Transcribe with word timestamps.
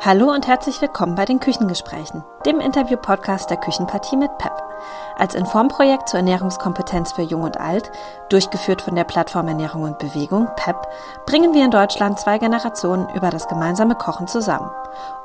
Hallo 0.00 0.32
und 0.32 0.46
herzlich 0.46 0.80
willkommen 0.80 1.16
bei 1.16 1.24
den 1.24 1.40
Küchengesprächen, 1.40 2.22
dem 2.46 2.60
Interview-Podcast 2.60 3.50
der 3.50 3.56
Küchenpartie 3.56 4.16
mit 4.16 4.30
PEP. 4.38 4.67
Als 5.16 5.34
Informprojekt 5.34 6.08
zur 6.08 6.18
Ernährungskompetenz 6.18 7.12
für 7.12 7.22
Jung 7.22 7.42
und 7.42 7.58
Alt, 7.58 7.90
durchgeführt 8.28 8.82
von 8.82 8.94
der 8.94 9.04
Plattform 9.04 9.48
Ernährung 9.48 9.82
und 9.82 9.98
Bewegung, 9.98 10.48
PEP, 10.56 10.76
bringen 11.26 11.54
wir 11.54 11.64
in 11.64 11.70
Deutschland 11.70 12.18
zwei 12.18 12.38
Generationen 12.38 13.08
über 13.14 13.30
das 13.30 13.48
gemeinsame 13.48 13.94
Kochen 13.94 14.28
zusammen, 14.28 14.70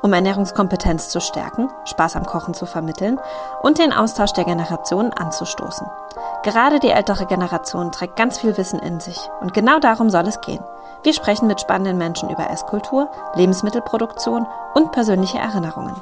um 0.02 0.12
Ernährungskompetenz 0.12 1.08
zu 1.08 1.20
stärken, 1.20 1.68
Spaß 1.84 2.16
am 2.16 2.26
Kochen 2.26 2.54
zu 2.54 2.66
vermitteln 2.66 3.20
und 3.62 3.78
den 3.78 3.92
Austausch 3.92 4.32
der 4.32 4.44
Generationen 4.44 5.12
anzustoßen. 5.12 5.86
Gerade 6.42 6.78
die 6.80 6.90
ältere 6.90 7.26
Generation 7.26 7.92
trägt 7.92 8.16
ganz 8.16 8.38
viel 8.38 8.56
Wissen 8.56 8.78
in 8.78 9.00
sich 9.00 9.30
und 9.40 9.54
genau 9.54 9.78
darum 9.78 10.10
soll 10.10 10.26
es 10.26 10.40
gehen. 10.40 10.62
Wir 11.02 11.12
sprechen 11.12 11.46
mit 11.48 11.60
spannenden 11.60 11.98
Menschen 11.98 12.30
über 12.30 12.50
Esskultur, 12.50 13.10
Lebensmittelproduktion 13.34 14.46
und 14.74 14.92
persönliche 14.92 15.38
Erinnerungen. 15.38 15.94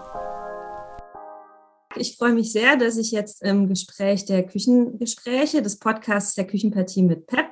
Ich 1.96 2.16
freue 2.16 2.32
mich 2.32 2.52
sehr, 2.52 2.77
dass 2.77 2.96
ich 2.96 3.10
jetzt 3.10 3.42
im 3.42 3.69
Gespräch 3.69 4.24
der 4.24 4.45
Küchengespräche 4.45 5.62
des 5.62 5.78
Podcasts 5.78 6.34
der 6.34 6.46
Küchenpartie 6.46 7.02
mit 7.02 7.27
PEP 7.27 7.46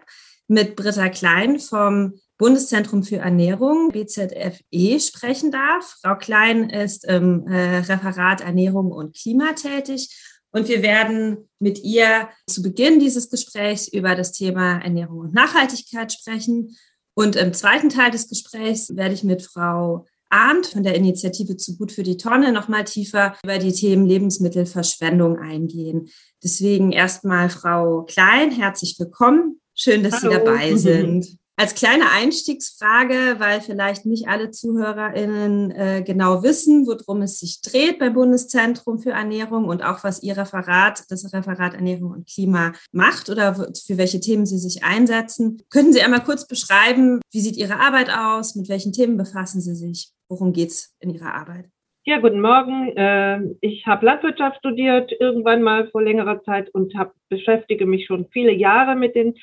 mit 0.48 0.74
Britta 0.74 1.08
Klein 1.08 1.60
vom 1.60 2.14
Bundeszentrum 2.36 3.04
für 3.04 3.18
Ernährung, 3.18 3.90
BZFE, 3.92 4.98
sprechen 4.98 5.52
darf. 5.52 5.98
Frau 6.02 6.16
Klein 6.16 6.70
ist 6.70 7.04
im 7.04 7.46
äh, 7.46 7.78
Referat 7.78 8.40
Ernährung 8.40 8.90
und 8.90 9.14
Klima 9.16 9.52
tätig 9.52 10.08
und 10.50 10.68
wir 10.68 10.82
werden 10.82 11.48
mit 11.60 11.84
ihr 11.84 12.28
zu 12.46 12.62
Beginn 12.62 12.98
dieses 12.98 13.30
Gesprächs 13.30 13.86
über 13.86 14.16
das 14.16 14.32
Thema 14.32 14.78
Ernährung 14.78 15.18
und 15.18 15.34
Nachhaltigkeit 15.34 16.12
sprechen 16.12 16.76
und 17.14 17.36
im 17.36 17.52
zweiten 17.52 17.88
Teil 17.88 18.10
des 18.10 18.28
Gesprächs 18.28 18.96
werde 18.96 19.14
ich 19.14 19.22
mit 19.22 19.42
Frau 19.42 20.06
Arndt 20.30 20.66
von 20.66 20.82
der 20.82 20.94
Initiative 20.94 21.56
zu 21.56 21.76
gut 21.76 21.92
für 21.92 22.02
die 22.02 22.16
Tonne 22.16 22.52
nochmal 22.52 22.84
tiefer 22.84 23.36
über 23.44 23.58
die 23.58 23.72
Themen 23.72 24.06
Lebensmittelverschwendung 24.06 25.38
eingehen. 25.38 26.08
Deswegen 26.42 26.92
erstmal 26.92 27.50
Frau 27.50 28.02
Klein, 28.02 28.50
herzlich 28.50 28.96
willkommen. 28.98 29.60
Schön, 29.74 30.02
dass 30.02 30.22
Hallo. 30.22 30.32
Sie 30.32 30.38
dabei 30.38 30.74
sind. 30.76 31.40
Als 31.60 31.74
kleine 31.74 32.10
Einstiegsfrage, 32.10 33.36
weil 33.38 33.60
vielleicht 33.60 34.06
nicht 34.06 34.28
alle 34.28 34.50
ZuhörerInnen 34.50 35.70
äh, 35.72 36.02
genau 36.02 36.42
wissen, 36.42 36.86
worum 36.86 37.20
es 37.20 37.38
sich 37.38 37.60
dreht 37.60 37.98
beim 37.98 38.14
Bundeszentrum 38.14 38.98
für 38.98 39.10
Ernährung 39.10 39.66
und 39.66 39.82
auch 39.82 40.02
was 40.02 40.22
Ihr 40.22 40.38
Referat, 40.38 41.04
das 41.10 41.30
Referat 41.34 41.74
Ernährung 41.74 42.12
und 42.12 42.26
Klima 42.26 42.72
macht 42.92 43.28
oder 43.28 43.54
für 43.54 43.98
welche 43.98 44.20
Themen 44.20 44.46
Sie 44.46 44.58
sich 44.58 44.84
einsetzen. 44.84 45.62
Könnten 45.68 45.92
Sie 45.92 46.00
einmal 46.00 46.24
kurz 46.24 46.46
beschreiben, 46.46 47.20
wie 47.30 47.42
sieht 47.42 47.58
Ihre 47.58 47.78
Arbeit 47.78 48.08
aus? 48.08 48.54
Mit 48.54 48.70
welchen 48.70 48.94
Themen 48.94 49.18
befassen 49.18 49.60
Sie 49.60 49.74
sich? 49.74 50.14
Worum 50.30 50.52
geht 50.52 50.68
es 50.68 50.96
in 51.00 51.10
Ihrer 51.10 51.34
Arbeit? 51.34 51.66
Ja, 52.04 52.18
guten 52.20 52.40
Morgen. 52.40 52.92
Ähm, 52.94 53.58
ich 53.60 53.84
habe 53.86 54.06
Landwirtschaft 54.06 54.58
studiert, 54.58 55.10
irgendwann 55.18 55.60
mal 55.60 55.88
vor 55.90 56.02
längerer 56.02 56.40
Zeit 56.44 56.72
und 56.72 56.94
hab, 56.94 57.14
beschäftige 57.28 57.84
mich 57.84 58.06
schon 58.06 58.28
viele 58.28 58.52
Jahre 58.52 58.94
mit 58.94 59.16
den 59.16 59.34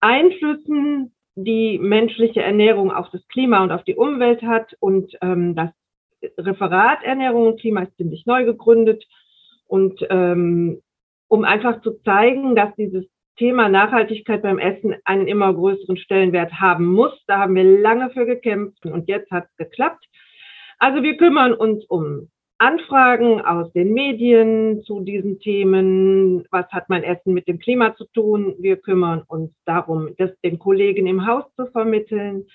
Einflüssen 0.00 1.14
die 1.36 1.78
menschliche 1.78 2.42
Ernährung 2.42 2.90
auf 2.90 3.08
das 3.12 3.26
Klima 3.28 3.62
und 3.62 3.70
auf 3.70 3.84
die 3.84 3.94
Umwelt 3.94 4.42
hat. 4.42 4.74
Und 4.80 5.16
ähm, 5.22 5.54
das 5.54 5.70
Referat 6.36 7.04
Ernährung 7.04 7.46
und 7.46 7.60
Klima 7.60 7.82
ist 7.82 7.96
ziemlich 7.96 8.26
neu 8.26 8.44
gegründet. 8.44 9.04
Und 9.68 10.04
ähm, 10.10 10.82
um 11.28 11.44
einfach 11.44 11.80
zu 11.82 11.92
zeigen, 12.02 12.56
dass 12.56 12.74
dieses 12.74 13.06
Thema 13.38 13.68
Nachhaltigkeit 13.68 14.42
beim 14.42 14.58
Essen 14.58 14.96
einen 15.04 15.28
immer 15.28 15.54
größeren 15.54 15.96
Stellenwert 15.96 16.52
haben 16.52 16.86
muss. 16.86 17.12
Da 17.26 17.38
haben 17.38 17.54
wir 17.54 17.64
lange 17.64 18.10
für 18.10 18.26
gekämpft 18.26 18.84
und 18.84 19.08
jetzt 19.08 19.30
hat 19.30 19.46
es 19.50 19.56
geklappt. 19.56 20.04
Also 20.78 21.02
wir 21.02 21.16
kümmern 21.16 21.54
uns 21.54 21.84
um 21.86 22.28
Anfragen 22.58 23.40
aus 23.40 23.72
den 23.72 23.92
Medien 23.92 24.82
zu 24.82 25.00
diesen 25.00 25.38
Themen. 25.38 26.44
Was 26.50 26.66
hat 26.72 26.88
mein 26.88 27.04
Essen 27.04 27.32
mit 27.32 27.46
dem 27.46 27.60
Klima 27.60 27.94
zu 27.94 28.04
tun? 28.06 28.56
Wir 28.58 28.76
kümmern 28.76 29.22
uns 29.28 29.52
darum, 29.64 30.14
das 30.18 30.30
den 30.42 30.58
Kollegen 30.58 31.06
im 31.06 31.24
Haus 31.24 31.44
zu 31.54 31.66
vermitteln. 31.66 32.46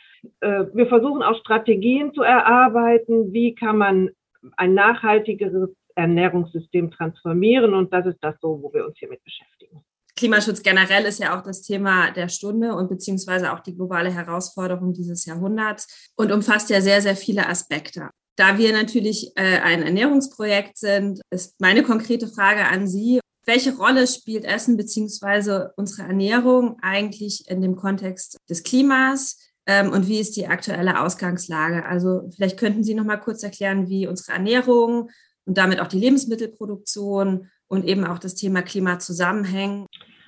Äh, 0.42 0.66
wir 0.74 0.88
versuchen 0.88 1.24
auch 1.24 1.40
Strategien 1.40 2.14
zu 2.14 2.22
erarbeiten. 2.22 3.32
Wie 3.32 3.56
kann 3.56 3.78
man 3.78 4.10
ein 4.58 4.74
nachhaltigeres 4.74 5.70
Ernährungssystem 5.96 6.92
transformieren? 6.92 7.74
Und 7.74 7.94
das 7.94 8.06
ist 8.06 8.22
das 8.22 8.36
so, 8.42 8.62
wo 8.62 8.74
wir 8.74 8.86
uns 8.86 8.98
hiermit 8.98 9.24
beschäftigen. 9.24 9.86
Klimaschutz 10.16 10.62
generell 10.62 11.06
ist 11.06 11.20
ja 11.20 11.38
auch 11.38 11.44
das 11.44 11.62
Thema 11.62 12.12
der 12.12 12.30
Stunde 12.30 12.76
und 12.76 12.90
beziehungsweise 12.90 13.52
auch 13.52 13.62
die 13.62 13.76
globale 13.76 14.12
Herausforderung 14.12 14.94
dieses 14.94 15.26
Jahrhunderts 15.26 16.10
und 16.16 16.32
umfasst 16.32 16.70
ja 16.70 16.82
sehr, 16.82 17.02
sehr 17.02 17.16
viele 17.16 17.48
Aspekte. 17.48 18.10
Da 18.36 18.58
wir 18.58 18.74
natürlich 18.74 19.32
äh, 19.36 19.60
ein 19.60 19.84
Ernährungsprojekt 19.84 20.78
sind, 20.78 21.22
ist 21.30 21.60
meine 21.60 21.84
konkrete 21.84 22.28
Frage 22.28 22.66
an 22.66 22.88
Sie, 22.88 23.20
welche 23.46 23.76
Rolle 23.76 24.08
spielt 24.08 24.46
Essen 24.46 24.78
bzw. 24.78 25.70
unsere 25.76 26.08
Ernährung 26.08 26.78
eigentlich 26.82 27.50
in 27.50 27.62
dem 27.62 27.76
Kontext 27.76 28.38
des 28.50 28.64
Klimas 28.64 29.38
ähm, 29.66 29.92
und 29.92 30.08
wie 30.08 30.20
ist 30.20 30.36
die 30.36 30.48
aktuelle 30.48 31.02
Ausgangslage? 31.02 31.86
Also 31.86 32.30
vielleicht 32.36 32.58
könnten 32.58 32.84
Sie 32.84 32.94
noch 32.94 33.06
mal 33.06 33.18
kurz 33.18 33.44
erklären, 33.44 33.88
wie 33.90 34.08
unsere 34.08 34.34
Ernährung 34.34 35.10
und 35.46 35.58
damit 35.58 35.80
auch 35.80 35.88
die 35.88 36.00
Lebensmittelproduktion 36.00 37.50
und 37.74 37.86
eben 37.86 38.06
auch 38.06 38.20
das 38.20 38.36
Thema 38.36 38.62
Klima 38.62 39.00
zusammenhängen. 39.00 39.88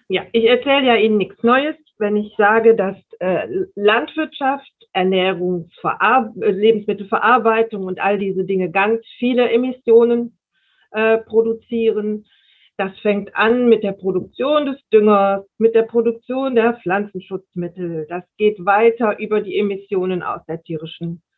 Ja, 0.10 0.24
ich 0.32 0.46
erzähle 0.46 0.88
ja 0.88 0.96
Ihnen 0.96 1.18
nichts 1.18 1.42
Neues, 1.44 1.76
wenn 2.00 2.18
ich 2.18 2.34
sage, 2.38 2.76
dass 2.76 2.98
äh, 3.20 3.48
Landwirtschaft 3.76 4.72
Ernährungsverar 4.94 6.34
Lebensmittelverarbeitung 6.36 7.84
und 7.84 8.00
all 8.00 8.18
diese 8.18 8.46
Dinge 8.46 8.72
ganz 8.72 9.02
viele 9.20 9.50
Emissionen 9.50 10.38
äh, 10.92 11.18
produzieren. 11.20 12.26
Das 12.78 12.98
fängt 13.00 13.36
an 13.36 13.70
mit 13.70 13.84
der 13.84 13.94
Produktion 13.94 14.66
des 14.66 14.78
Düngers, 14.92 15.46
mit 15.58 15.76
der 15.76 15.84
Produktion 15.84 16.56
der 16.56 16.76
Pflanzenschutzmittel. 16.82 18.06
Das 18.10 18.24
geht 18.38 18.66
weiter 18.66 19.20
über 19.20 19.42
die 19.42 19.58
Emissionen 19.58 20.24
aus 20.24 20.42
der 20.48 20.62
tierischen 20.62 21.22
äh, 21.22 21.35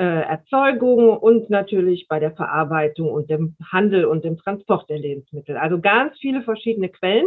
Erzeugung 0.00 1.18
und 1.18 1.50
natürlich 1.50 2.06
bei 2.08 2.18
der 2.18 2.32
Verarbeitung 2.32 3.10
und 3.10 3.28
dem 3.28 3.56
Handel 3.70 4.04
und 4.04 4.24
dem 4.24 4.38
Transport 4.38 4.88
der 4.88 4.98
Lebensmittel. 4.98 5.56
Also 5.56 5.80
ganz 5.80 6.18
viele 6.18 6.42
verschiedene 6.42 6.88
Quellen. 6.88 7.26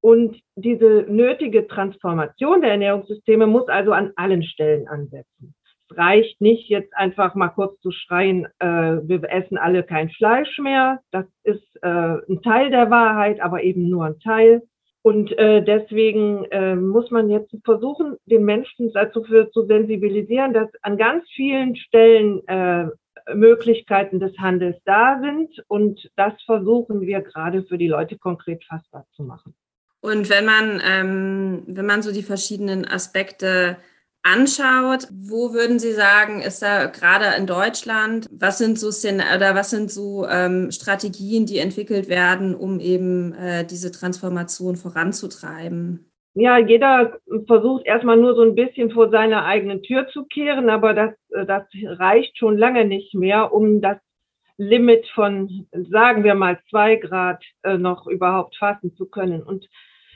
Und 0.00 0.40
diese 0.54 1.04
nötige 1.08 1.66
Transformation 1.66 2.60
der 2.60 2.70
Ernährungssysteme 2.70 3.48
muss 3.48 3.66
also 3.68 3.92
an 3.92 4.12
allen 4.14 4.44
Stellen 4.44 4.86
ansetzen. 4.86 5.54
Es 5.88 5.96
reicht 5.96 6.40
nicht, 6.40 6.68
jetzt 6.68 6.94
einfach 6.94 7.34
mal 7.34 7.48
kurz 7.48 7.80
zu 7.80 7.90
schreien, 7.90 8.46
äh, 8.58 8.66
wir 9.02 9.22
essen 9.28 9.58
alle 9.58 9.82
kein 9.82 10.10
Fleisch 10.10 10.58
mehr. 10.58 11.00
Das 11.10 11.26
ist 11.42 11.76
äh, 11.82 11.88
ein 11.88 12.40
Teil 12.42 12.70
der 12.70 12.90
Wahrheit, 12.90 13.40
aber 13.40 13.62
eben 13.62 13.88
nur 13.88 14.04
ein 14.06 14.18
Teil. 14.20 14.62
Und 15.06 15.30
äh, 15.38 15.62
deswegen 15.62 16.46
äh, 16.46 16.74
muss 16.74 17.12
man 17.12 17.30
jetzt 17.30 17.54
versuchen, 17.64 18.16
den 18.24 18.44
Menschen 18.44 18.92
dazu 18.92 19.22
für, 19.22 19.48
zu 19.52 19.64
sensibilisieren, 19.64 20.52
dass 20.52 20.68
an 20.82 20.96
ganz 20.96 21.24
vielen 21.36 21.76
Stellen 21.76 22.42
äh, 22.48 22.88
Möglichkeiten 23.32 24.18
des 24.18 24.36
Handels 24.36 24.76
da 24.84 25.20
sind. 25.22 25.62
Und 25.68 26.10
das 26.16 26.32
versuchen 26.44 27.02
wir 27.02 27.20
gerade 27.20 27.62
für 27.62 27.78
die 27.78 27.86
Leute 27.86 28.18
konkret 28.18 28.64
fassbar 28.64 29.06
zu 29.14 29.22
machen. 29.22 29.54
Und 30.00 30.28
wenn 30.28 30.44
man, 30.44 30.82
ähm, 30.84 31.62
wenn 31.68 31.86
man 31.86 32.02
so 32.02 32.12
die 32.12 32.24
verschiedenen 32.24 32.84
Aspekte 32.84 33.76
anschaut, 34.26 35.06
wo 35.10 35.52
würden 35.54 35.78
Sie 35.78 35.92
sagen, 35.92 36.40
ist 36.40 36.62
da 36.62 36.86
gerade 36.86 37.36
in 37.38 37.46
Deutschland, 37.46 38.26
was 38.30 38.58
sind 38.58 38.78
so 38.78 38.90
Szen 38.90 39.22
oder 39.34 39.54
was 39.54 39.70
sind 39.70 39.90
so 39.90 40.26
ähm, 40.28 40.70
Strategien, 40.70 41.46
die 41.46 41.58
entwickelt 41.58 42.08
werden, 42.08 42.54
um 42.54 42.80
eben 42.80 43.32
äh, 43.34 43.64
diese 43.64 43.92
Transformation 43.92 44.76
voranzutreiben? 44.76 46.10
Ja, 46.34 46.58
jeder 46.58 47.18
versucht 47.46 47.86
erstmal 47.86 48.18
nur 48.18 48.34
so 48.34 48.42
ein 48.42 48.54
bisschen 48.54 48.90
vor 48.90 49.10
seiner 49.10 49.46
eigenen 49.46 49.82
Tür 49.82 50.08
zu 50.08 50.24
kehren, 50.24 50.68
aber 50.68 50.92
das, 50.92 51.14
äh, 51.30 51.46
das 51.46 51.64
reicht 51.98 52.36
schon 52.36 52.58
lange 52.58 52.84
nicht 52.84 53.14
mehr, 53.14 53.52
um 53.52 53.80
das 53.80 53.96
Limit 54.58 55.06
von, 55.14 55.66
sagen 55.90 56.24
wir 56.24 56.34
mal, 56.34 56.58
zwei 56.70 56.96
Grad 56.96 57.42
äh, 57.62 57.78
noch 57.78 58.06
überhaupt 58.06 58.56
fassen 58.56 58.94
zu 58.96 59.06
können. 59.06 59.42
Und 59.42 59.66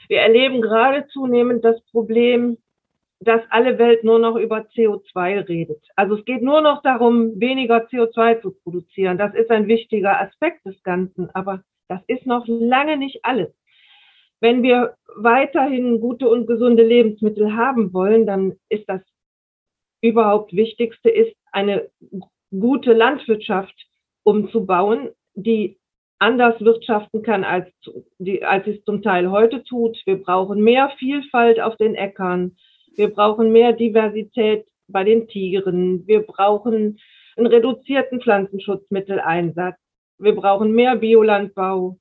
wir 0.09 0.19
erleben 0.19 0.61
gerade 0.61 1.07
zunehmend 1.07 1.63
das 1.63 1.79
Problem, 1.91 2.57
dass 3.21 3.41
alle 3.49 3.77
Welt 3.77 4.03
nur 4.03 4.17
noch 4.17 4.35
über 4.35 4.65
CO2 4.73 5.47
redet. 5.47 5.83
Also 5.95 6.15
es 6.15 6.25
geht 6.25 6.41
nur 6.41 6.61
noch 6.61 6.81
darum, 6.81 7.39
weniger 7.39 7.85
CO2 7.85 8.41
zu 8.41 8.51
produzieren. 8.51 9.19
Das 9.19 9.35
ist 9.35 9.51
ein 9.51 9.67
wichtiger 9.67 10.19
Aspekt 10.19 10.65
des 10.65 10.81
Ganzen, 10.83 11.29
aber 11.35 11.63
das 11.87 12.01
ist 12.07 12.25
noch 12.25 12.45
lange 12.47 12.97
nicht 12.97 13.23
alles. 13.23 13.53
Wenn 14.39 14.63
wir 14.63 14.95
weiterhin 15.15 16.01
gute 16.01 16.27
und 16.27 16.47
gesunde 16.47 16.83
Lebensmittel 16.83 17.55
haben 17.55 17.93
wollen, 17.93 18.25
dann 18.25 18.53
ist 18.69 18.89
das 18.89 19.01
überhaupt 20.01 20.53
Wichtigste 20.53 21.11
ist, 21.11 21.35
eine 21.51 21.89
gute 22.49 22.93
Landwirtschaft 22.93 23.75
umzubauen, 24.23 25.09
die 25.35 25.77
anders 26.17 26.59
wirtschaften 26.59 27.21
kann, 27.21 27.43
als, 27.43 27.67
die, 28.17 28.43
als 28.43 28.65
es 28.65 28.83
zum 28.83 29.03
Teil 29.03 29.29
heute 29.29 29.63
tut. 29.63 29.99
Wir 30.05 30.21
brauchen 30.21 30.61
mehr 30.61 30.91
Vielfalt 30.97 31.59
auf 31.59 31.75
den 31.77 31.93
Äckern. 31.93 32.57
Wir 32.95 33.09
brauchen 33.09 33.51
mehr 33.51 33.73
Diversität 33.73 34.65
bei 34.87 35.03
den 35.03 35.27
Tieren. 35.27 36.05
Wir 36.07 36.21
brauchen 36.21 36.99
einen 37.37 37.47
reduzierten 37.47 38.21
Pflanzenschutzmitteleinsatz. 38.21 39.77
Wir 40.17 40.35
brauchen 40.35 40.71
mehr 40.73 40.95
Biolandbau. 40.97 41.97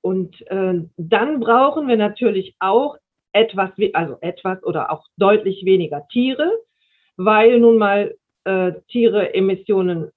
Und 0.00 0.40
äh, 0.50 0.82
dann 0.96 1.40
brauchen 1.40 1.86
wir 1.86 1.96
natürlich 1.96 2.56
auch 2.58 2.96
etwas, 3.32 3.70
also 3.92 4.16
etwas 4.20 4.62
oder 4.64 4.90
auch 4.90 5.06
deutlich 5.16 5.64
weniger 5.64 6.06
Tiere, 6.08 6.50
weil 7.16 7.60
nun 7.60 7.78
mal 7.78 8.14
äh, 8.44 8.72
Tiere 8.88 9.34
Emissionen 9.34 10.10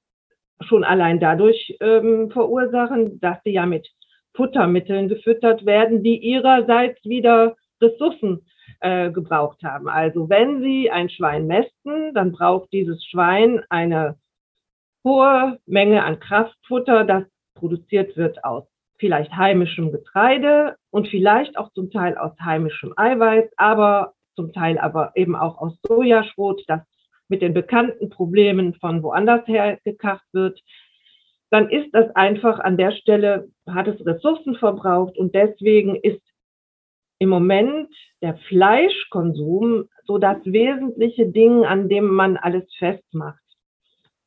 schon 0.61 0.83
allein 0.83 1.19
dadurch 1.19 1.77
ähm, 1.81 2.31
verursachen, 2.31 3.19
dass 3.19 3.37
sie 3.43 3.51
ja 3.51 3.65
mit 3.65 3.87
Futtermitteln 4.33 5.07
gefüttert 5.07 5.65
werden, 5.65 6.03
die 6.03 6.17
ihrerseits 6.17 7.03
wieder 7.05 7.55
Ressourcen 7.81 8.45
äh, 8.79 9.11
gebraucht 9.11 9.63
haben. 9.63 9.87
Also 9.87 10.29
wenn 10.29 10.61
Sie 10.61 10.91
ein 10.91 11.09
Schwein 11.09 11.47
mästen, 11.47 12.13
dann 12.13 12.31
braucht 12.31 12.71
dieses 12.73 13.03
Schwein 13.05 13.63
eine 13.69 14.17
hohe 15.03 15.59
Menge 15.65 16.03
an 16.03 16.19
Kraftfutter, 16.19 17.03
das 17.03 17.23
produziert 17.55 18.17
wird 18.17 18.43
aus 18.43 18.65
vielleicht 18.97 19.35
heimischem 19.35 19.91
Getreide 19.91 20.75
und 20.91 21.07
vielleicht 21.07 21.57
auch 21.57 21.71
zum 21.73 21.91
Teil 21.91 22.17
aus 22.17 22.31
heimischem 22.39 22.93
Eiweiß, 22.95 23.49
aber 23.57 24.13
zum 24.35 24.53
Teil 24.53 24.77
aber 24.77 25.11
eben 25.15 25.35
auch 25.35 25.57
aus 25.57 25.77
Sojaschrot, 25.83 26.63
das 26.67 26.81
mit 27.27 27.41
den 27.41 27.53
bekannten 27.53 28.09
Problemen 28.09 28.75
von 28.75 29.01
woanders 29.01 29.47
her 29.47 29.79
gekauft 29.83 30.25
wird, 30.31 30.59
dann 31.49 31.69
ist 31.69 31.89
das 31.93 32.15
einfach 32.15 32.59
an 32.59 32.77
der 32.77 32.91
Stelle, 32.91 33.47
hat 33.67 33.87
es 33.87 34.05
Ressourcen 34.05 34.55
verbraucht 34.55 35.17
und 35.17 35.33
deswegen 35.33 35.95
ist 35.95 36.21
im 37.19 37.29
Moment 37.29 37.89
der 38.21 38.35
Fleischkonsum 38.47 39.87
so 40.05 40.17
das 40.17 40.37
wesentliche 40.45 41.27
Ding, 41.27 41.65
an 41.65 41.89
dem 41.89 42.07
man 42.07 42.37
alles 42.37 42.65
festmacht. 42.77 43.39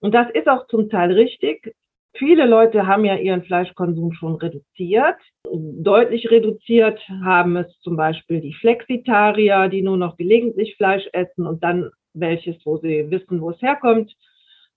Und 0.00 0.14
das 0.14 0.30
ist 0.32 0.48
auch 0.48 0.66
zum 0.68 0.88
Teil 0.88 1.12
richtig. 1.12 1.74
Viele 2.14 2.46
Leute 2.46 2.86
haben 2.86 3.04
ja 3.04 3.16
ihren 3.16 3.44
Fleischkonsum 3.44 4.12
schon 4.12 4.36
reduziert. 4.36 5.16
Deutlich 5.44 6.30
reduziert 6.30 7.00
haben 7.22 7.56
es 7.56 7.78
zum 7.80 7.96
Beispiel 7.96 8.40
die 8.40 8.54
Flexitarier, 8.54 9.68
die 9.68 9.82
nur 9.82 9.96
noch 9.96 10.16
gelegentlich 10.16 10.76
Fleisch 10.76 11.06
essen 11.12 11.46
und 11.46 11.62
dann 11.62 11.90
welches, 12.14 12.56
wo 12.64 12.78
sie 12.78 13.10
wissen, 13.10 13.40
wo 13.40 13.50
es 13.50 13.62
herkommt. 13.62 14.12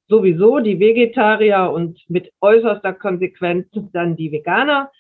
Sowieso 0.08 0.60
die 0.60 0.80
Vegetarier 0.80 1.72
und 1.74 2.00
mit 2.10 2.32
äußerster 2.42 2.94
Konsequenz 2.94 3.68
dann 3.94 4.16
die 4.16 4.32
Veganer. 4.32 4.92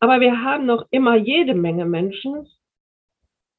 Aber 0.00 0.20
wir 0.20 0.42
haben 0.42 0.66
noch 0.66 0.86
immer 0.90 1.16
jede 1.16 1.54
Menge 1.54 1.84
Menschen, 1.84 2.48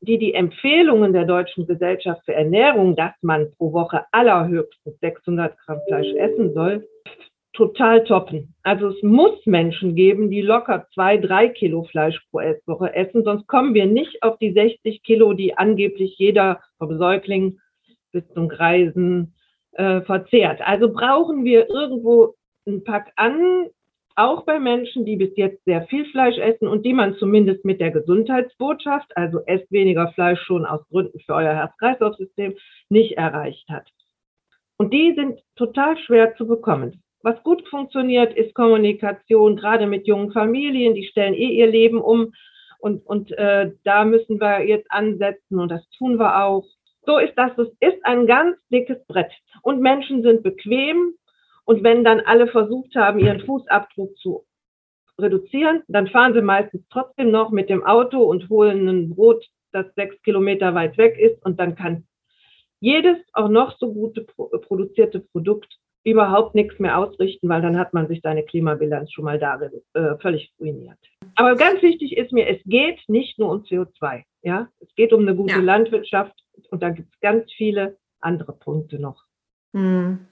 die 0.01 0.17
die 0.17 0.33
Empfehlungen 0.33 1.13
der 1.13 1.25
Deutschen 1.25 1.67
Gesellschaft 1.67 2.23
für 2.25 2.33
Ernährung, 2.33 2.95
dass 2.95 3.13
man 3.21 3.51
pro 3.57 3.71
Woche 3.71 4.05
allerhöchstens 4.11 4.99
600 4.99 5.55
Gramm 5.59 5.79
Fleisch 5.88 6.11
essen 6.15 6.53
soll, 6.53 6.88
total 7.53 8.03
toppen. 8.05 8.55
Also 8.63 8.88
es 8.88 9.03
muss 9.03 9.45
Menschen 9.45 9.95
geben, 9.95 10.31
die 10.31 10.41
locker 10.41 10.88
zwei, 10.93 11.17
drei 11.17 11.49
Kilo 11.49 11.83
Fleisch 11.83 12.19
pro 12.31 12.39
Woche 12.65 12.95
essen, 12.95 13.23
sonst 13.23 13.45
kommen 13.47 13.75
wir 13.75 13.85
nicht 13.85 14.23
auf 14.23 14.38
die 14.39 14.53
60 14.53 15.03
Kilo, 15.03 15.33
die 15.33 15.55
angeblich 15.57 16.17
jeder 16.17 16.61
vom 16.79 16.97
Säugling 16.97 17.59
bis 18.11 18.27
zum 18.33 18.49
Greisen 18.49 19.35
äh, 19.73 20.01
verzehrt. 20.01 20.61
Also 20.61 20.91
brauchen 20.91 21.45
wir 21.45 21.69
irgendwo 21.69 22.35
einen 22.65 22.83
Pack 22.83 23.11
an, 23.15 23.67
auch 24.21 24.45
bei 24.45 24.59
Menschen, 24.59 25.06
die 25.06 25.15
bis 25.15 25.35
jetzt 25.35 25.63
sehr 25.65 25.83
viel 25.88 26.06
Fleisch 26.12 26.38
essen 26.38 26.68
und 26.68 26.85
die 26.85 26.94
man 26.94 27.15
zumindest 27.15 27.65
mit 27.65 27.79
der 27.79 27.91
Gesundheitsbotschaft, 27.91 29.15
also 29.15 29.39
esst 29.45 29.71
weniger 29.71 30.12
Fleisch 30.13 30.41
schon 30.41 30.65
aus 30.65 30.88
Gründen 30.89 31.19
für 31.19 31.33
euer 31.33 31.53
Herz-Kreislauf-System, 31.53 32.56
nicht 32.89 33.18
erreicht 33.18 33.68
hat. 33.69 33.88
Und 34.77 34.94
die 34.94 35.13
sind 35.15 35.39
total 35.56 35.97
schwer 36.00 36.35
zu 36.35 36.47
bekommen. 36.47 37.03
Was 37.23 37.41
gut 37.44 37.68
funktioniert, 37.68 38.35
ist 38.35 38.56
Kommunikation, 38.56 39.56
gerade 39.56 39.85
mit 39.85 40.07
jungen 40.07 40.31
Familien, 40.31 40.95
die 40.95 41.06
stellen 41.06 41.35
eh 41.35 41.50
ihr 41.50 41.67
Leben 41.67 42.01
um 42.01 42.33
und, 42.79 43.06
und 43.06 43.31
äh, 43.38 43.71
da 43.83 44.06
müssen 44.06 44.41
wir 44.41 44.65
jetzt 44.65 44.91
ansetzen 44.91 45.59
und 45.59 45.69
das 45.69 45.88
tun 45.97 46.17
wir 46.17 46.44
auch. 46.44 46.65
So 47.06 47.19
ist 47.19 47.33
das, 47.35 47.51
es 47.57 47.69
ist 47.79 48.03
ein 48.03 48.25
ganz 48.25 48.57
dickes 48.71 48.97
Brett 49.07 49.31
und 49.62 49.81
Menschen 49.81 50.24
sind 50.24 50.44
bequem 50.44 51.13
und 51.66 51.84
wenn 51.84 52.04
dann 52.04 52.22
alle 52.22 52.48
versucht 52.48 52.96
haben, 52.96 53.19
ihren 53.19 53.42
Fußabdruck 53.42 54.18
zu 54.18 54.46
reduzieren, 55.19 55.84
dann 55.88 56.08
fahren 56.08 56.34
sie 56.34 56.42
meistens 56.42 56.84
trotzdem 56.90 57.31
noch 57.31 57.52
mit 57.52 57.69
dem 57.69 57.86
Auto 57.86 58.24
und 58.24 58.50
holen 58.50 58.88
ein 58.88 59.10
Brot, 59.10 59.46
das 59.72 59.86
sechs 59.96 60.22
Kilometer 60.24 60.74
weit 60.74 60.98
weg 60.98 61.18
ist 61.18 61.44
und 61.46 61.60
dann 61.60 61.75
kann 61.75 62.06
jedes 62.80 63.18
auch 63.34 63.50
noch 63.50 63.78
so 63.78 63.94
gute 63.94 64.24
produzierte 64.24 65.19
Produkt 65.19 65.78
überhaupt 66.04 66.56
nichts 66.56 66.80
mehr 66.80 66.98
ausrichten, 66.98 67.48
weil 67.48 67.62
dann 67.62 67.78
hat 67.78 67.94
man 67.94 68.08
sich 68.08 68.22
seine 68.24 68.44
Klimabilanz 68.44 69.12
schon 69.12 69.25
mal 69.25 69.38
da 69.38 69.60
äh, 69.94 70.18
völlig 70.19 70.52
ruiniert. 70.60 70.98
Aber 71.36 71.56
ganz 71.56 71.81
wichtig 71.84 72.18
ist 72.18 72.31
mir, 72.31 72.48
es 72.48 72.62
geht 72.66 73.00
nicht 73.08 73.38
nur 73.38 73.52
um 73.52 73.62
CO2. 73.62 74.24
Ja, 74.42 74.69
es 74.80 74.94
geht 74.96 75.13
um 75.13 75.22
eine 75.22 75.36
gute 75.36 75.54
ja. 75.54 75.62
Landwirtschaft 75.62 76.34
und 76.72 76.81
da 76.81 76.90
gibt 76.90 77.13
es 77.13 77.19
ganz 77.19 77.52
viele 77.54 77.98
andere 78.19 78.54
Punkte 78.54 79.00
noch. 79.00 79.24
Hm. 79.74 80.25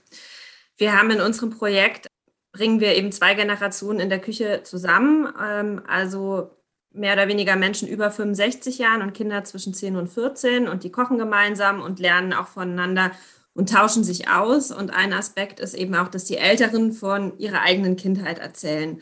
Wir 0.79 0.97
haben 0.97 1.11
in 1.11 1.21
unserem 1.21 1.49
Projekt 1.51 2.07
bringen 2.51 2.79
wir 2.79 2.95
eben 2.95 3.11
zwei 3.11 3.35
Generationen 3.35 3.99
in 3.99 4.09
der 4.09 4.19
Küche 4.19 4.61
zusammen, 4.63 5.31
ähm, 5.39 5.81
also 5.87 6.49
mehr 6.91 7.13
oder 7.13 7.27
weniger 7.27 7.55
Menschen 7.55 7.87
über 7.87 8.09
65 8.09 8.79
Jahren 8.79 9.01
und 9.01 9.13
Kinder 9.13 9.43
zwischen 9.43 9.73
10 9.73 9.97
und 9.97 10.07
14 10.07 10.67
und 10.67 10.83
die 10.83 10.91
kochen 10.91 11.19
gemeinsam 11.19 11.81
und 11.81 11.99
lernen 11.99 12.33
auch 12.33 12.47
voneinander 12.47 13.11
und 13.53 13.69
tauschen 13.69 14.03
sich 14.03 14.29
aus. 14.29 14.71
Und 14.71 14.91
ein 14.91 15.13
Aspekt 15.13 15.59
ist 15.59 15.75
eben 15.75 15.93
auch, 15.95 16.07
dass 16.07 16.25
die 16.25 16.37
Älteren 16.37 16.93
von 16.93 17.37
ihrer 17.37 17.61
eigenen 17.61 17.95
Kindheit 17.95 18.39
erzählen. 18.39 19.01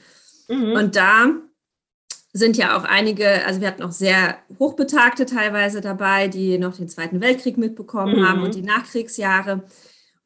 Mhm. 0.49 0.71
Und 0.73 0.95
da 0.95 1.27
sind 2.33 2.57
ja 2.57 2.77
auch 2.77 2.83
einige, 2.83 3.45
also 3.45 3.61
wir 3.61 3.67
hatten 3.67 3.83
auch 3.83 3.91
sehr 3.91 4.37
Hochbetagte 4.59 5.25
teilweise 5.25 5.79
dabei, 5.79 6.27
die 6.27 6.57
noch 6.57 6.75
den 6.75 6.89
Zweiten 6.89 7.21
Weltkrieg 7.21 7.57
mitbekommen 7.57 8.19
mhm. 8.19 8.27
haben 8.27 8.43
und 8.43 8.55
die 8.55 8.63
Nachkriegsjahre. 8.63 9.63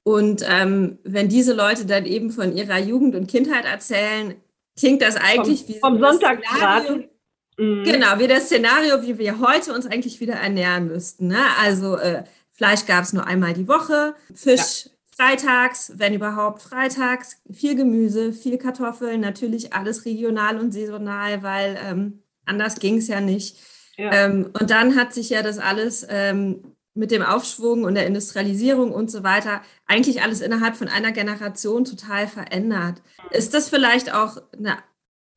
Und 0.04 0.44
ähm, 0.48 0.98
wenn 1.04 1.30
diese 1.30 1.54
Leute 1.54 1.86
dann 1.86 2.06
eben 2.06 2.32
von 2.32 2.56
ihrer 2.56 2.80
Jugend 2.80 3.16
und 3.16 3.28
Kindheit 3.28 3.66
erzählen, 3.66 4.36
klingt 4.78 5.02
das 5.02 5.16
eigentlich 5.16 5.62
vom, 5.62 5.70
wie 5.70 5.80
vom 5.80 6.00
Sonntagsbraten. 6.00 7.10
Mhm. 7.58 7.84
Genau, 7.84 8.18
wie 8.18 8.28
das 8.28 8.46
Szenario, 8.46 9.04
wie 9.04 9.18
wir 9.20 9.40
heute 9.40 9.74
uns 9.74 9.86
eigentlich 9.86 10.20
wieder 10.20 10.36
ernähren 10.36 10.88
müssten. 10.88 11.28
Ne? 11.28 11.42
Also 11.60 11.98
äh, 11.98 12.24
Fleisch 12.50 12.86
gab 12.86 13.04
es 13.04 13.14
nur 13.14 13.26
einmal 13.28 13.54
die 13.54 13.68
Woche, 13.68 14.16
Fisch 14.34 14.86
ja. 14.86 14.92
freitags, 15.16 15.94
wenn 15.96 16.14
überhaupt 16.14 16.62
freitags, 16.62 17.38
viel 17.52 17.76
Gemüse, 17.76 18.34
viel 18.34 18.58
Kartoffeln, 18.58 19.22
natürlich 19.22 19.74
alles 19.74 20.06
regional 20.06 20.60
und 20.60 20.72
saisonal, 20.72 21.44
weil 21.44 21.78
ähm, 21.84 22.24
anders 22.46 22.80
ging 22.80 22.98
es 22.98 23.08
ja 23.08 23.22
nicht. 23.22 23.58
Ja. 23.98 24.12
Ähm, 24.12 24.50
und 24.60 24.72
dann 24.72 24.96
hat 24.96 25.14
sich 25.14 25.30
ja 25.30 25.44
das 25.44 25.60
alles 25.60 26.06
ähm, 26.10 26.71
mit 26.94 27.12
dem 27.12 27.22
Aufschwung 27.22 27.84
und 27.84 27.96
der 27.96 28.06
Industrialisierung 28.06 28.92
und 28.92 29.10
so 29.10 29.24
weiter 29.24 29.62
eigentlich 29.86 30.22
alles 30.22 30.42
innerhalb 30.42 30.76
von 30.76 30.88
einer 30.88 31.12
Generation 31.12 31.86
total 31.86 32.28
verändert. 32.28 33.02
Ist 33.32 33.54
das 33.54 33.70
vielleicht 33.70 34.14
auch 34.14 34.38
eine 34.58 34.78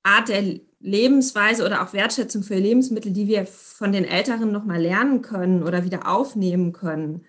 Art 0.03 0.29
der 0.29 0.43
Lebensweise 0.81 1.65
oder 1.65 1.83
auch 1.83 1.93
Wertschätzung 1.93 2.43
für 2.43 2.57
Lebensmittel, 2.57 3.13
die 3.13 3.29
wir 3.29 3.47
von 3.47 3.93
den 3.93 4.05
Älteren 4.05 4.53
nochmal 4.53 4.81
lernen 4.81 5.23
können 5.23 5.63
oder 5.63 5.85
wieder 5.85 6.09
aufnehmen 6.09 6.73
können? 6.73 7.25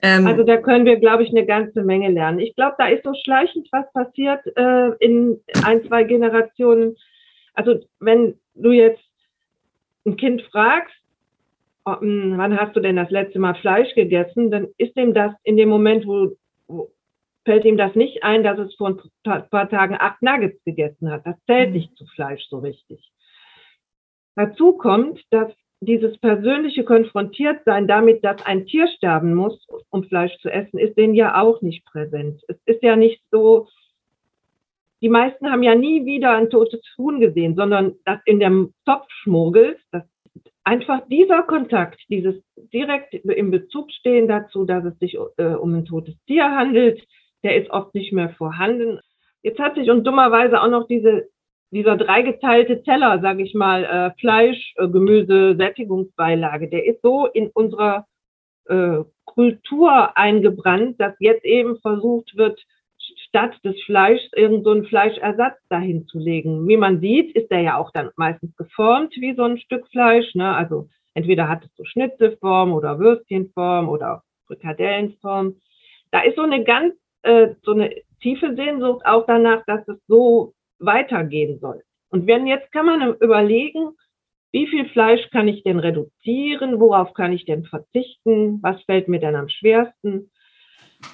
Ähm, 0.00 0.26
also 0.26 0.44
da 0.44 0.58
können 0.58 0.84
wir, 0.84 0.96
glaube 0.96 1.24
ich, 1.24 1.30
eine 1.30 1.44
ganze 1.44 1.82
Menge 1.82 2.10
lernen. 2.10 2.38
Ich 2.38 2.54
glaube, 2.54 2.76
da 2.78 2.86
ist 2.86 3.02
so 3.02 3.12
schleichend 3.24 3.68
was 3.72 3.92
passiert 3.92 4.40
äh, 4.56 4.90
in 5.04 5.40
ein, 5.64 5.84
zwei 5.88 6.04
Generationen. 6.04 6.96
Also 7.54 7.80
wenn 7.98 8.38
du 8.54 8.70
jetzt 8.70 9.02
ein 10.06 10.16
Kind 10.16 10.42
fragst, 10.52 10.94
wann 12.00 12.58
hast 12.58 12.76
du 12.76 12.80
denn 12.80 12.96
das 12.96 13.10
letzte 13.10 13.38
Mal 13.38 13.54
Fleisch 13.54 13.94
gegessen, 13.94 14.50
dann 14.50 14.68
ist 14.76 14.96
dem 14.96 15.14
das 15.14 15.32
in 15.42 15.56
dem 15.56 15.68
Moment, 15.68 16.06
wo, 16.06 16.36
wo 16.66 16.90
fällt 17.44 17.64
ihm 17.64 17.76
das 17.76 17.94
nicht 17.94 18.22
ein, 18.24 18.42
dass 18.42 18.58
es 18.58 18.74
vor 18.74 18.88
ein 19.24 19.48
paar 19.48 19.70
Tagen 19.70 19.96
acht 19.98 20.20
Nuggets 20.22 20.62
gegessen 20.64 21.10
hat. 21.10 21.26
Das 21.26 21.36
zählt 21.46 21.70
mhm. 21.70 21.76
nicht 21.76 21.96
zu 21.96 22.04
Fleisch 22.14 22.44
so 22.48 22.58
richtig. 22.58 23.10
Dazu 24.34 24.74
kommt, 24.74 25.20
dass 25.30 25.52
dieses 25.80 26.18
persönliche 26.18 26.84
Konfrontiertsein 26.84 27.86
damit, 27.86 28.24
dass 28.24 28.44
ein 28.44 28.66
Tier 28.66 28.88
sterben 28.88 29.34
muss, 29.34 29.66
um 29.90 30.04
Fleisch 30.04 30.36
zu 30.38 30.50
essen, 30.50 30.78
ist 30.78 30.96
denen 30.96 31.14
ja 31.14 31.40
auch 31.40 31.62
nicht 31.62 31.84
präsent. 31.86 32.42
Es 32.48 32.56
ist 32.66 32.82
ja 32.82 32.96
nicht 32.96 33.22
so, 33.30 33.68
die 35.00 35.08
meisten 35.08 35.50
haben 35.50 35.62
ja 35.62 35.74
nie 35.74 36.04
wieder 36.04 36.36
ein 36.36 36.50
totes 36.50 36.80
Huhn 36.96 37.20
gesehen, 37.20 37.54
sondern 37.54 37.94
das 38.04 38.18
in 38.24 38.40
dem 38.40 38.74
Topf 38.84 39.06
schmuggelt, 39.22 39.78
das 39.92 40.02
einfach 40.68 41.00
dieser 41.08 41.44
Kontakt, 41.44 41.98
dieses 42.10 42.34
direkt 42.74 43.14
im 43.14 43.50
Bezug 43.50 43.90
stehen 43.90 44.28
dazu, 44.28 44.66
dass 44.66 44.84
es 44.84 44.98
sich 44.98 45.16
äh, 45.38 45.54
um 45.54 45.74
ein 45.74 45.86
totes 45.86 46.14
Tier 46.26 46.50
handelt, 46.50 47.02
der 47.42 47.56
ist 47.56 47.70
oft 47.70 47.94
nicht 47.94 48.12
mehr 48.12 48.28
vorhanden. 48.30 49.00
Jetzt 49.42 49.58
hat 49.58 49.76
sich 49.76 49.90
und 49.90 50.06
dummerweise 50.06 50.60
auch 50.60 50.68
noch 50.68 50.86
diese, 50.86 51.28
dieser 51.70 51.96
dreigeteilte 51.96 52.82
Teller, 52.82 53.20
sage 53.22 53.44
ich 53.44 53.54
mal, 53.54 53.84
äh, 53.84 54.20
Fleisch, 54.20 54.74
äh, 54.76 54.88
Gemüse, 54.88 55.56
Sättigungsbeilage, 55.56 56.68
der 56.68 56.84
ist 56.84 57.00
so 57.00 57.24
in 57.26 57.48
unserer 57.48 58.06
äh, 58.66 58.98
Kultur 59.24 60.18
eingebrannt, 60.18 61.00
dass 61.00 61.14
jetzt 61.18 61.46
eben 61.46 61.78
versucht 61.78 62.36
wird, 62.36 62.62
statt 63.28 63.54
des 63.64 63.80
Fleischs 63.84 64.28
irgend 64.34 64.64
so 64.64 64.82
Fleischersatz 64.84 65.58
dahin 65.68 66.06
zu 66.06 66.18
legen. 66.18 66.66
Wie 66.66 66.76
man 66.76 67.00
sieht, 67.00 67.34
ist 67.36 67.50
der 67.50 67.60
ja 67.60 67.76
auch 67.76 67.90
dann 67.92 68.10
meistens 68.16 68.56
geformt 68.56 69.14
wie 69.16 69.34
so 69.34 69.44
ein 69.44 69.58
Stück 69.58 69.86
Fleisch. 69.88 70.34
Ne? 70.34 70.54
Also 70.54 70.88
entweder 71.14 71.48
hat 71.48 71.64
es 71.64 71.70
so 71.76 71.84
Schnitzelform 71.84 72.72
oder 72.72 72.98
Würstchenform 72.98 73.88
oder 73.88 74.22
Frikadellenform. 74.46 75.56
Da 76.10 76.20
ist 76.20 76.36
so 76.36 76.42
eine 76.42 76.64
ganz, 76.64 76.94
äh, 77.22 77.48
so 77.62 77.72
eine 77.72 77.94
tiefe 78.20 78.54
Sehnsucht 78.54 79.04
auch 79.04 79.26
danach, 79.26 79.62
dass 79.66 79.86
es 79.88 79.98
so 80.06 80.54
weitergehen 80.78 81.58
soll. 81.60 81.82
Und 82.10 82.26
wenn 82.26 82.46
jetzt 82.46 82.72
kann 82.72 82.86
man 82.86 83.14
überlegen, 83.20 83.90
wie 84.50 84.66
viel 84.66 84.88
Fleisch 84.88 85.28
kann 85.30 85.46
ich 85.46 85.62
denn 85.62 85.78
reduzieren? 85.78 86.80
Worauf 86.80 87.12
kann 87.12 87.32
ich 87.32 87.44
denn 87.44 87.64
verzichten? 87.64 88.60
Was 88.62 88.82
fällt 88.84 89.08
mir 89.08 89.20
denn 89.20 89.36
am 89.36 89.50
schwersten? 89.50 90.30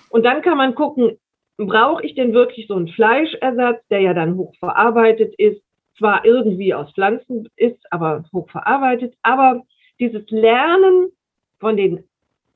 Und 0.09 0.25
dann 0.25 0.40
kann 0.42 0.56
man 0.56 0.76
gucken, 0.76 1.18
brauche 1.57 2.05
ich 2.05 2.15
denn 2.15 2.33
wirklich 2.33 2.67
so 2.67 2.75
einen 2.75 2.89
Fleischersatz, 2.89 3.87
der 3.89 4.01
ja 4.01 4.15
dann 4.15 4.37
hochverarbeitet 4.37 5.35
ist, 5.39 5.63
zwar 5.99 6.25
irgendwie 6.25 6.75
aus 6.75 6.93
Pflanzen 6.93 7.49
ist, 7.57 7.81
aber 7.91 8.25
hochverarbeitet, 8.33 9.15
aber 9.23 9.63
dieses 10.01 10.29
Lernen 10.31 11.11
von 11.61 11.77
den 11.77 12.05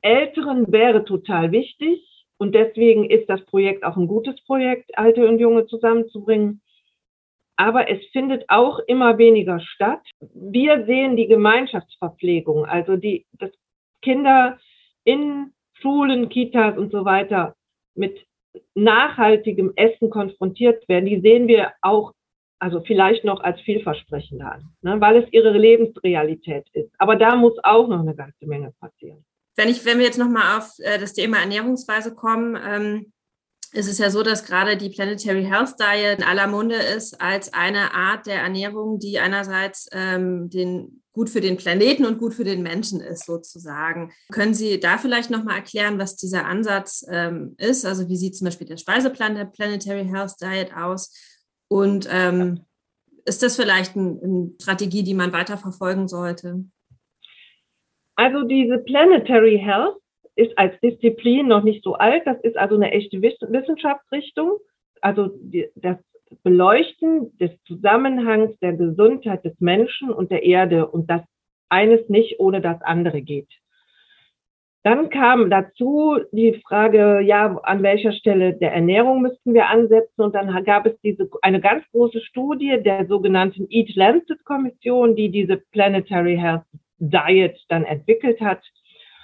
Älteren 0.01 0.71
wäre 0.71 1.05
total 1.05 1.51
wichtig 1.51 2.01
und 2.37 2.55
deswegen 2.55 3.09
ist 3.09 3.29
das 3.29 3.43
Projekt 3.45 3.83
auch 3.83 3.97
ein 3.97 4.07
gutes 4.07 4.41
Projekt, 4.45 4.97
Alte 4.97 5.27
und 5.27 5.39
Junge 5.39 5.65
zusammenzubringen. 5.67 6.61
Aber 7.57 7.89
es 7.89 7.99
findet 8.13 8.45
auch 8.47 8.79
immer 8.87 9.17
weniger 9.17 9.59
statt. 9.59 10.01
Wir 10.33 10.85
sehen 10.85 11.17
die 11.17 11.27
Gemeinschaftsverpflegung, 11.27 12.65
also 12.65 12.95
die, 12.95 13.25
dass 13.33 13.51
Kinder 14.01 14.57
in 15.03 15.51
Schulen, 15.73 16.29
Kitas 16.29 16.77
und 16.77 16.91
so 16.91 17.03
weiter 17.03 17.55
mit 17.95 18.17
nachhaltigem 18.75 19.73
Essen 19.75 20.09
konfrontiert 20.09 20.87
werden, 20.87 21.05
die 21.05 21.21
sehen 21.21 21.47
wir 21.47 21.73
auch, 21.81 22.13
also 22.59 22.81
vielleicht 22.81 23.23
noch 23.23 23.41
als 23.41 23.59
vielversprechender 23.61 24.51
an, 24.51 24.69
ne, 24.81 24.99
weil 24.99 25.23
es 25.23 25.31
ihre 25.31 25.57
Lebensrealität 25.57 26.67
ist. 26.73 26.91
Aber 26.97 27.15
da 27.15 27.35
muss 27.35 27.57
auch 27.63 27.87
noch 27.87 28.01
eine 28.01 28.15
ganze 28.15 28.45
Menge 28.45 28.73
passieren. 28.79 29.23
Wenn, 29.55 29.69
ich, 29.69 29.85
wenn 29.85 29.97
wir 29.97 30.05
jetzt 30.05 30.17
nochmal 30.17 30.57
auf 30.57 30.73
äh, 30.79 30.99
das 30.99 31.13
Thema 31.13 31.37
Ernährungsweise 31.37 32.15
kommen, 32.15 32.57
ähm, 32.65 33.11
ist 33.71 33.89
es 33.89 33.97
ja 33.97 34.09
so, 34.09 34.23
dass 34.23 34.45
gerade 34.45 34.77
die 34.77 34.89
Planetary 34.89 35.43
Health 35.43 35.75
Diet 35.79 36.19
in 36.19 36.23
aller 36.23 36.47
Munde 36.47 36.75
ist 36.75 37.21
als 37.21 37.53
eine 37.53 37.93
Art 37.93 38.25
der 38.25 38.41
Ernährung, 38.41 38.99
die 38.99 39.19
einerseits 39.19 39.87
ähm, 39.91 40.49
den 40.49 41.03
gut 41.13 41.29
für 41.29 41.41
den 41.41 41.57
Planeten 41.57 42.05
und 42.05 42.17
gut 42.17 42.33
für 42.33 42.43
den 42.43 42.63
Menschen 42.63 43.01
ist, 43.01 43.25
sozusagen. 43.25 44.11
Können 44.31 44.53
Sie 44.53 44.79
da 44.79 44.97
vielleicht 44.97 45.29
nochmal 45.29 45.57
erklären, 45.57 45.99
was 45.99 46.15
dieser 46.15 46.45
Ansatz 46.45 47.05
ähm, 47.11 47.55
ist? 47.57 47.85
Also 47.85 48.07
wie 48.07 48.17
sieht 48.17 48.35
zum 48.35 48.45
Beispiel 48.45 48.67
der 48.67 48.77
Speiseplan 48.77 49.35
der 49.35 49.45
Planetary 49.45 50.05
Health 50.05 50.35
Diet 50.41 50.73
aus? 50.75 51.13
Und 51.67 52.07
ähm, 52.11 52.65
ist 53.25 53.43
das 53.43 53.55
vielleicht 53.55 53.95
ein, 53.95 54.19
eine 54.23 54.51
Strategie, 54.61 55.03
die 55.03 55.13
man 55.13 55.33
weiter 55.33 55.57
verfolgen 55.57 56.07
sollte? 56.07 56.63
Also 58.15 58.43
diese 58.43 58.79
Planetary 58.79 59.59
Health 59.59 59.97
ist 60.35 60.57
als 60.57 60.79
Disziplin 60.81 61.47
noch 61.47 61.63
nicht 61.63 61.83
so 61.83 61.95
alt. 61.95 62.23
Das 62.25 62.39
ist 62.41 62.57
also 62.57 62.75
eine 62.75 62.91
echte 62.91 63.21
Wissenschaftsrichtung. 63.21 64.57
Also 65.01 65.29
das 65.75 65.97
Beleuchten 66.43 67.37
des 67.37 67.51
Zusammenhangs 67.63 68.57
der 68.59 68.73
Gesundheit 68.73 69.43
des 69.43 69.59
Menschen 69.59 70.11
und 70.11 70.31
der 70.31 70.43
Erde 70.43 70.87
und 70.87 71.09
dass 71.09 71.21
eines 71.69 72.07
nicht 72.09 72.39
ohne 72.39 72.61
das 72.61 72.81
andere 72.81 73.21
geht. 73.21 73.49
Dann 74.83 75.09
kam 75.09 75.49
dazu 75.49 76.19
die 76.31 76.61
Frage, 76.65 77.19
ja, 77.19 77.57
an 77.63 77.83
welcher 77.83 78.13
Stelle 78.13 78.53
der 78.53 78.73
Ernährung 78.73 79.21
müssten 79.21 79.53
wir 79.53 79.67
ansetzen? 79.67 80.21
Und 80.21 80.35
dann 80.35 80.63
gab 80.63 80.85
es 80.85 80.97
diese, 81.01 81.29
eine 81.41 81.59
ganz 81.59 81.83
große 81.91 82.21
Studie 82.21 82.81
der 82.81 83.05
sogenannten 83.05 83.67
Eat 83.69 83.93
Lancet 83.95 84.43
Kommission, 84.45 85.17
die 85.17 85.29
diese 85.29 85.57
Planetary 85.71 86.37
Health 86.37 86.63
Diet 86.99 87.57
dann 87.67 87.83
entwickelt 87.83 88.39
hat. 88.39 88.63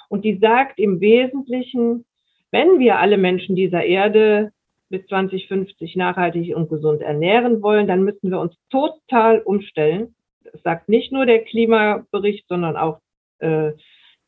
Und 0.09 0.25
die 0.25 0.37
sagt 0.37 0.79
im 0.79 0.99
Wesentlichen, 1.01 2.05
wenn 2.51 2.79
wir 2.79 2.99
alle 2.99 3.17
Menschen 3.17 3.55
dieser 3.55 3.83
Erde 3.83 4.51
bis 4.89 5.05
2050 5.07 5.95
nachhaltig 5.95 6.55
und 6.55 6.69
gesund 6.69 7.01
ernähren 7.01 7.61
wollen, 7.61 7.87
dann 7.87 8.03
müssen 8.03 8.29
wir 8.31 8.39
uns 8.39 8.55
total 8.69 9.41
umstellen. 9.41 10.15
Das 10.43 10.61
sagt 10.61 10.89
nicht 10.89 11.11
nur 11.11 11.25
der 11.25 11.43
Klimabericht, 11.43 12.47
sondern 12.47 12.77
auch, 12.77 12.99
äh, 13.39 13.71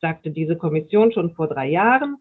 sagte 0.01 0.31
diese 0.31 0.57
Kommission 0.57 1.11
schon 1.11 1.33
vor 1.35 1.47
drei 1.47 1.69
Jahren. 1.69 2.17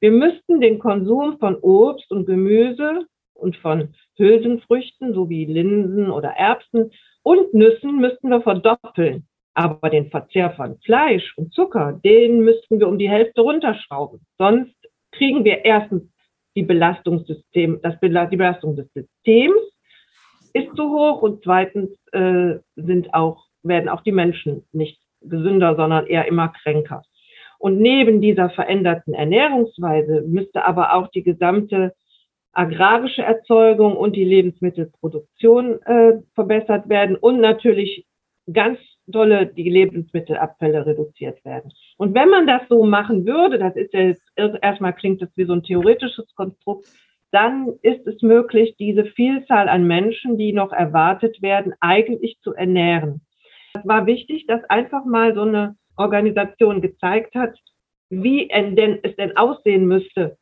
Wir 0.00 0.10
müssten 0.10 0.60
den 0.60 0.78
Konsum 0.78 1.38
von 1.38 1.56
Obst 1.56 2.10
und 2.10 2.26
Gemüse 2.26 3.06
und 3.34 3.56
von 3.56 3.94
Hülsenfrüchten 4.16 5.14
sowie 5.14 5.44
Linsen 5.44 6.10
oder 6.10 6.30
Erbsen 6.30 6.90
und 7.22 7.54
Nüssen 7.54 8.00
müssten 8.00 8.28
wir 8.28 8.40
verdoppeln. 8.42 9.26
Aber 9.54 9.90
den 9.90 10.10
Verzehr 10.10 10.50
von 10.52 10.78
Fleisch 10.84 11.36
und 11.36 11.52
Zucker, 11.52 12.00
den 12.04 12.40
müssten 12.40 12.78
wir 12.78 12.88
um 12.88 12.98
die 12.98 13.10
Hälfte 13.10 13.42
runterschrauben. 13.42 14.20
Sonst 14.38 14.74
kriegen 15.12 15.44
wir 15.44 15.64
erstens 15.64 16.04
die 16.56 16.62
Belastungssystem, 16.62 17.80
das, 17.82 17.94
die 18.00 18.36
Belastung 18.36 18.76
des 18.76 18.90
Systems 18.92 19.60
ist 20.54 20.74
zu 20.76 20.90
hoch 20.90 21.22
und 21.22 21.42
zweitens 21.42 21.90
äh, 22.12 22.58
sind 22.76 23.14
auch, 23.14 23.46
werden 23.62 23.88
auch 23.88 24.02
die 24.02 24.12
Menschen 24.12 24.66
nicht 24.72 25.00
gesünder, 25.22 25.76
sondern 25.76 26.06
eher 26.06 26.26
immer 26.26 26.48
kränker. 26.48 27.02
Und 27.58 27.78
neben 27.78 28.20
dieser 28.20 28.50
veränderten 28.50 29.14
Ernährungsweise 29.14 30.22
müsste 30.26 30.64
aber 30.64 30.94
auch 30.94 31.08
die 31.08 31.22
gesamte 31.22 31.94
agrarische 32.52 33.22
Erzeugung 33.22 33.96
und 33.96 34.14
die 34.14 34.24
Lebensmittelproduktion 34.24 35.80
äh, 35.82 36.20
verbessert 36.34 36.88
werden 36.88 37.16
und 37.16 37.40
natürlich 37.40 38.04
ganz 38.52 38.78
dolle 39.06 39.46
die 39.46 39.68
Lebensmittelabfälle 39.68 40.86
reduziert 40.86 41.44
werden. 41.44 41.72
Und 41.96 42.14
wenn 42.14 42.28
man 42.28 42.46
das 42.46 42.62
so 42.68 42.84
machen 42.84 43.26
würde, 43.26 43.58
das 43.58 43.76
ist 43.76 43.92
jetzt 43.92 44.22
erstmal 44.36 44.94
klingt 44.94 45.22
das 45.22 45.30
wie 45.36 45.44
so 45.44 45.54
ein 45.54 45.62
theoretisches 45.62 46.32
Konstrukt, 46.34 46.86
dann 47.32 47.72
ist 47.80 48.06
es 48.06 48.20
möglich, 48.22 48.76
diese 48.78 49.06
Vielzahl 49.06 49.68
an 49.68 49.86
Menschen, 49.86 50.36
die 50.36 50.52
noch 50.52 50.72
erwartet 50.72 51.40
werden, 51.40 51.72
eigentlich 51.80 52.38
zu 52.42 52.52
ernähren. 52.54 53.22
Es 53.74 53.86
war 53.86 54.06
wichtig, 54.06 54.46
dass 54.46 54.62
einfach 54.64 55.04
mal 55.06 55.34
so 55.34 55.42
eine 55.42 55.76
Organisation 55.96 56.82
gezeigt 56.82 57.34
hat, 57.34 57.58
wie 58.10 58.48
denn, 58.48 58.98
es 59.02 59.16
denn 59.16 59.36
aussehen 59.36 59.86
müsste, 59.86 60.36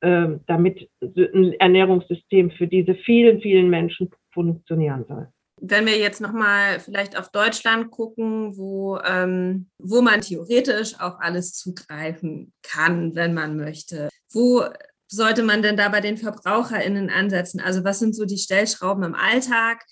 äh, 0.00 0.28
damit 0.46 0.90
ein 1.00 1.54
Ernährungssystem 1.58 2.50
für 2.50 2.66
diese 2.66 2.94
vielen, 2.94 3.40
vielen 3.40 3.70
Menschen 3.70 4.10
funktionieren 4.32 5.06
soll. 5.08 5.28
Wenn 5.60 5.86
wir 5.86 5.98
jetzt 5.98 6.20
nochmal 6.20 6.80
vielleicht 6.80 7.18
auf 7.18 7.30
Deutschland 7.30 7.90
gucken, 7.90 8.56
wo, 8.56 8.98
ähm, 8.98 9.68
wo 9.78 10.02
man 10.02 10.20
theoretisch 10.20 11.00
auf 11.00 11.14
alles 11.18 11.54
zugreifen 11.54 12.52
kann, 12.62 13.14
wenn 13.14 13.32
man 13.32 13.56
möchte, 13.56 14.10
wo 14.30 14.64
sollte 15.08 15.42
man 15.42 15.62
denn 15.62 15.76
da 15.76 15.88
bei 15.88 16.00
den 16.00 16.18
VerbraucherInnen 16.18 17.10
ansetzen? 17.10 17.60
Also 17.60 17.84
was 17.84 17.98
sind 17.98 18.14
so 18.14 18.24
die 18.24 18.38
Stellschrauben 18.38 19.04
im 19.04 19.14
Alltag, 19.14 19.84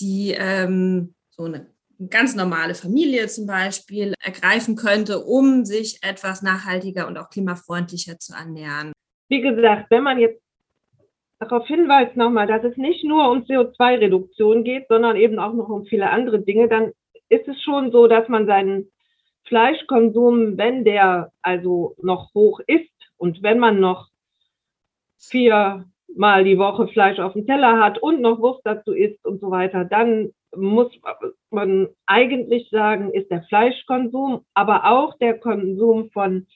die 0.00 0.34
ähm, 0.36 1.14
so 1.30 1.44
eine 1.44 1.72
ganz 2.10 2.34
normale 2.34 2.74
Familie 2.74 3.28
zum 3.28 3.46
Beispiel 3.46 4.14
ergreifen 4.20 4.74
könnte, 4.76 5.20
um 5.20 5.64
sich 5.64 6.02
etwas 6.02 6.42
nachhaltiger 6.42 7.06
und 7.06 7.18
auch 7.18 7.30
klimafreundlicher 7.30 8.18
zu 8.18 8.34
ernähren? 8.34 8.92
Wie 9.28 9.40
gesagt, 9.40 9.90
wenn 9.90 10.02
man 10.02 10.18
jetzt 10.18 10.43
darauf 11.38 11.66
hinweist 11.66 12.16
nochmal, 12.16 12.46
dass 12.46 12.64
es 12.64 12.76
nicht 12.76 13.04
nur 13.04 13.30
um 13.30 13.42
CO2-Reduktion 13.42 14.64
geht, 14.64 14.86
sondern 14.88 15.16
eben 15.16 15.38
auch 15.38 15.52
noch 15.52 15.68
um 15.68 15.84
viele 15.86 16.10
andere 16.10 16.40
Dinge, 16.40 16.68
dann 16.68 16.92
ist 17.28 17.48
es 17.48 17.60
schon 17.62 17.90
so, 17.90 18.06
dass 18.06 18.28
man 18.28 18.46
seinen 18.46 18.90
Fleischkonsum, 19.44 20.56
wenn 20.56 20.84
der 20.84 21.32
also 21.42 21.96
noch 22.02 22.32
hoch 22.34 22.60
ist 22.66 22.90
und 23.16 23.42
wenn 23.42 23.58
man 23.58 23.80
noch 23.80 24.08
viermal 25.18 26.44
die 26.44 26.58
Woche 26.58 26.88
Fleisch 26.88 27.18
auf 27.18 27.34
dem 27.34 27.46
Teller 27.46 27.80
hat 27.80 27.98
und 27.98 28.20
noch 28.20 28.38
Wurst 28.40 28.62
dazu 28.64 28.92
isst 28.92 29.24
und 29.24 29.40
so 29.40 29.50
weiter, 29.50 29.84
dann 29.84 30.32
muss 30.56 30.92
man 31.50 31.88
eigentlich 32.06 32.68
sagen, 32.70 33.12
ist 33.12 33.30
der 33.30 33.42
Fleischkonsum, 33.44 34.44
aber 34.54 34.90
auch 34.90 35.18
der 35.18 35.38
Konsum 35.38 36.10
von 36.10 36.46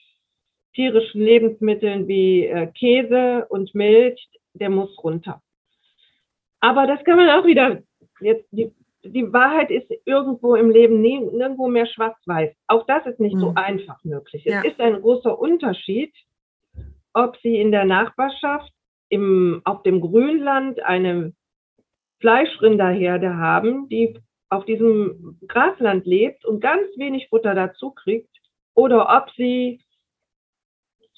tierischen 0.75 1.23
Lebensmitteln 1.23 2.07
wie 2.07 2.47
äh, 2.47 2.69
Käse 2.69 3.47
und 3.49 3.75
Milch, 3.75 4.29
der 4.59 4.71
muss 4.71 4.97
runter. 5.03 5.43
Aber 6.61 6.87
das 6.87 7.03
kann 7.05 7.17
man 7.17 7.31
auch 7.31 7.45
wieder, 7.47 7.83
jetzt 8.21 8.47
die, 8.50 8.73
die 9.05 9.33
Wahrheit 9.33 9.71
ist 9.71 9.91
irgendwo 10.05 10.55
im 10.55 10.71
Leben 10.71 11.00
nie, 11.00 11.19
nirgendwo 11.21 11.69
mehr 11.69 11.87
schwarz-weiß. 11.87 12.55
Auch 12.67 12.85
das 12.87 13.07
ist 13.07 13.21
nicht 13.21 13.37
mhm. 13.37 13.41
so 13.41 13.53
einfach 13.55 14.03
möglich. 14.05 14.45
Es 14.45 14.53
ja. 14.53 14.62
ist 14.62 14.81
ein 14.81 15.00
großer 15.00 15.38
Unterschied, 15.38 16.12
ob 17.12 17.37
Sie 17.38 17.61
in 17.61 17.71
der 17.71 17.85
Nachbarschaft 17.85 18.73
im, 19.09 19.62
auf 19.65 19.83
dem 19.83 20.00
Grünland 20.00 20.83
eine 20.83 21.33
Fleischrinderherde 22.21 23.37
haben, 23.37 23.88
die 23.88 24.19
auf 24.50 24.65
diesem 24.65 25.38
Grasland 25.47 26.07
lebt 26.07 26.45
und 26.45 26.61
ganz 26.61 26.87
wenig 26.97 27.29
Futter 27.29 27.55
dazu 27.55 27.93
kriegt, 27.93 28.31
oder 28.75 29.09
ob 29.17 29.31
Sie 29.37 29.81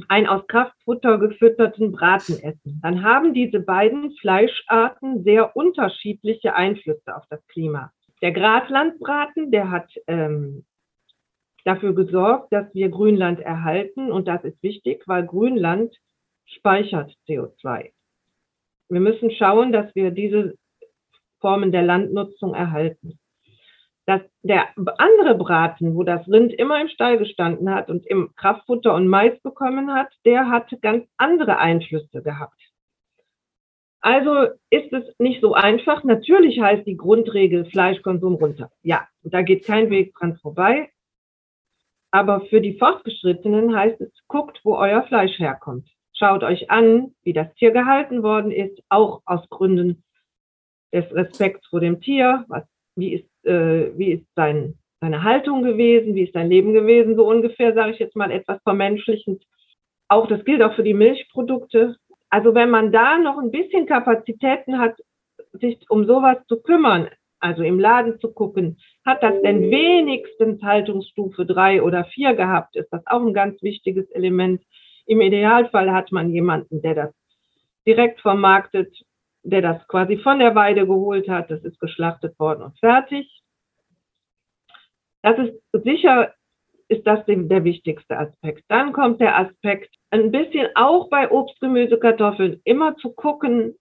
ein 0.09 0.27
aus 0.27 0.47
Kraftfutter 0.47 1.19
gefütterten 1.19 1.93
Braten 1.93 2.39
essen, 2.43 2.81
dann 2.83 3.03
haben 3.03 3.35
diese 3.35 3.61
beiden 3.61 4.13
Fleischarten 4.17 5.25
sehr 5.25 5.57
unterschiedliche 5.57 6.55
Einflüsse 6.55 7.15
auf 7.15 7.25
das 7.31 7.47
Klima. 7.49 7.93
Der 8.23 8.33
Graslandbraten, 8.33 9.51
der 9.51 9.71
hat 9.71 9.91
ähm, 10.07 10.65
dafür 11.65 11.95
gesorgt, 11.95 12.53
dass 12.53 12.73
wir 12.75 12.89
Grünland 12.89 13.41
erhalten 13.41 14.11
und 14.13 14.29
das 14.29 14.45
ist 14.45 14.63
wichtig, 14.63 15.03
weil 15.07 15.27
Grünland 15.27 15.95
speichert 16.47 17.15
CO2. 17.29 17.91
Wir 18.89 19.01
müssen 19.01 19.31
schauen, 19.31 19.73
dass 19.73 19.95
wir 19.95 20.11
diese 20.11 20.55
Formen 21.41 21.73
der 21.73 21.83
Landnutzung 21.83 22.55
erhalten. 22.55 23.19
Das, 24.11 24.23
der 24.43 24.67
andere 24.99 25.37
Braten, 25.37 25.95
wo 25.95 26.03
das 26.03 26.27
Rind 26.27 26.53
immer 26.53 26.81
im 26.81 26.89
Stall 26.89 27.17
gestanden 27.17 27.73
hat 27.73 27.89
und 27.91 28.05
im 28.09 28.35
Kraftfutter 28.35 28.93
und 28.93 29.07
Mais 29.07 29.39
bekommen 29.41 29.95
hat, 29.95 30.13
der 30.25 30.51
hat 30.51 30.69
ganz 30.83 31.07
andere 31.17 31.59
Einflüsse 31.59 32.21
gehabt. 32.21 32.61
Also 34.01 34.49
ist 34.69 34.93
es 34.93 35.05
nicht 35.21 35.41
so 35.41 35.55
einfach. 35.55 36.03
Natürlich 36.03 36.61
heißt 36.61 36.89
die 36.89 36.97
Grundregel 36.97 37.67
Fleischkonsum 37.67 38.35
runter. 38.35 38.73
Ja, 38.83 39.07
da 39.23 39.43
geht 39.43 39.65
kein 39.65 39.91
Weg 39.91 40.13
dran 40.15 40.37
vorbei. 40.39 40.91
Aber 42.11 42.41
für 42.47 42.61
die 42.61 42.79
Fortgeschrittenen 42.79 43.77
heißt 43.77 44.01
es, 44.01 44.11
guckt, 44.27 44.59
wo 44.65 44.75
euer 44.75 45.05
Fleisch 45.05 45.39
herkommt. 45.39 45.89
Schaut 46.15 46.43
euch 46.43 46.69
an, 46.69 47.15
wie 47.23 47.33
das 47.33 47.55
Tier 47.55 47.71
gehalten 47.71 48.25
worden 48.25 48.51
ist, 48.51 48.83
auch 48.89 49.23
aus 49.25 49.49
Gründen 49.51 50.03
des 50.93 51.05
Respekts 51.15 51.65
vor 51.69 51.79
dem 51.79 52.01
Tier. 52.01 52.45
Was, 52.49 52.65
wie 52.97 53.15
ist, 53.15 53.30
äh, 53.45 53.91
wie 53.97 54.13
ist 54.13 54.27
sein, 54.35 54.75
seine 55.01 55.23
Haltung 55.23 55.63
gewesen? 55.63 56.15
Wie 56.15 56.25
ist 56.25 56.35
sein 56.35 56.49
Leben 56.49 56.73
gewesen? 56.73 57.17
So 57.17 57.27
ungefähr, 57.27 57.75
sage 57.75 57.93
ich 57.93 57.99
jetzt 57.99 58.17
mal 58.17 58.31
etwas 58.31 58.61
vermenschlichend. 58.63 59.43
Auch 60.09 60.27
das 60.27 60.45
gilt 60.45 60.63
auch 60.63 60.75
für 60.75 60.83
die 60.83 60.95
Milchprodukte. 60.95 61.97
Also 62.29 62.55
wenn 62.55 62.71
man 62.71 62.93
da 62.93 63.19
noch 63.19 63.39
ein 63.39 63.51
bisschen 63.51 63.87
Kapazitäten 63.87 64.79
hat, 64.79 64.97
sich 65.53 65.79
um 65.89 66.05
sowas 66.07 66.37
zu 66.49 66.61
kümmern, 66.61 67.09
also 67.41 67.63
im 67.63 67.81
Laden 67.81 68.21
zu 68.21 68.33
gucken, 68.33 68.79
hat 69.05 69.23
das 69.23 69.41
denn 69.43 69.71
wenigstens 69.71 70.63
Haltungsstufe 70.63 71.47
drei 71.47 71.83
oder 71.83 72.05
vier 72.05 72.35
gehabt, 72.35 72.77
ist 72.77 72.89
das 72.91 73.07
auch 73.07 73.25
ein 73.25 73.35
ganz 73.35 73.61
wichtiges 73.63 74.11
Element. 74.11 74.63
Im 75.07 75.21
Idealfall 75.21 75.91
hat 75.91 76.13
man 76.13 76.31
jemanden, 76.31 76.83
der 76.83 76.95
das 76.95 77.15
direkt 77.87 78.21
vermarktet, 78.21 78.95
der 79.43 79.63
das 79.63 79.87
quasi 79.89 80.19
von 80.19 80.39
der 80.39 80.55
Weide 80.55 80.87
geholt 80.87 81.29
hat, 81.29 81.51
das 81.51 81.63
ist 81.65 81.81
geschlachtet 81.81 82.39
worden 82.39 82.63
und 82.63 82.79
fertig. 82.79 83.29
Das 85.23 85.39
ist 85.39 85.55
sicher, 85.73 86.35
ist 86.89 87.07
das 87.07 87.25
der 87.27 87.65
wichtigste 87.65 88.19
Aspekt. 88.19 88.65
Dann 88.69 88.93
kommt 88.93 89.21
der 89.21 89.39
Aspekt, 89.39 89.95
ein 90.11 90.31
bisschen 90.31 90.69
auch 90.75 91.09
bei 91.09 91.31
Obst, 91.31 91.61
Gemüse, 91.61 91.99
Kartoffeln, 91.99 92.61
immer 92.65 92.97
zu 92.97 93.13
gucken, 93.13 93.77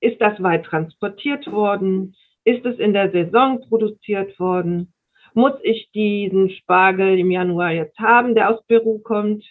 ist 0.00 0.20
das 0.20 0.42
weit 0.42 0.64
transportiert 0.64 1.50
worden? 1.50 2.16
Ist 2.44 2.66
es 2.66 2.78
in 2.78 2.92
der 2.92 3.10
Saison 3.12 3.60
produziert 3.68 4.38
worden? 4.38 4.92
Muss 5.34 5.54
ich 5.62 5.90
diesen 5.94 6.50
Spargel 6.50 7.18
im 7.18 7.30
Januar 7.30 7.70
jetzt 7.70 7.98
haben, 7.98 8.34
der 8.34 8.50
aus 8.50 8.64
Peru 8.66 8.98
kommt? 8.98 9.44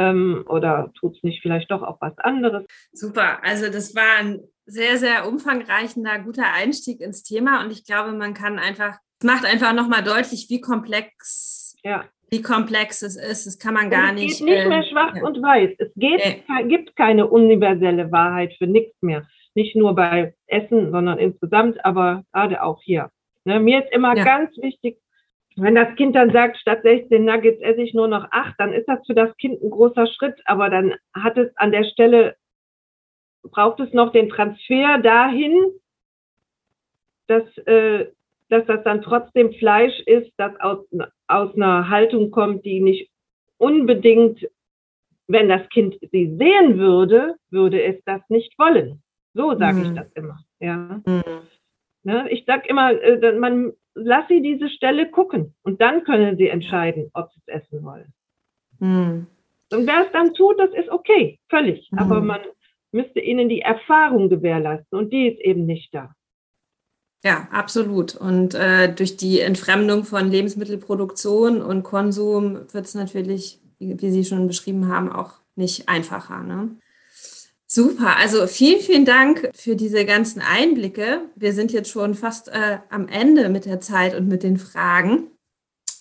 Ähm, 0.00 0.44
oder 0.48 0.92
tut 0.98 1.16
es 1.16 1.22
nicht 1.22 1.42
vielleicht 1.42 1.70
doch 1.70 1.82
auch 1.82 2.00
was 2.00 2.16
anderes? 2.18 2.64
Super, 2.92 3.42
also 3.44 3.70
das 3.70 3.94
war 3.94 4.18
ein 4.18 4.40
sehr, 4.66 4.96
sehr 4.96 5.28
umfangreicher, 5.28 6.18
guter 6.24 6.52
Einstieg 6.54 7.00
ins 7.00 7.22
Thema 7.22 7.62
und 7.62 7.72
ich 7.72 7.84
glaube, 7.84 8.12
man 8.12 8.34
kann 8.34 8.58
einfach, 8.58 8.98
es 9.20 9.26
macht 9.26 9.44
einfach 9.44 9.72
nochmal 9.72 10.02
deutlich, 10.02 10.46
wie 10.48 10.60
komplex 10.60 11.76
ja 11.82 12.04
wie 12.30 12.42
komplex 12.42 13.02
es 13.02 13.16
ist. 13.16 13.46
Das 13.46 13.58
kann 13.58 13.74
man 13.74 13.90
gar 13.90 14.12
nicht. 14.12 14.32
Es 14.32 14.38
geht 14.38 14.48
nicht 14.48 14.68
mehr 14.68 14.78
ähm, 14.78 14.90
schwarz 14.90 15.16
ja. 15.16 15.24
und 15.24 15.42
weiß. 15.42 15.70
Es 15.78 15.92
geht, 15.96 16.20
nee. 16.48 16.68
gibt 16.68 16.96
keine 16.96 17.26
universelle 17.26 18.10
Wahrheit 18.12 18.54
für 18.56 18.66
nichts 18.66 18.96
mehr. 19.02 19.26
Nicht 19.54 19.74
nur 19.74 19.94
bei 19.94 20.34
Essen, 20.46 20.92
sondern 20.92 21.18
insgesamt, 21.18 21.84
aber 21.84 22.22
gerade 22.32 22.62
auch 22.62 22.80
hier. 22.82 23.10
Ne, 23.44 23.58
mir 23.58 23.84
ist 23.84 23.92
immer 23.92 24.16
ja. 24.16 24.24
ganz 24.24 24.56
wichtig, 24.58 24.98
wenn 25.62 25.74
das 25.74 25.94
Kind 25.96 26.16
dann 26.16 26.32
sagt, 26.32 26.58
statt 26.58 26.80
16 26.82 27.24
Nuggets 27.24 27.60
esse 27.60 27.82
ich 27.82 27.94
nur 27.94 28.08
noch 28.08 28.26
acht, 28.30 28.54
dann 28.58 28.72
ist 28.72 28.86
das 28.88 29.04
für 29.06 29.14
das 29.14 29.36
Kind 29.36 29.62
ein 29.62 29.70
großer 29.70 30.06
Schritt, 30.06 30.40
aber 30.44 30.70
dann 30.70 30.94
hat 31.14 31.36
es 31.36 31.54
an 31.56 31.72
der 31.72 31.84
Stelle, 31.84 32.36
braucht 33.42 33.80
es 33.80 33.92
noch 33.92 34.12
den 34.12 34.28
Transfer 34.28 34.98
dahin, 34.98 35.72
dass 37.26 37.44
äh, 37.66 38.06
dass 38.50 38.66
das 38.66 38.82
dann 38.84 39.00
trotzdem 39.00 39.52
Fleisch 39.54 39.98
ist, 40.06 40.32
das 40.36 40.52
aus, 40.60 40.84
aus 41.28 41.54
einer 41.54 41.88
Haltung 41.88 42.30
kommt, 42.30 42.64
die 42.64 42.80
nicht 42.80 43.10
unbedingt, 43.56 44.46
wenn 45.28 45.48
das 45.48 45.66
Kind 45.70 45.96
sie 46.10 46.36
sehen 46.36 46.78
würde, 46.78 47.36
würde 47.50 47.82
es 47.82 48.02
das 48.04 48.20
nicht 48.28 48.58
wollen. 48.58 49.02
So 49.34 49.56
sage 49.56 49.78
mhm. 49.78 49.84
ich 49.84 49.92
das 49.94 50.12
immer. 50.14 50.38
Ja. 50.58 51.00
Mhm. 51.06 51.22
Ne, 52.02 52.28
ich 52.30 52.44
sage 52.44 52.68
immer, 52.68 52.90
äh, 52.90 53.32
man 53.32 53.72
lass 53.94 54.28
sie 54.28 54.42
diese 54.42 54.68
Stelle 54.68 55.10
gucken 55.10 55.54
und 55.62 55.80
dann 55.80 56.04
können 56.04 56.36
sie 56.36 56.48
entscheiden, 56.48 57.10
ob 57.12 57.30
sie 57.32 57.40
es 57.46 57.62
essen 57.62 57.84
wollen. 57.84 58.12
Mhm. 58.78 59.26
Und 59.72 59.86
wer 59.86 60.04
es 60.06 60.12
dann 60.12 60.34
tut, 60.34 60.58
das 60.58 60.70
ist 60.74 60.90
okay, 60.90 61.38
völlig. 61.48 61.88
Aber 61.96 62.20
mhm. 62.20 62.26
man 62.26 62.40
müsste 62.92 63.20
ihnen 63.20 63.48
die 63.48 63.60
Erfahrung 63.60 64.28
gewährleisten 64.28 64.98
und 64.98 65.12
die 65.12 65.28
ist 65.28 65.40
eben 65.40 65.66
nicht 65.66 65.94
da. 65.94 66.14
Ja, 67.22 67.48
absolut. 67.52 68.14
Und 68.14 68.54
äh, 68.54 68.92
durch 68.92 69.16
die 69.16 69.40
Entfremdung 69.40 70.04
von 70.04 70.30
Lebensmittelproduktion 70.30 71.60
und 71.60 71.82
Konsum 71.82 72.72
wird 72.72 72.86
es 72.86 72.94
natürlich, 72.94 73.60
wie, 73.78 74.00
wie, 74.00 74.10
Sie 74.10 74.24
schon 74.24 74.46
beschrieben 74.46 74.88
haben, 74.88 75.12
auch 75.12 75.34
nicht 75.54 75.88
einfacher. 75.88 76.42
Ne? 76.42 76.76
Super, 77.72 78.16
also 78.16 78.48
vielen, 78.48 78.80
vielen 78.80 79.04
Dank 79.04 79.48
für 79.54 79.76
diese 79.76 80.04
ganzen 80.04 80.42
Einblicke. 80.42 81.20
Wir 81.36 81.52
sind 81.52 81.70
jetzt 81.70 81.88
schon 81.88 82.14
fast 82.14 82.48
äh, 82.48 82.78
am 82.90 83.06
Ende 83.06 83.48
mit 83.48 83.64
der 83.64 83.78
Zeit 83.78 84.16
und 84.16 84.26
mit 84.26 84.42
den 84.42 84.56
Fragen. 84.56 85.28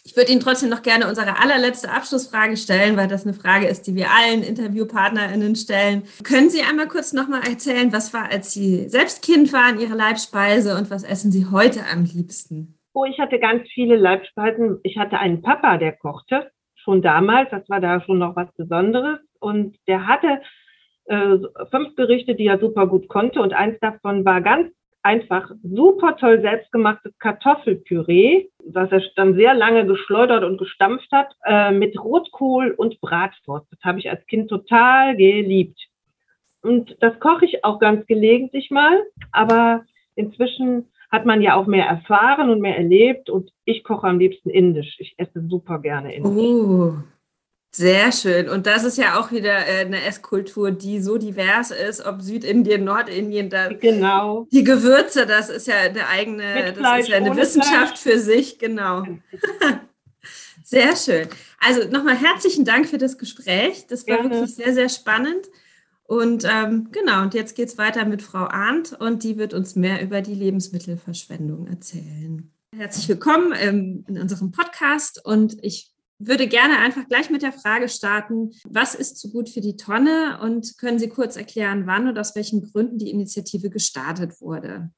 Ich 0.03 0.17
würde 0.17 0.31
Ihnen 0.31 0.41
trotzdem 0.41 0.71
noch 0.71 0.81
gerne 0.81 1.07
unsere 1.07 1.39
allerletzte 1.39 1.91
Abschlussfrage 1.91 2.57
stellen, 2.57 2.97
weil 2.97 3.07
das 3.07 3.23
eine 3.23 3.35
Frage 3.35 3.67
ist, 3.67 3.85
die 3.85 3.93
wir 3.93 4.07
allen 4.09 4.41
InterviewpartnerInnen 4.41 5.55
stellen. 5.55 6.01
Können 6.23 6.49
Sie 6.49 6.63
einmal 6.63 6.87
kurz 6.87 7.13
nochmal 7.13 7.41
erzählen, 7.47 7.93
was 7.93 8.15
war, 8.15 8.31
als 8.31 8.51
Sie 8.51 8.89
selbst 8.89 9.21
Kind 9.21 9.53
waren, 9.53 9.79
Ihre 9.79 9.93
Leibspeise 9.93 10.75
und 10.75 10.89
was 10.89 11.03
essen 11.03 11.31
Sie 11.31 11.45
heute 11.51 11.81
am 11.93 12.03
liebsten? 12.03 12.79
Oh, 12.93 13.05
ich 13.05 13.19
hatte 13.19 13.37
ganz 13.37 13.69
viele 13.75 13.95
Leibspeisen. 13.95 14.79
Ich 14.81 14.97
hatte 14.97 15.19
einen 15.19 15.43
Papa, 15.43 15.77
der 15.77 15.91
kochte, 15.91 16.49
schon 16.77 17.03
damals. 17.03 17.51
Das 17.51 17.69
war 17.69 17.79
da 17.79 18.01
schon 18.01 18.17
noch 18.17 18.35
was 18.35 18.51
Besonderes. 18.57 19.19
Und 19.39 19.77
der 19.87 20.07
hatte 20.07 20.41
äh, 21.09 21.39
fünf 21.71 21.95
Gerichte, 21.95 22.35
die 22.35 22.45
er 22.45 22.59
super 22.59 22.87
gut 22.87 23.07
konnte. 23.07 23.41
Und 23.41 23.53
eins 23.53 23.79
davon 23.79 24.25
war 24.25 24.41
ganz 24.41 24.69
einfach 25.01 25.49
super 25.63 26.17
toll 26.17 26.41
selbstgemachtes 26.41 27.17
Kartoffelpüree, 27.19 28.47
was 28.65 28.91
er 28.91 29.01
dann 29.15 29.33
sehr 29.33 29.53
lange 29.53 29.85
geschleudert 29.85 30.43
und 30.43 30.57
gestampft 30.57 31.11
hat, 31.11 31.35
äh, 31.45 31.71
mit 31.71 31.99
Rotkohl 31.99 32.71
und 32.71 32.99
Bratwurst. 33.01 33.65
Das 33.71 33.79
habe 33.83 33.99
ich 33.99 34.09
als 34.09 34.25
Kind 34.27 34.49
total 34.49 35.15
geliebt. 35.15 35.79
Und 36.61 36.95
das 36.99 37.19
koche 37.19 37.45
ich 37.45 37.63
auch 37.63 37.79
ganz 37.79 38.05
gelegentlich 38.05 38.69
mal, 38.69 39.01
aber 39.31 39.85
inzwischen 40.15 40.89
hat 41.09 41.25
man 41.25 41.41
ja 41.41 41.55
auch 41.55 41.65
mehr 41.65 41.85
erfahren 41.85 42.49
und 42.49 42.59
mehr 42.59 42.77
erlebt 42.77 43.29
und 43.29 43.51
ich 43.65 43.83
koche 43.83 44.05
am 44.05 44.19
liebsten 44.19 44.49
indisch. 44.49 44.97
Ich 44.99 45.15
esse 45.17 45.41
super 45.47 45.79
gerne 45.79 46.13
indisch. 46.13 46.31
Oh, 46.31 46.93
sehr 47.79 48.11
schön. 48.11 48.49
Und 48.49 48.67
das 48.67 48.83
ist 48.83 48.97
ja 48.97 49.17
auch 49.17 49.31
wieder 49.31 49.65
äh, 49.65 49.85
eine 49.85 50.03
Esskultur, 50.03 50.69
die 50.71 50.99
so 50.99 51.17
divers 51.17 51.71
ist, 51.71 52.05
ob 52.05 52.21
Südindien, 52.21 52.83
Nordindien, 52.83 53.49
da 53.49 53.69
genau. 53.69 54.47
die 54.51 54.65
Gewürze, 54.65 55.25
das 55.25 55.49
ist 55.49 55.65
ja 55.65 55.75
eine 55.77 56.05
eigene, 56.07 56.73
das 56.73 56.99
ist 56.99 57.07
ja 57.07 57.15
eine 57.15 57.37
Wissenschaft 57.37 57.97
Fleisch. 57.97 58.15
für 58.15 58.19
sich, 58.19 58.59
genau. 58.59 59.05
sehr 60.65 60.93
schön. 60.97 61.29
Also 61.61 61.87
nochmal 61.89 62.17
herzlichen 62.17 62.65
Dank 62.65 62.85
für 62.85 62.97
das 62.97 63.17
Gespräch. 63.17 63.87
Das 63.87 64.05
war 64.05 64.17
Gerne. 64.17 64.29
wirklich 64.29 64.55
sehr, 64.55 64.73
sehr 64.73 64.89
spannend. 64.89 65.47
Und 66.03 66.43
ähm, 66.43 66.89
genau, 66.91 67.21
und 67.21 67.33
jetzt 67.33 67.55
geht 67.55 67.69
es 67.69 67.77
weiter 67.77 68.03
mit 68.03 68.21
Frau 68.21 68.45
Arndt 68.45 68.91
und 68.91 69.23
die 69.23 69.37
wird 69.37 69.53
uns 69.53 69.77
mehr 69.77 70.01
über 70.01 70.19
die 70.19 70.35
Lebensmittelverschwendung 70.35 71.67
erzählen. 71.67 72.51
Herzlich 72.75 73.07
willkommen 73.07 73.53
ähm, 73.57 74.03
in 74.09 74.19
unserem 74.19 74.51
Podcast 74.51 75.25
und 75.25 75.63
ich 75.63 75.93
würde 76.19 76.47
gerne 76.47 76.77
einfach 76.77 77.07
gleich 77.07 77.29
mit 77.29 77.41
der 77.41 77.53
Frage 77.53 77.89
starten, 77.89 78.51
was 78.65 78.93
ist 78.93 79.17
zu 79.17 79.31
gut 79.31 79.49
für 79.49 79.61
die 79.61 79.77
Tonne 79.77 80.39
und 80.41 80.77
können 80.77 80.99
Sie 80.99 81.09
kurz 81.09 81.37
erklären, 81.37 81.87
wann 81.87 82.07
und 82.07 82.19
aus 82.19 82.35
welchen 82.35 82.61
Gründen 82.61 82.97
die 82.97 83.09
Initiative 83.09 83.69
gestartet 83.69 84.41
wurde? 84.41 84.91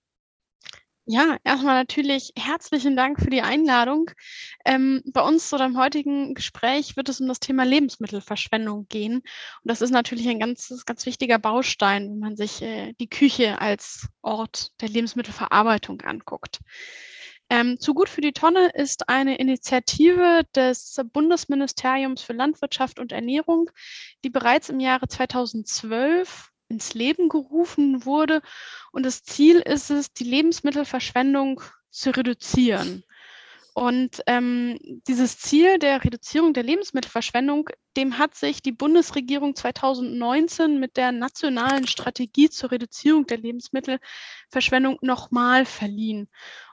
Ja, 1.06 1.38
erstmal 1.44 1.76
natürlich 1.76 2.32
herzlichen 2.38 2.96
Dank 2.96 3.20
für 3.20 3.32
die 3.32 3.42
Einladung. 3.42 4.12
Ähm, 4.66 5.02
bei 5.06 5.22
uns 5.22 5.52
oder 5.52 5.66
im 5.66 5.78
heutigen 5.78 6.36
Gespräch 6.36 6.96
wird 6.96 7.10
es 7.10 7.20
um 7.20 7.28
das 7.28 7.40
Thema 7.40 7.66
Lebensmittelverschwendung 7.66 8.88
gehen. 8.88 9.16
Und 9.16 9.24
das 9.64 9.82
ist 9.82 9.90
natürlich 9.90 10.28
ein 10.30 10.40
ganz, 10.40 10.84
ganz 10.86 11.06
wichtiger 11.06 11.40
Baustein, 11.40 12.12
wenn 12.12 12.20
man 12.20 12.38
sich 12.38 12.62
äh, 12.62 12.94
die 13.00 13.10
Küche 13.10 13.60
als 13.60 14.08
Ort 14.22 14.72
der 14.80 14.90
Lebensmittelverarbeitung 14.90 16.02
anguckt. 16.02 16.60
Ähm, 17.52 17.82
zu 17.82 17.94
gut 17.94 18.08
für 18.08 18.22
die 18.22 18.32
Tonne 18.32 18.70
ist 18.76 19.10
eine 19.10 19.36
Initiative 19.36 20.44
des 20.56 21.02
Bundesministeriums 21.12 22.22
für 22.22 22.32
Landwirtschaft 22.32 22.98
und 22.98 23.12
Ernährung, 23.12 23.70
die 24.24 24.30
bereits 24.30 24.70
im 24.70 24.80
Jahre 24.80 25.10
2012 25.10 26.50
ins 26.70 26.94
Leben 26.94 27.28
gerufen 27.28 28.06
wurde. 28.06 28.42
Und 28.94 29.06
das 29.06 29.24
Ziel 29.24 29.60
ist 29.60 29.92
es, 29.92 30.14
die 30.14 30.24
Lebensmittelverschwendung 30.24 31.62
zu 31.90 32.16
reduzieren. 32.16 33.04
Und 33.74 34.22
ähm, 34.28 34.78
dieses 35.08 35.38
Ziel 35.38 35.78
der 35.78 36.04
Reduzierung 36.04 36.54
der 36.54 36.64
Lebensmittelverschwendung, 36.64 37.70
dem 37.96 38.18
hat 38.18 38.36
sich 38.36 38.62
die 38.62 38.74
Bundesregierung 38.74 39.56
2019 39.56 40.80
mit 40.80 40.98
der 40.98 41.14
nationalen 41.14 41.88
Strategie 41.88 42.50
zur 42.50 42.72
Reduzierung 42.72 43.28
der 43.28 43.38
Lebensmittelverschwendung 43.38 44.98
nochmal 45.02 45.66
verliehen. 45.66 46.30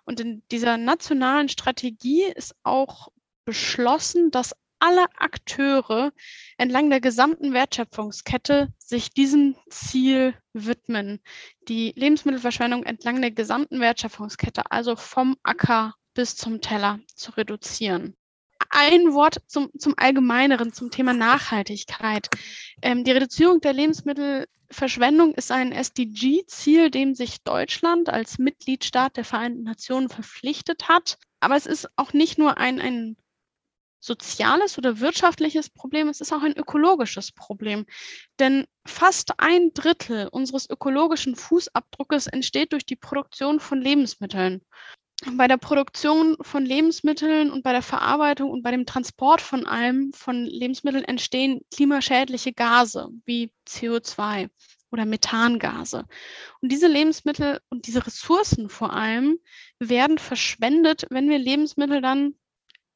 Und 0.09 0.21
in 0.21 0.43
dieser 0.51 0.79
nationalen 0.79 1.51
Strategie 1.51 2.23
ist 2.25 2.55
auch 2.63 3.09
beschlossen, 3.45 4.31
dass 4.31 4.55
alle 4.79 5.05
Akteure 5.19 6.15
entlang 6.57 6.89
der 6.89 7.03
gesamten 7.03 7.53
Wertschöpfungskette 7.53 8.73
sich 8.79 9.11
diesem 9.11 9.55
Ziel 9.69 10.35
widmen. 10.55 11.21
Die 11.69 11.93
Lebensmittelverschwendung 11.95 12.85
entlang 12.85 13.21
der 13.21 13.33
gesamten 13.33 13.81
Wertschöpfungskette, 13.81 14.71
also 14.71 14.97
vom 14.97 15.37
Acker 15.43 15.95
bis 16.15 16.37
zum 16.37 16.63
Teller 16.63 17.01
zu 17.15 17.33
reduzieren. 17.33 18.17
Ein 18.71 19.13
Wort 19.13 19.43
zum, 19.47 19.69
zum 19.79 19.93
Allgemeineren, 19.99 20.73
zum 20.73 20.91
Thema 20.91 21.13
Nachhaltigkeit. 21.13 22.31
Ähm, 22.81 23.05
die 23.05 23.13
Reduzierung 23.13 23.61
der 23.61 23.75
Lebensmittelverschwendung 24.69 25.35
ist 25.35 25.51
ein 25.51 25.73
SDG-Ziel, 25.73 26.91
dem 26.91 27.15
sich 27.15 27.43
Deutschland 27.43 28.11
als 28.11 28.39
Mitgliedstaat 28.39 29.17
der 29.17 29.25
Vereinten 29.25 29.63
Nationen 29.63 30.11
verpflichtet 30.11 30.89
hat. 30.89 31.19
Aber 31.41 31.57
es 31.57 31.67
ist 31.67 31.89
auch 31.97 32.13
nicht 32.13 32.39
nur 32.39 32.59
ein, 32.59 32.79
ein 32.81 33.17
soziales 33.99 34.77
oder 34.77 35.01
wirtschaftliches 35.01 35.71
Problem, 35.71 36.09
es 36.09 36.21
ist 36.21 36.33
auch 36.33 36.43
ein 36.43 36.57
ökologisches 36.57 37.33
Problem. 37.33 37.87
Denn 38.39 38.67
fast 38.87 39.41
ein 39.41 39.73
Drittel 39.73 40.29
unseres 40.29 40.69
ökologischen 40.69 41.35
Fußabdruckes 41.35 42.27
entsteht 42.27 42.73
durch 42.73 42.85
die 42.85 42.97
Produktion 42.97 43.61
von 43.61 43.81
Lebensmitteln 43.81 44.61
bei 45.33 45.49
der 45.49 45.57
Produktion 45.57 46.37
von 46.41 46.65
Lebensmitteln 46.65 47.51
und 47.51 47.63
bei 47.65 47.73
der 47.73 47.83
Verarbeitung 47.83 48.51
und 48.51 48.63
bei 48.63 48.71
dem 48.71 48.87
Transport 48.87 49.41
von 49.41 49.67
allem 49.67 50.13
von 50.13 50.45
Lebensmitteln 50.45 51.05
entstehen 51.05 51.61
klimaschädliche 51.75 52.53
Gase 52.53 53.09
wie 53.25 53.53
CO2 53.67 54.49
oder 54.91 55.05
Methangase. 55.05 56.05
Und 56.61 56.73
diese 56.73 56.87
Lebensmittel 56.87 57.61
und 57.69 57.87
diese 57.87 58.07
Ressourcen 58.07 58.69
vor 58.69 58.93
allem 58.93 59.39
werden 59.79 60.19
verschwendet, 60.19 61.07
wenn 61.11 61.29
wir 61.29 61.39
Lebensmittel 61.39 62.01
dann 62.01 62.35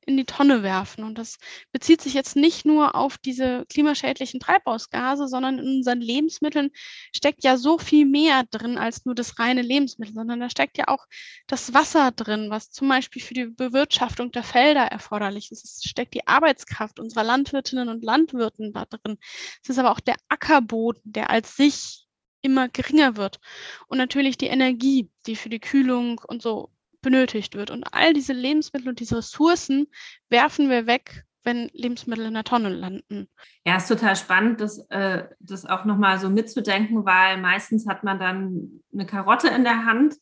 in 0.07 0.17
die 0.17 0.25
Tonne 0.25 0.63
werfen. 0.63 1.05
Und 1.05 1.19
das 1.19 1.39
bezieht 1.73 2.01
sich 2.01 2.15
jetzt 2.15 2.37
nicht 2.37 2.65
nur 2.65 2.95
auf 2.95 3.19
diese 3.19 3.65
klimaschädlichen 3.67 4.41
Treibhausgase, 4.41 5.29
sondern 5.29 5.59
in 5.59 5.77
unseren 5.77 6.01
Lebensmitteln 6.01 6.71
steckt 7.15 7.45
ja 7.45 7.57
so 7.57 7.79
viel 7.79 8.07
mehr 8.07 8.45
drin 8.51 8.79
als 8.79 9.05
nur 9.05 9.15
das 9.15 9.39
reine 9.39 9.63
Lebensmittel, 9.63 10.15
sondern 10.15 10.41
da 10.41 10.51
steckt 10.51 10.79
ja 10.79 10.89
auch 10.89 11.07
das 11.47 11.75
Wasser 11.75 12.11
drin, 12.11 12.51
was 12.51 12.71
zum 12.71 12.89
Beispiel 12.89 13.23
für 13.23 13.35
die 13.35 13.47
Bewirtschaftung 13.47 14.33
der 14.33 14.43
Felder 14.43 14.85
erforderlich 14.85 15.53
ist. 15.53 15.65
Es 15.65 15.85
steckt 15.85 16.15
die 16.15 16.27
Arbeitskraft 16.27 16.99
unserer 16.99 17.25
Landwirtinnen 17.25 17.89
und 17.89 18.05
Landwirten 18.05 18.73
da 18.73 18.85
drin. 18.87 19.19
Es 19.63 19.69
ist 19.69 19.79
aber 19.79 19.93
auch 19.93 20.01
der 20.01 20.17
Ackerboden, 20.29 21.03
der 21.05 21.31
als 21.31 21.57
sich 21.57 22.07
immer 22.43 22.69
geringer 22.69 23.17
wird. 23.17 23.41
Und 23.87 23.99
natürlich 23.99 24.37
die 24.37 24.47
Energie, 24.47 25.11
die 25.27 25.37
für 25.37 25.49
die 25.49 25.61
Kühlung 25.61 26.21
und 26.27 26.43
so 26.43 26.71
benötigt 27.03 27.55
wird. 27.55 27.71
Und 27.71 27.85
all 27.93 28.15
diese 28.15 28.33
Lebensmittel 28.33 28.89
und 28.89 29.01
diese 29.01 29.19
Ressourcen 29.19 29.89
werfen 30.31 30.71
wir 30.71 30.87
weg, 30.87 31.25
wenn 31.45 31.69
Lebensmittel 31.73 32.27
in 32.27 32.35
der 32.35 32.45
Tonne 32.45 32.69
landen. 32.69 33.29
Ja, 33.67 33.77
ist 33.77 33.89
total 33.89 34.17
spannend, 34.17 34.61
das, 34.61 34.79
äh, 34.91 35.25
das 35.41 35.67
auch 35.67 35.85
nochmal 35.85 36.19
so 36.19 36.31
mitzudenken, 36.31 37.05
weil 37.05 37.39
meistens 37.39 37.87
hat 37.87 38.05
man 38.05 38.19
dann 38.19 38.83
eine 38.93 39.07
Karotte 39.07 39.49
in 39.49 39.65
der 39.65 39.85
Hand 39.85 40.15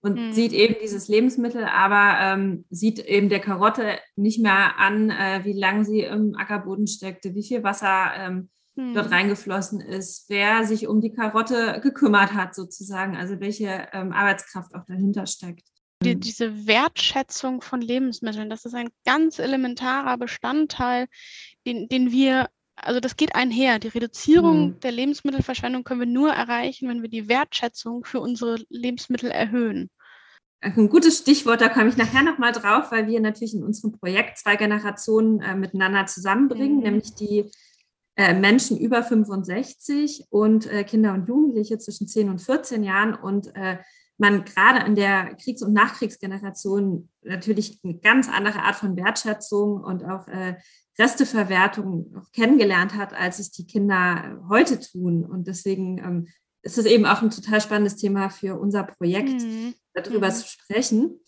und 0.00 0.18
hm. 0.18 0.32
sieht 0.32 0.52
eben 0.52 0.76
dieses 0.82 1.08
Lebensmittel, 1.08 1.64
aber 1.64 2.16
ähm, 2.20 2.64
sieht 2.70 2.98
eben 2.98 3.28
der 3.28 3.40
Karotte 3.40 3.98
nicht 4.16 4.40
mehr 4.40 4.78
an, 4.78 5.10
äh, 5.10 5.40
wie 5.44 5.52
lange 5.58 5.84
sie 5.84 6.00
im 6.00 6.34
Ackerboden 6.34 6.86
steckte, 6.86 7.34
wie 7.34 7.46
viel 7.46 7.62
Wasser 7.62 8.12
ähm, 8.16 8.50
hm. 8.76 8.94
dort 8.94 9.10
reingeflossen 9.10 9.80
ist, 9.80 10.26
wer 10.28 10.64
sich 10.64 10.88
um 10.88 11.00
die 11.00 11.12
Karotte 11.12 11.80
gekümmert 11.82 12.32
hat 12.32 12.54
sozusagen, 12.54 13.16
also 13.16 13.38
welche 13.40 13.88
ähm, 13.92 14.12
Arbeitskraft 14.12 14.74
auch 14.74 14.84
dahinter 14.86 15.26
steckt 15.26 15.64
die, 16.04 16.16
mhm. 16.16 16.20
diese 16.20 16.66
Wertschätzung 16.66 17.60
von 17.60 17.80
Lebensmitteln, 17.80 18.50
das 18.50 18.64
ist 18.64 18.74
ein 18.74 18.90
ganz 19.04 19.38
elementarer 19.38 20.16
Bestandteil, 20.16 21.06
den, 21.66 21.88
den 21.88 22.10
wir, 22.12 22.48
also 22.76 23.00
das 23.00 23.16
geht 23.16 23.34
einher. 23.34 23.78
Die 23.78 23.88
Reduzierung 23.88 24.68
mhm. 24.68 24.80
der 24.80 24.92
Lebensmittelverschwendung 24.92 25.84
können 25.84 26.00
wir 26.00 26.06
nur 26.06 26.30
erreichen, 26.30 26.88
wenn 26.88 27.02
wir 27.02 27.10
die 27.10 27.28
Wertschätzung 27.28 28.04
für 28.04 28.20
unsere 28.20 28.58
Lebensmittel 28.68 29.30
erhöhen. 29.30 29.90
Ein 30.60 30.88
gutes 30.88 31.18
Stichwort, 31.18 31.60
da 31.60 31.68
komme 31.68 31.90
ich 31.90 31.96
nachher 31.98 32.22
nochmal 32.22 32.52
drauf, 32.52 32.90
weil 32.90 33.06
wir 33.06 33.20
natürlich 33.20 33.54
in 33.54 33.62
unserem 33.62 33.92
Projekt 33.92 34.38
zwei 34.38 34.56
Generationen 34.56 35.42
äh, 35.42 35.54
miteinander 35.54 36.06
zusammenbringen, 36.06 36.78
mhm. 36.78 36.82
nämlich 36.82 37.14
die 37.14 37.50
äh, 38.16 38.32
Menschen 38.32 38.78
über 38.78 39.02
65 39.02 40.26
und 40.30 40.70
äh, 40.70 40.84
Kinder 40.84 41.14
und 41.14 41.28
Jugendliche 41.28 41.78
zwischen 41.78 42.06
10 42.06 42.30
und 42.30 42.40
14 42.40 42.82
Jahren. 42.84 43.14
Und 43.14 43.54
äh, 43.56 43.78
man 44.18 44.44
gerade 44.44 44.86
in 44.86 44.94
der 44.94 45.34
Kriegs- 45.34 45.62
und 45.62 45.72
Nachkriegsgeneration 45.72 47.08
natürlich 47.22 47.80
eine 47.82 47.98
ganz 47.98 48.28
andere 48.28 48.62
Art 48.62 48.76
von 48.76 48.96
Wertschätzung 48.96 49.82
und 49.82 50.04
auch 50.04 50.28
äh, 50.28 50.56
Resteverwertung 50.98 52.22
kennengelernt 52.32 52.94
hat, 52.94 53.12
als 53.12 53.40
es 53.40 53.50
die 53.50 53.66
Kinder 53.66 54.40
heute 54.48 54.78
tun. 54.78 55.24
Und 55.24 55.48
deswegen 55.48 55.98
ähm, 55.98 56.28
ist 56.62 56.78
es 56.78 56.86
eben 56.86 57.06
auch 57.06 57.22
ein 57.22 57.30
total 57.30 57.60
spannendes 57.60 57.96
Thema 57.96 58.30
für 58.30 58.58
unser 58.58 58.84
Projekt, 58.84 59.42
mhm. 59.42 59.74
darüber 59.92 60.28
mhm. 60.28 60.34
zu 60.34 60.46
sprechen. 60.46 61.20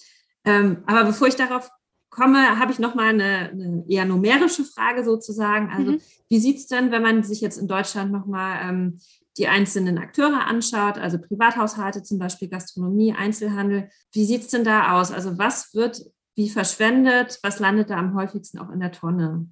Ähm, 0.45 0.85
aber 0.87 1.05
bevor 1.05 1.27
ich 1.27 1.35
darauf 1.35 1.71
komme, 2.09 2.59
habe 2.59 2.73
ich 2.73 2.79
nochmal 2.79 3.09
eine, 3.09 3.51
eine 3.51 3.85
eher 3.89 4.05
numerische 4.05 4.65
Frage 4.65 5.05
sozusagen. 5.05 5.71
Also 5.71 5.93
mhm. 5.93 6.01
wie 6.29 6.39
sieht 6.39 6.59
es 6.59 6.67
denn, 6.67 6.93
wenn 6.93 7.03
man 7.03 7.25
sich 7.25 7.41
jetzt 7.41 7.59
in 7.59 7.69
Deutschland 7.69 8.13
nochmal 8.13 8.61
ähm, 8.63 9.01
die 9.39 9.49
einzelnen 9.49 9.99
Akteure 9.99 10.47
anschaut, 10.47 10.99
also 10.99 11.19
Privathaushalte 11.19 12.03
zum 12.03 12.19
Beispiel, 12.19 12.49
Gastronomie, 12.49 13.15
Einzelhandel, 13.15 13.91
wie 14.13 14.25
sieht 14.25 14.43
es 14.43 14.49
denn 14.49 14.65
da 14.65 14.99
aus? 14.99 15.13
Also 15.13 15.39
was 15.39 15.75
wird 15.75 16.01
wie 16.37 16.51
verschwendet? 16.51 17.39
Was 17.43 17.59
landet 17.59 17.91
da 17.91 17.97
am 17.97 18.15
häufigsten 18.15 18.59
auch 18.59 18.71
in 18.71 18.81
der 18.81 18.93
Tonne? 18.93 19.49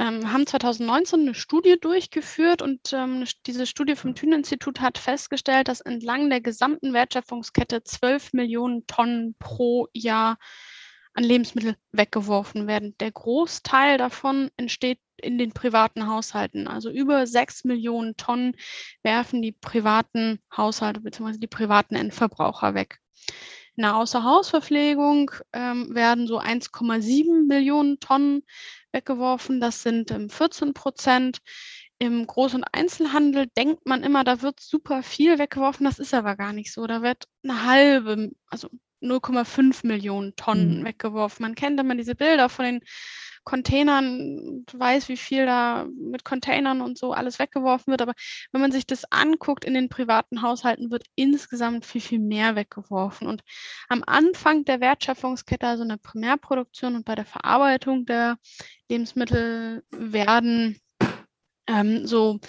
Ähm, 0.00 0.32
haben 0.32 0.46
2019 0.46 1.20
eine 1.20 1.34
Studie 1.34 1.76
durchgeführt 1.80 2.62
und 2.62 2.92
ähm, 2.92 3.24
diese 3.46 3.66
Studie 3.66 3.94
vom 3.94 4.16
Thünen-Institut 4.16 4.80
hat 4.80 4.98
festgestellt, 4.98 5.68
dass 5.68 5.80
entlang 5.80 6.28
der 6.30 6.40
gesamten 6.40 6.92
Wertschöpfungskette 6.92 7.84
12 7.84 8.32
Millionen 8.32 8.86
Tonnen 8.88 9.36
pro 9.38 9.86
Jahr 9.92 10.36
an 11.14 11.22
Lebensmitteln 11.22 11.76
weggeworfen 11.92 12.66
werden. 12.66 12.96
Der 12.98 13.12
Großteil 13.12 13.98
davon 13.98 14.50
entsteht 14.56 14.98
in 15.16 15.38
den 15.38 15.52
privaten 15.52 16.06
Haushalten. 16.06 16.68
Also 16.68 16.90
über 16.90 17.26
sechs 17.26 17.64
Millionen 17.64 18.16
Tonnen 18.16 18.56
werfen 19.02 19.42
die 19.42 19.52
privaten 19.52 20.40
Haushalte 20.56 21.00
bzw. 21.00 21.38
die 21.38 21.46
privaten 21.46 21.94
Endverbraucher 21.94 22.74
weg. 22.74 22.98
In 23.76 23.82
der 23.82 23.96
Außerhausverpflegung 23.96 25.32
ähm, 25.52 25.94
werden 25.94 26.26
so 26.26 26.38
1,7 26.38 27.46
Millionen 27.46 27.98
Tonnen 27.98 28.42
weggeworfen. 28.92 29.60
Das 29.60 29.82
sind 29.82 30.10
ähm, 30.10 30.30
14 30.30 30.74
Prozent. 30.74 31.38
Im 31.98 32.26
Groß- 32.26 32.56
und 32.56 32.64
Einzelhandel 32.72 33.46
denkt 33.56 33.86
man 33.86 34.02
immer, 34.02 34.24
da 34.24 34.42
wird 34.42 34.60
super 34.60 35.02
viel 35.02 35.38
weggeworfen. 35.38 35.84
Das 35.84 35.98
ist 35.98 36.14
aber 36.14 36.36
gar 36.36 36.52
nicht 36.52 36.72
so. 36.72 36.86
Da 36.86 37.02
wird 37.02 37.24
eine 37.42 37.64
halbe, 37.64 38.30
also 38.46 38.68
0,5 39.04 39.86
Millionen 39.86 40.34
Tonnen 40.36 40.80
mhm. 40.80 40.84
weggeworfen. 40.84 41.42
Man 41.42 41.54
kennt 41.54 41.78
immer 41.78 41.94
diese 41.94 42.14
Bilder 42.14 42.48
von 42.48 42.64
den 42.64 42.80
Containern, 43.44 44.64
weiß, 44.72 45.08
wie 45.10 45.18
viel 45.18 45.44
da 45.44 45.86
mit 45.98 46.24
Containern 46.24 46.80
und 46.80 46.96
so 46.96 47.12
alles 47.12 47.38
weggeworfen 47.38 47.90
wird. 47.90 48.00
Aber 48.00 48.14
wenn 48.52 48.62
man 48.62 48.72
sich 48.72 48.86
das 48.86 49.04
anguckt 49.12 49.64
in 49.64 49.74
den 49.74 49.90
privaten 49.90 50.40
Haushalten, 50.40 50.90
wird 50.90 51.04
insgesamt 51.14 51.84
viel, 51.84 52.00
viel 52.00 52.20
mehr 52.20 52.56
weggeworfen. 52.56 53.28
Und 53.28 53.42
am 53.88 54.02
Anfang 54.06 54.64
der 54.64 54.80
Wertschöpfungskette, 54.80 55.66
also 55.66 55.82
in 55.82 55.90
der 55.90 55.98
Primärproduktion 55.98 56.96
und 56.96 57.04
bei 57.04 57.14
der 57.14 57.26
Verarbeitung 57.26 58.06
der 58.06 58.38
Lebensmittel, 58.88 59.84
werden 59.90 60.80
ähm, 61.66 62.06
so 62.06 62.40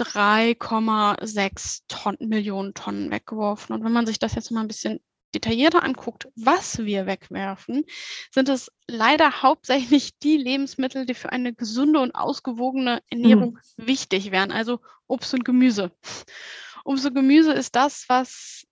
3,6 0.00 1.82
Tonnen, 1.86 2.28
Millionen 2.28 2.74
Tonnen 2.74 3.10
weggeworfen. 3.12 3.74
Und 3.76 3.84
wenn 3.84 3.92
man 3.92 4.06
sich 4.06 4.18
das 4.18 4.34
jetzt 4.34 4.50
mal 4.50 4.62
ein 4.62 4.68
bisschen 4.68 5.00
detaillierter 5.34 5.82
anguckt, 5.82 6.28
was 6.36 6.78
wir 6.78 7.06
wegwerfen, 7.06 7.84
sind 8.30 8.48
es 8.48 8.70
leider 8.86 9.42
hauptsächlich 9.42 10.18
die 10.18 10.36
Lebensmittel, 10.36 11.06
die 11.06 11.14
für 11.14 11.32
eine 11.32 11.54
gesunde 11.54 12.00
und 12.00 12.14
ausgewogene 12.14 13.02
Ernährung 13.10 13.58
mhm. 13.76 13.86
wichtig 13.86 14.30
wären, 14.30 14.52
also 14.52 14.80
Obst 15.06 15.34
und 15.34 15.44
Gemüse. 15.44 15.92
Obst 16.84 17.06
und 17.06 17.14
Gemüse 17.14 17.52
ist 17.52 17.76
das, 17.76 18.06
was 18.08 18.66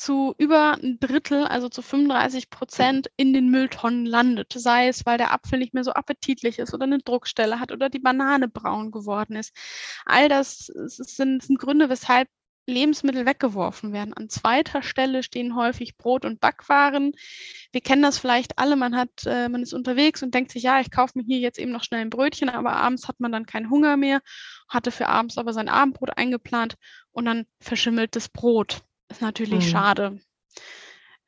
zu 0.00 0.34
über 0.38 0.78
ein 0.82 0.98
Drittel, 0.98 1.44
also 1.44 1.68
zu 1.68 1.82
35 1.82 2.48
Prozent 2.48 3.10
in 3.16 3.34
den 3.34 3.50
Mülltonnen 3.50 4.06
landet. 4.06 4.54
Sei 4.56 4.88
es, 4.88 5.04
weil 5.04 5.18
der 5.18 5.32
Apfel 5.32 5.58
nicht 5.58 5.74
mehr 5.74 5.84
so 5.84 5.92
appetitlich 5.92 6.58
ist 6.58 6.72
oder 6.72 6.84
eine 6.84 7.00
Druckstelle 7.00 7.60
hat 7.60 7.70
oder 7.70 7.90
die 7.90 7.98
Banane 7.98 8.48
braun 8.48 8.92
geworden 8.92 9.36
ist. 9.36 9.54
All 10.06 10.30
das 10.30 10.66
sind, 10.66 11.42
sind 11.42 11.58
Gründe, 11.58 11.90
weshalb 11.90 12.28
Lebensmittel 12.66 13.26
weggeworfen 13.26 13.92
werden. 13.92 14.14
An 14.14 14.28
zweiter 14.28 14.82
Stelle 14.82 15.22
stehen 15.22 15.56
häufig 15.56 15.96
Brot 15.96 16.24
und 16.24 16.40
Backwaren. 16.40 17.12
Wir 17.72 17.80
kennen 17.80 18.02
das 18.02 18.18
vielleicht 18.18 18.58
alle. 18.58 18.76
Man 18.76 18.96
hat, 18.96 19.26
äh, 19.26 19.48
man 19.48 19.62
ist 19.62 19.72
unterwegs 19.72 20.22
und 20.22 20.34
denkt 20.34 20.52
sich, 20.52 20.62
ja, 20.62 20.80
ich 20.80 20.90
kaufe 20.90 21.18
mir 21.18 21.24
hier 21.24 21.38
jetzt 21.38 21.58
eben 21.58 21.72
noch 21.72 21.84
schnell 21.84 22.00
ein 22.00 22.10
Brötchen, 22.10 22.48
aber 22.48 22.72
abends 22.72 23.08
hat 23.08 23.20
man 23.20 23.32
dann 23.32 23.46
keinen 23.46 23.70
Hunger 23.70 23.96
mehr, 23.96 24.20
hatte 24.68 24.90
für 24.90 25.08
abends 25.08 25.38
aber 25.38 25.52
sein 25.52 25.68
Abendbrot 25.68 26.16
eingeplant 26.16 26.76
und 27.12 27.24
dann 27.24 27.46
verschimmelt 27.60 28.16
das 28.16 28.28
Brot. 28.28 28.82
Ist 29.08 29.22
natürlich 29.22 29.66
mhm. 29.66 29.70
schade. 29.70 30.20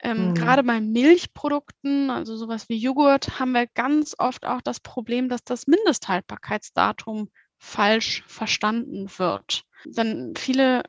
Ähm, 0.03 0.29
mhm. 0.29 0.35
Gerade 0.35 0.63
bei 0.65 0.81
Milchprodukten, 0.81 2.11
also 2.11 2.37
sowas 2.37 2.69
wie 2.69 2.77
Joghurt, 2.77 3.39
haben 3.39 3.53
wir 3.53 3.67
ganz 3.69 4.15
oft 4.19 4.45
auch 4.45 4.61
das 4.61 4.81
Problem, 4.81 5.29
dass 5.29 5.45
das 5.45 5.67
Mindesthaltbarkeitsdatum 5.67 7.31
falsch 7.59 8.25
verstanden 8.27 9.09
wird. 9.19 9.63
Dann 9.85 10.35
viele 10.37 10.83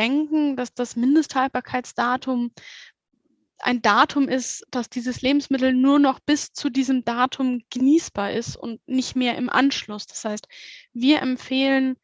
denken, 0.00 0.56
dass 0.56 0.72
das 0.72 0.96
Mindesthaltbarkeitsdatum 0.96 2.52
ein 3.58 3.82
Datum 3.82 4.28
ist, 4.28 4.66
dass 4.70 4.88
dieses 4.88 5.20
Lebensmittel 5.20 5.74
nur 5.74 5.98
noch 5.98 6.20
bis 6.20 6.54
zu 6.54 6.70
diesem 6.70 7.04
Datum 7.04 7.62
genießbar 7.68 8.32
ist 8.32 8.56
und 8.56 8.80
nicht 8.88 9.14
mehr 9.14 9.36
im 9.36 9.50
Anschluss. 9.50 10.06
Das 10.06 10.24
heißt, 10.24 10.48
wir 10.94 11.20
empfehlen, 11.20 11.98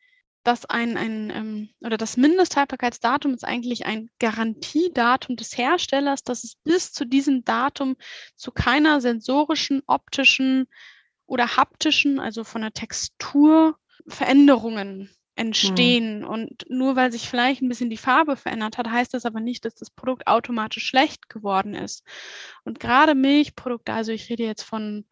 dass 0.44 0.66
ein, 0.66 0.98
ein 0.98 1.30
ähm, 1.30 1.70
oder 1.80 1.96
das 1.96 2.18
Mindesthaltbarkeitsdatum 2.18 3.32
ist 3.32 3.44
eigentlich 3.44 3.86
ein 3.86 4.10
Garantiedatum 4.18 5.36
des 5.36 5.56
Herstellers, 5.56 6.22
dass 6.22 6.44
es 6.44 6.56
bis 6.56 6.92
zu 6.92 7.06
diesem 7.06 7.44
Datum 7.44 7.96
zu 8.36 8.52
keiner 8.52 9.00
sensorischen, 9.00 9.82
optischen 9.86 10.68
oder 11.24 11.56
haptischen, 11.56 12.20
also 12.20 12.44
von 12.44 12.60
der 12.60 12.72
Textur 12.72 13.78
Veränderungen. 14.06 15.10
Entstehen. 15.36 16.20
Mhm. 16.20 16.26
Und 16.26 16.64
nur 16.68 16.96
weil 16.96 17.12
sich 17.12 17.28
vielleicht 17.28 17.62
ein 17.62 17.68
bisschen 17.68 17.90
die 17.90 17.96
Farbe 17.96 18.36
verändert 18.36 18.78
hat, 18.78 18.90
heißt 18.90 19.14
das 19.14 19.26
aber 19.26 19.40
nicht, 19.40 19.64
dass 19.64 19.74
das 19.74 19.90
Produkt 19.90 20.26
automatisch 20.26 20.86
schlecht 20.86 21.28
geworden 21.28 21.74
ist. 21.74 22.02
Und 22.64 22.80
gerade 22.80 23.14
Milchprodukte, 23.14 23.92
also 23.92 24.12
ich 24.12 24.28
rede 24.30 24.44
jetzt 24.44 24.62
von 24.62 25.04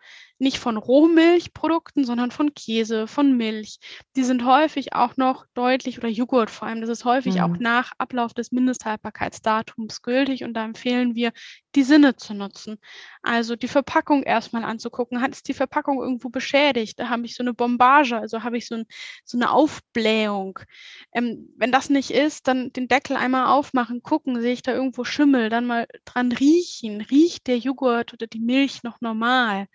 nicht 0.44 0.58
von 0.58 0.76
Rohmilchprodukten, 0.76 2.04
sondern 2.04 2.30
von 2.30 2.54
Käse, 2.54 3.08
von 3.08 3.36
Milch. 3.36 3.80
Die 4.14 4.22
sind 4.22 4.44
häufig 4.44 4.94
auch 4.94 5.16
noch 5.16 5.46
deutlich, 5.54 5.98
oder 5.98 6.08
Joghurt 6.08 6.50
vor 6.50 6.68
allem, 6.68 6.80
das 6.80 6.90
ist 6.90 7.04
häufig 7.04 7.36
mhm. 7.36 7.40
auch 7.40 7.58
nach 7.58 7.92
Ablauf 7.98 8.32
des 8.34 8.52
Mindesthaltbarkeitsdatums 8.52 10.02
gültig 10.02 10.44
und 10.44 10.54
da 10.54 10.64
empfehlen 10.64 11.16
wir, 11.16 11.32
die 11.74 11.82
Sinne 11.82 12.16
zu 12.16 12.34
nutzen. 12.34 12.78
Also 13.22 13.56
die 13.56 13.68
Verpackung 13.68 14.22
erstmal 14.22 14.64
anzugucken. 14.64 15.20
Hat 15.20 15.32
es 15.32 15.42
die 15.42 15.54
Verpackung 15.54 16.00
irgendwo 16.00 16.28
beschädigt? 16.28 16.98
Da 17.00 17.08
habe 17.08 17.24
ich 17.24 17.34
so 17.34 17.42
eine 17.42 17.54
Bombage, 17.54 18.16
also 18.16 18.42
habe 18.42 18.58
ich 18.58 18.66
so, 18.66 18.76
ein, 18.76 18.86
so 19.24 19.38
eine 19.38 19.50
Aufblähung. 19.50 20.58
Ähm, 21.12 21.48
wenn 21.56 21.72
das 21.72 21.90
nicht 21.90 22.10
ist, 22.10 22.46
dann 22.48 22.72
den 22.72 22.88
Deckel 22.88 23.16
einmal 23.16 23.46
aufmachen, 23.46 24.02
gucken, 24.02 24.40
sehe 24.40 24.52
ich 24.52 24.62
da 24.62 24.72
irgendwo 24.72 25.04
Schimmel, 25.04 25.48
dann 25.48 25.66
mal 25.66 25.86
dran 26.04 26.32
riechen. 26.32 27.00
Riecht 27.00 27.46
der 27.46 27.58
Joghurt 27.58 28.12
oder 28.12 28.26
die 28.26 28.40
Milch 28.40 28.82
noch 28.82 29.00
normal? 29.00 29.66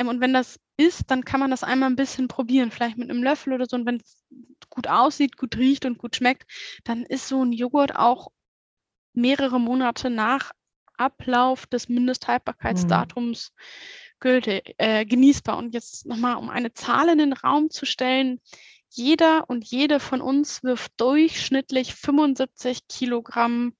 Ähm, 0.00 0.08
und 0.08 0.20
wenn 0.20 0.32
das 0.32 0.58
ist, 0.76 1.10
dann 1.10 1.24
kann 1.24 1.40
man 1.40 1.50
das 1.50 1.62
einmal 1.62 1.90
ein 1.90 1.96
bisschen 1.96 2.26
probieren, 2.26 2.70
vielleicht 2.70 2.96
mit 2.96 3.10
einem 3.10 3.22
Löffel 3.22 3.52
oder 3.52 3.66
so. 3.66 3.76
Und 3.76 3.86
wenn 3.86 3.96
es 3.96 4.24
gut 4.70 4.88
aussieht, 4.88 5.36
gut 5.36 5.56
riecht 5.56 5.84
und 5.84 5.98
gut 5.98 6.16
schmeckt, 6.16 6.50
dann 6.84 7.04
ist 7.04 7.28
so 7.28 7.44
ein 7.44 7.52
Joghurt 7.52 7.94
auch 7.94 8.28
mehrere 9.12 9.60
Monate 9.60 10.08
nach 10.08 10.52
Ablauf 10.96 11.66
des 11.66 11.88
Mindesthaltbarkeitsdatums 11.88 13.52
mhm. 13.52 13.60
gültig, 14.20 14.74
äh, 14.78 15.04
genießbar. 15.04 15.58
Und 15.58 15.74
jetzt 15.74 16.06
nochmal, 16.06 16.36
um 16.36 16.48
eine 16.48 16.72
Zahl 16.72 17.08
in 17.10 17.18
den 17.18 17.32
Raum 17.34 17.70
zu 17.70 17.84
stellen, 17.84 18.40
jeder 18.88 19.48
und 19.48 19.64
jede 19.64 20.00
von 20.00 20.20
uns 20.20 20.62
wirft 20.62 20.92
durchschnittlich 20.96 21.94
75 21.94 22.88
Kilogramm 22.88 23.74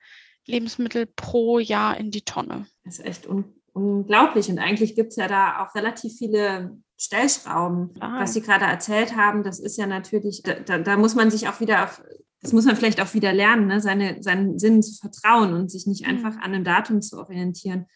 Lebensmittel 0.47 1.07
pro 1.07 1.59
Jahr 1.59 1.97
in 1.97 2.11
die 2.11 2.23
Tonne. 2.23 2.67
Das 2.85 2.99
ist 2.99 3.05
echt 3.05 3.27
un 3.27 3.60
unglaublich. 3.73 4.51
Und 4.51 4.59
eigentlich 4.59 4.95
gibt 4.95 5.11
es 5.11 5.17
ja 5.17 5.29
da 5.29 5.63
auch 5.63 5.75
relativ 5.75 6.15
viele 6.17 6.79
Stellschrauben. 6.97 7.91
Ah. 8.01 8.21
Was 8.21 8.35
Sie 8.35 8.43
gerade 8.43 8.67
erzählt 8.67 9.17
haben, 9.17 9.43
das 9.43 9.59
ist 9.59 9.79
ja 9.79 9.87
natürlich, 9.87 10.43
da, 10.43 10.79
da, 10.79 10.97
muss 10.97 11.15
man 11.15 11.31
sich 11.31 11.49
auch 11.49 11.61
wieder 11.61 11.85
auf, 11.85 12.03
das 12.43 12.53
muss 12.53 12.67
man 12.67 12.77
vielleicht 12.77 13.01
auch 13.01 13.15
wieder 13.15 13.33
lernen, 13.33 13.67
ne? 13.67 13.81
Seine, 13.81 14.23
seinen 14.23 14.59
Sinnen 14.59 14.83
zu 14.83 14.95
vertrauen 14.95 15.55
und 15.55 15.71
sich 15.71 15.87
nicht 15.87 16.07
mhm. 16.07 16.11
einfach 16.11 16.37
an 16.37 16.55
einem 16.55 16.65
Datum 16.65 17.01
zu 17.01 17.19
orientieren. 17.19 17.87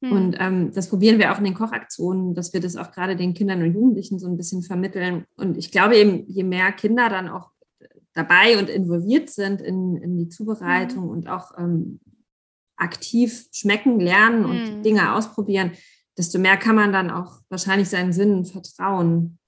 Mhm. 0.00 0.12
Und 0.12 0.36
ähm, 0.38 0.72
das 0.74 0.88
probieren 0.88 1.18
wir 1.18 1.32
auch 1.32 1.38
in 1.38 1.44
den 1.44 1.54
Kochaktionen, 1.54 2.34
dass 2.34 2.52
wir 2.52 2.60
das 2.60 2.76
auch 2.76 2.92
gerade 2.92 3.16
den 3.16 3.34
Kindern 3.34 3.62
und 3.62 3.74
Jugendlichen 3.74 4.18
so 4.18 4.26
ein 4.26 4.36
bisschen 4.36 4.62
vermitteln. 4.62 5.24
Und 5.36 5.56
ich 5.56 5.70
glaube 5.70 5.96
eben, 5.96 6.26
je 6.28 6.44
mehr 6.44 6.72
Kinder 6.72 7.08
dann 7.08 7.28
auch 7.28 7.50
dabei 8.12 8.58
und 8.58 8.68
involviert 8.70 9.28
sind 9.28 9.60
in, 9.60 9.96
in 9.96 10.16
die 10.16 10.28
Zubereitung 10.28 11.04
mhm. 11.04 11.10
und 11.10 11.28
auch 11.28 11.52
ähm, 11.58 12.00
aktiv 12.76 13.46
schmecken, 13.52 14.00
lernen 14.00 14.44
und 14.44 14.78
mhm. 14.78 14.82
Dinge 14.82 15.14
ausprobieren, 15.14 15.72
desto 16.16 16.38
mehr 16.38 16.56
kann 16.56 16.76
man 16.76 16.92
dann 16.92 17.10
auch 17.10 17.40
wahrscheinlich 17.48 17.88
seinen 17.88 18.12
Sinnen 18.12 18.44
vertrauen 18.44 19.38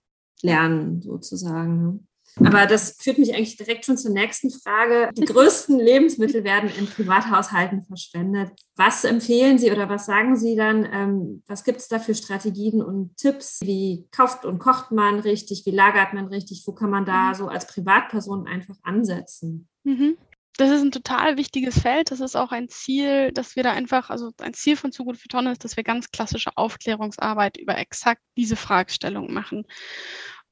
lernen, 0.43 1.01
sozusagen. 1.03 1.83
Ne? 1.83 2.01
Aber 2.45 2.67
das 2.67 2.97
führt 3.01 3.19
mich 3.19 3.35
eigentlich 3.35 3.57
direkt 3.57 3.87
schon 3.87 3.97
zur 3.97 4.11
nächsten 4.11 4.51
Frage. 4.51 5.11
Die 5.17 5.25
größten 5.25 5.79
Lebensmittel 5.79 6.45
werden 6.45 6.71
in 6.79 6.87
Privathaushalten 6.87 7.83
verschwendet. 7.83 8.51
Was 8.77 9.05
empfehlen 9.05 9.59
Sie 9.59 9.73
oder 9.73 9.89
was 9.89 10.05
sagen 10.05 10.37
Sie 10.37 10.55
dann? 10.55 10.87
Ähm, 10.93 11.43
was 11.47 11.65
gibt 11.65 11.81
es 11.81 11.89
da 11.89 11.99
für 11.99 12.15
Strategien 12.15 12.83
und 12.83 13.17
Tipps? 13.17 13.61
Wie 13.63 14.07
kauft 14.11 14.45
und 14.45 14.59
kocht 14.59 14.93
man 14.93 15.21
richtig? 15.21 15.65
Wie 15.65 15.71
lagert 15.71 16.13
man 16.13 16.27
richtig? 16.27 16.63
Wo 16.67 16.73
kann 16.73 16.91
man 16.91 17.07
da 17.07 17.31
mhm. 17.31 17.35
so 17.35 17.49
als 17.49 17.67
Privatperson 17.67 18.47
einfach 18.47 18.77
ansetzen? 18.83 19.69
Mhm 19.85 20.19
das 20.57 20.71
ist 20.71 20.83
ein 20.83 20.91
total 20.91 21.37
wichtiges 21.37 21.81
Feld. 21.81 22.11
Das 22.11 22.21
ist 22.21 22.37
auch 22.37 22.53
ein 22.53 22.69
Ziel, 22.69 23.33
dass 23.33 23.57
wir 23.57 23.63
da 23.63 23.73
einfach, 23.73 24.11
also 24.11 24.31
ein 24.41 24.55
Ziel 24.55 24.77
von 24.77 24.93
Zu 24.93 25.05
gut 25.05 25.17
für 25.17 25.29
Tonne 25.29 25.53
ist, 25.53 25.65
dass 25.65 25.77
wir 25.77 25.85
ganz 25.85 26.11
klassische 26.11 26.57
Aufklärungsarbeit 26.57 27.57
über 27.57 27.77
exakt 27.79 28.23
diese 28.37 28.57
Fragestellung 28.57 29.33
machen. 29.33 29.65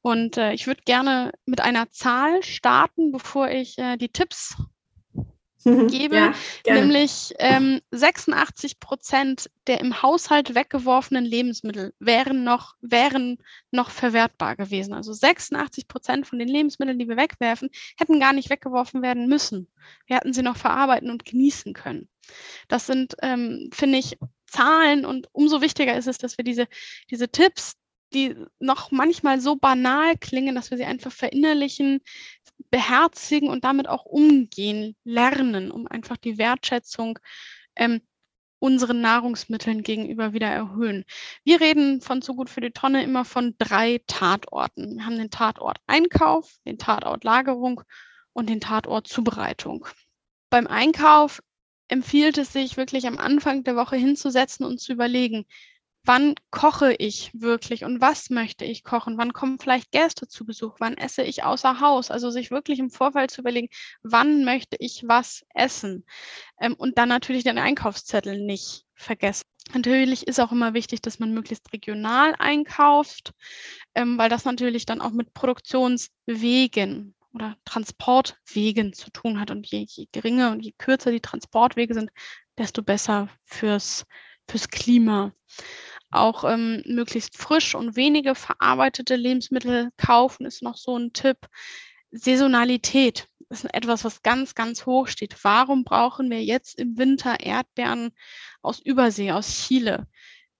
Und 0.02 0.36
äh, 0.36 0.52
ich 0.52 0.66
würde 0.66 0.82
gerne 0.84 1.32
mit 1.46 1.60
einer 1.60 1.90
Zahl 1.90 2.42
starten, 2.42 3.10
bevor 3.10 3.48
ich 3.48 3.78
äh, 3.78 3.96
die 3.96 4.10
Tipps 4.10 4.54
gebe, 5.64 6.16
ja, 6.16 6.34
nämlich 6.66 7.32
ähm, 7.38 7.80
86 7.90 8.80
Prozent 8.80 9.50
der 9.66 9.80
im 9.80 10.02
Haushalt 10.02 10.54
weggeworfenen 10.54 11.24
Lebensmittel 11.24 11.94
wären 11.98 12.44
noch, 12.44 12.74
wären 12.80 13.38
noch 13.70 13.90
verwertbar 13.90 14.56
gewesen. 14.56 14.92
Also 14.92 15.12
86 15.12 15.88
Prozent 15.88 16.26
von 16.26 16.38
den 16.38 16.48
Lebensmitteln, 16.48 16.98
die 16.98 17.08
wir 17.08 17.16
wegwerfen, 17.16 17.70
hätten 17.98 18.20
gar 18.20 18.32
nicht 18.32 18.50
weggeworfen 18.50 19.02
werden 19.02 19.26
müssen. 19.26 19.68
Wir 20.06 20.16
hätten 20.16 20.32
sie 20.32 20.42
noch 20.42 20.56
verarbeiten 20.56 21.10
und 21.10 21.24
genießen 21.24 21.72
können. 21.72 22.08
Das 22.68 22.86
sind, 22.86 23.14
ähm, 23.22 23.70
finde 23.72 23.98
ich, 23.98 24.18
Zahlen 24.46 25.04
und 25.04 25.28
umso 25.32 25.60
wichtiger 25.60 25.96
ist 25.96 26.06
es, 26.06 26.18
dass 26.18 26.38
wir 26.38 26.44
diese, 26.44 26.68
diese 27.10 27.28
Tipps, 27.28 27.74
die 28.14 28.36
noch 28.58 28.90
manchmal 28.90 29.40
so 29.40 29.56
banal 29.56 30.16
klingen, 30.16 30.54
dass 30.54 30.70
wir 30.70 30.78
sie 30.78 30.84
einfach 30.84 31.12
verinnerlichen, 31.12 32.00
beherzigen 32.70 33.48
und 33.48 33.64
damit 33.64 33.88
auch 33.88 34.04
umgehen 34.04 34.96
lernen, 35.04 35.70
um 35.70 35.86
einfach 35.86 36.16
die 36.16 36.38
Wertschätzung 36.38 37.18
ähm, 37.76 38.00
unseren 38.58 39.02
Nahrungsmitteln 39.02 39.82
gegenüber 39.82 40.32
wieder 40.32 40.46
erhöhen. 40.46 41.04
Wir 41.44 41.60
reden 41.60 42.00
von 42.00 42.22
so 42.22 42.34
gut 42.34 42.48
für 42.48 42.62
die 42.62 42.70
Tonne 42.70 43.02
immer 43.02 43.24
von 43.24 43.54
drei 43.58 44.00
Tatorten. 44.06 44.96
Wir 44.96 45.04
haben 45.04 45.18
den 45.18 45.30
Tatort 45.30 45.78
Einkauf, 45.86 46.56
den 46.64 46.78
Tatort 46.78 47.24
Lagerung 47.24 47.82
und 48.32 48.48
den 48.48 48.60
Tatort 48.60 49.06
Zubereitung. 49.06 49.86
Beim 50.48 50.66
Einkauf 50.66 51.42
empfiehlt 51.88 52.38
es 52.38 52.52
sich 52.52 52.76
wirklich 52.76 53.06
am 53.06 53.18
Anfang 53.18 53.64
der 53.64 53.76
Woche 53.76 53.96
hinzusetzen 53.96 54.64
und 54.64 54.80
zu 54.80 54.92
überlegen, 54.92 55.44
wann 56.04 56.34
koche 56.50 56.92
ich 56.92 57.30
wirklich 57.32 57.84
und 57.84 58.00
was 58.00 58.30
möchte 58.30 58.64
ich 58.64 58.84
kochen? 58.84 59.16
Wann 59.16 59.32
kommen 59.32 59.58
vielleicht 59.58 59.90
Gäste 59.90 60.28
zu 60.28 60.44
Besuch? 60.44 60.76
Wann 60.78 60.96
esse 60.96 61.22
ich 61.22 61.42
außer 61.44 61.80
Haus? 61.80 62.10
Also 62.10 62.30
sich 62.30 62.50
wirklich 62.50 62.78
im 62.78 62.90
Vorfeld 62.90 63.30
zu 63.30 63.40
überlegen, 63.40 63.68
wann 64.02 64.44
möchte 64.44 64.76
ich 64.78 65.04
was 65.06 65.44
essen? 65.54 66.04
Ähm, 66.60 66.74
und 66.74 66.98
dann 66.98 67.08
natürlich 67.08 67.44
den 67.44 67.58
Einkaufszettel 67.58 68.38
nicht 68.38 68.84
vergessen. 68.94 69.44
Natürlich 69.72 70.26
ist 70.26 70.40
auch 70.40 70.52
immer 70.52 70.74
wichtig, 70.74 71.00
dass 71.00 71.18
man 71.18 71.32
möglichst 71.32 71.72
regional 71.72 72.34
einkauft, 72.38 73.32
ähm, 73.94 74.18
weil 74.18 74.28
das 74.28 74.44
natürlich 74.44 74.84
dann 74.84 75.00
auch 75.00 75.12
mit 75.12 75.32
Produktionswegen 75.32 77.14
oder 77.32 77.56
Transportwegen 77.64 78.92
zu 78.92 79.10
tun 79.10 79.40
hat. 79.40 79.50
Und 79.50 79.66
je, 79.66 79.86
je 79.88 80.06
geringer 80.12 80.52
und 80.52 80.60
je 80.60 80.72
kürzer 80.76 81.10
die 81.10 81.20
Transportwege 81.20 81.94
sind, 81.94 82.10
desto 82.58 82.82
besser 82.82 83.28
fürs, 83.44 84.04
fürs 84.46 84.68
Klima 84.68 85.32
auch 86.14 86.44
ähm, 86.44 86.82
möglichst 86.86 87.36
frisch 87.36 87.74
und 87.74 87.96
wenige 87.96 88.34
verarbeitete 88.34 89.16
Lebensmittel 89.16 89.90
kaufen, 89.96 90.46
ist 90.46 90.62
noch 90.62 90.76
so 90.76 90.96
ein 90.96 91.12
Tipp. 91.12 91.48
Saisonalität 92.10 93.28
ist 93.50 93.64
etwas, 93.74 94.04
was 94.04 94.22
ganz, 94.22 94.54
ganz 94.54 94.86
hoch 94.86 95.08
steht. 95.08 95.36
Warum 95.42 95.84
brauchen 95.84 96.30
wir 96.30 96.42
jetzt 96.42 96.78
im 96.78 96.96
Winter 96.96 97.40
Erdbeeren 97.40 98.12
aus 98.62 98.80
Übersee, 98.80 99.32
aus 99.32 99.48
Chile? 99.48 100.06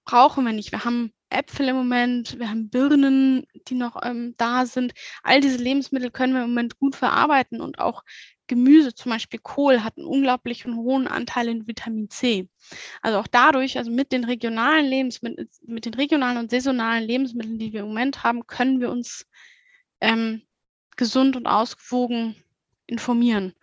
Brauchen 0.03 0.45
wir 0.45 0.53
nicht. 0.53 0.71
Wir 0.71 0.85
haben 0.85 1.13
Äpfel 1.35 1.69
im 1.69 1.75
Moment, 1.75 2.39
wir 2.39 2.49
haben 2.49 2.69
Birnen, 2.69 3.45
die 3.67 3.75
noch 3.75 4.01
ähm, 4.03 4.33
da 4.37 4.65
sind. 4.65 4.93
All 5.23 5.41
diese 5.41 5.57
Lebensmittel 5.57 6.11
können 6.11 6.33
wir 6.33 6.43
im 6.43 6.49
Moment 6.49 6.79
gut 6.79 6.95
verarbeiten 6.95 7.61
und 7.61 7.79
auch 7.79 8.03
Gemüse, 8.47 8.93
zum 8.93 9.11
Beispiel 9.11 9.39
Kohl, 9.41 9.83
hat 9.83 9.97
einen 9.97 10.05
unglaublich 10.05 10.65
hohen 10.65 11.07
Anteil 11.07 11.47
in 11.47 11.67
Vitamin 11.67 12.09
C. 12.09 12.47
Also 13.01 13.17
auch 13.17 13.27
dadurch, 13.27 13.77
also 13.77 13.89
mit 13.91 14.11
den 14.11 14.23
regionalen 14.23 14.85
Lebensmitteln, 14.85 15.49
mit 15.65 15.85
den 15.85 15.95
regionalen 15.95 16.37
und 16.37 16.51
saisonalen 16.51 17.03
Lebensmitteln, 17.03 17.57
die 17.57 17.73
wir 17.73 17.81
im 17.81 17.87
Moment 17.87 18.23
haben, 18.23 18.45
können 18.45 18.79
wir 18.79 18.91
uns 18.91 19.25
ähm, 19.99 20.43
gesund 20.95 21.35
und 21.35 21.47
ausgewogen 21.47 22.35
informieren. 22.85 23.55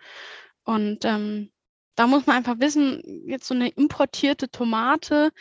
Und 0.65 1.05
ähm, 1.05 1.52
da 1.95 2.07
muss 2.07 2.27
man 2.27 2.37
einfach 2.37 2.59
wissen, 2.59 3.03
jetzt 3.27 3.47
so 3.47 3.55
eine 3.55 3.69
importierte 3.69 4.51
Tomate, 4.51 5.33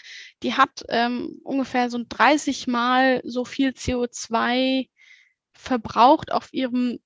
die 0.44 0.54
hat 0.54 0.84
ähm, 0.90 1.40
ungefähr 1.44 1.90
so 1.90 2.00
30 2.08 2.68
Mal 2.68 3.22
so 3.24 3.46
viel 3.46 3.70
CO2 3.70 4.90
verbraucht 5.54 6.32
auf 6.32 6.54
ihrem 6.54 7.00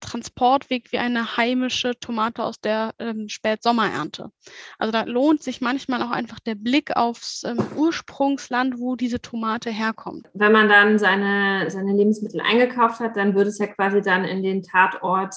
Transportweg 0.00 0.92
wie 0.92 0.98
eine 0.98 1.36
heimische 1.36 1.98
Tomate 1.98 2.44
aus 2.44 2.60
der 2.60 2.94
ähm, 2.98 3.28
Spätsommerernte. 3.28 4.30
Also 4.78 4.92
da 4.92 5.02
lohnt 5.02 5.42
sich 5.42 5.60
manchmal 5.60 6.02
auch 6.02 6.10
einfach 6.10 6.38
der 6.38 6.54
Blick 6.54 6.96
aufs 6.96 7.42
ähm, 7.44 7.58
Ursprungsland, 7.76 8.78
wo 8.78 8.96
diese 8.96 9.20
Tomate 9.20 9.70
herkommt. 9.70 10.28
Wenn 10.34 10.52
man 10.52 10.68
dann 10.68 10.98
seine, 10.98 11.70
seine 11.70 11.92
Lebensmittel 11.92 12.40
eingekauft 12.40 13.00
hat, 13.00 13.16
dann 13.16 13.34
würde 13.34 13.50
es 13.50 13.58
ja 13.58 13.66
quasi 13.66 14.00
dann 14.00 14.24
in 14.24 14.42
den 14.42 14.62
Tatort 14.62 15.34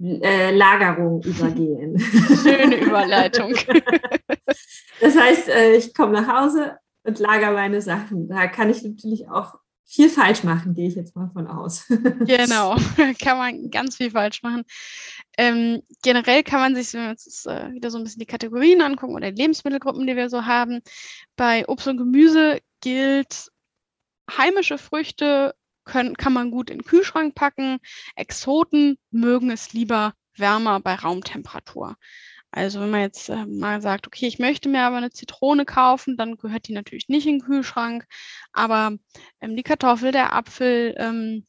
äh, 0.00 0.54
Lagerung 0.54 1.22
übergehen. 1.24 1.98
Schöne 1.98 2.76
Überleitung. 2.80 3.54
das 5.00 5.16
heißt, 5.16 5.48
äh, 5.48 5.76
ich 5.76 5.94
komme 5.94 6.12
nach 6.12 6.28
Hause 6.28 6.78
und 7.04 7.18
lager 7.18 7.52
meine 7.52 7.80
Sachen. 7.80 8.28
Da 8.28 8.46
kann 8.46 8.70
ich 8.70 8.82
natürlich 8.82 9.28
auch 9.28 9.54
viel 9.90 10.08
falsch 10.08 10.44
machen, 10.44 10.74
gehe 10.74 10.86
ich 10.86 10.94
jetzt 10.94 11.16
mal 11.16 11.30
von 11.32 11.48
aus. 11.48 11.84
genau, 12.20 12.76
kann 13.20 13.38
man 13.38 13.70
ganz 13.70 13.96
viel 13.96 14.12
falsch 14.12 14.42
machen. 14.44 14.62
Ähm, 15.36 15.82
generell 16.02 16.44
kann 16.44 16.60
man 16.60 16.76
sich, 16.76 16.94
wenn 16.94 17.02
wir 17.02 17.10
uns 17.10 17.44
äh, 17.46 17.72
wieder 17.72 17.90
so 17.90 17.98
ein 17.98 18.04
bisschen 18.04 18.20
die 18.20 18.26
Kategorien 18.26 18.82
angucken 18.82 19.16
oder 19.16 19.32
die 19.32 19.42
Lebensmittelgruppen, 19.42 20.06
die 20.06 20.14
wir 20.14 20.30
so 20.30 20.46
haben, 20.46 20.80
bei 21.34 21.66
Obst 21.68 21.88
und 21.88 21.96
Gemüse 21.96 22.60
gilt, 22.80 23.50
heimische 24.30 24.78
Früchte 24.78 25.54
können, 25.90 26.16
kann 26.16 26.32
man 26.32 26.50
gut 26.50 26.70
in 26.70 26.78
den 26.78 26.84
Kühlschrank 26.84 27.34
packen. 27.34 27.78
Exoten 28.16 28.98
mögen 29.10 29.50
es 29.50 29.72
lieber 29.72 30.14
wärmer 30.36 30.80
bei 30.80 30.94
Raumtemperatur. 30.94 31.96
Also 32.52 32.80
wenn 32.80 32.90
man 32.90 33.00
jetzt 33.02 33.28
äh, 33.28 33.46
mal 33.46 33.80
sagt, 33.80 34.06
okay, 34.06 34.26
ich 34.26 34.38
möchte 34.38 34.68
mir 34.68 34.82
aber 34.82 34.96
eine 34.96 35.10
Zitrone 35.10 35.64
kaufen, 35.64 36.16
dann 36.16 36.36
gehört 36.36 36.66
die 36.66 36.72
natürlich 36.72 37.08
nicht 37.08 37.26
in 37.26 37.38
den 37.38 37.46
Kühlschrank. 37.46 38.06
Aber 38.52 38.96
ähm, 39.40 39.56
die 39.56 39.62
Kartoffel, 39.62 40.10
der 40.10 40.32
Apfel, 40.34 40.94
ähm, 40.98 41.46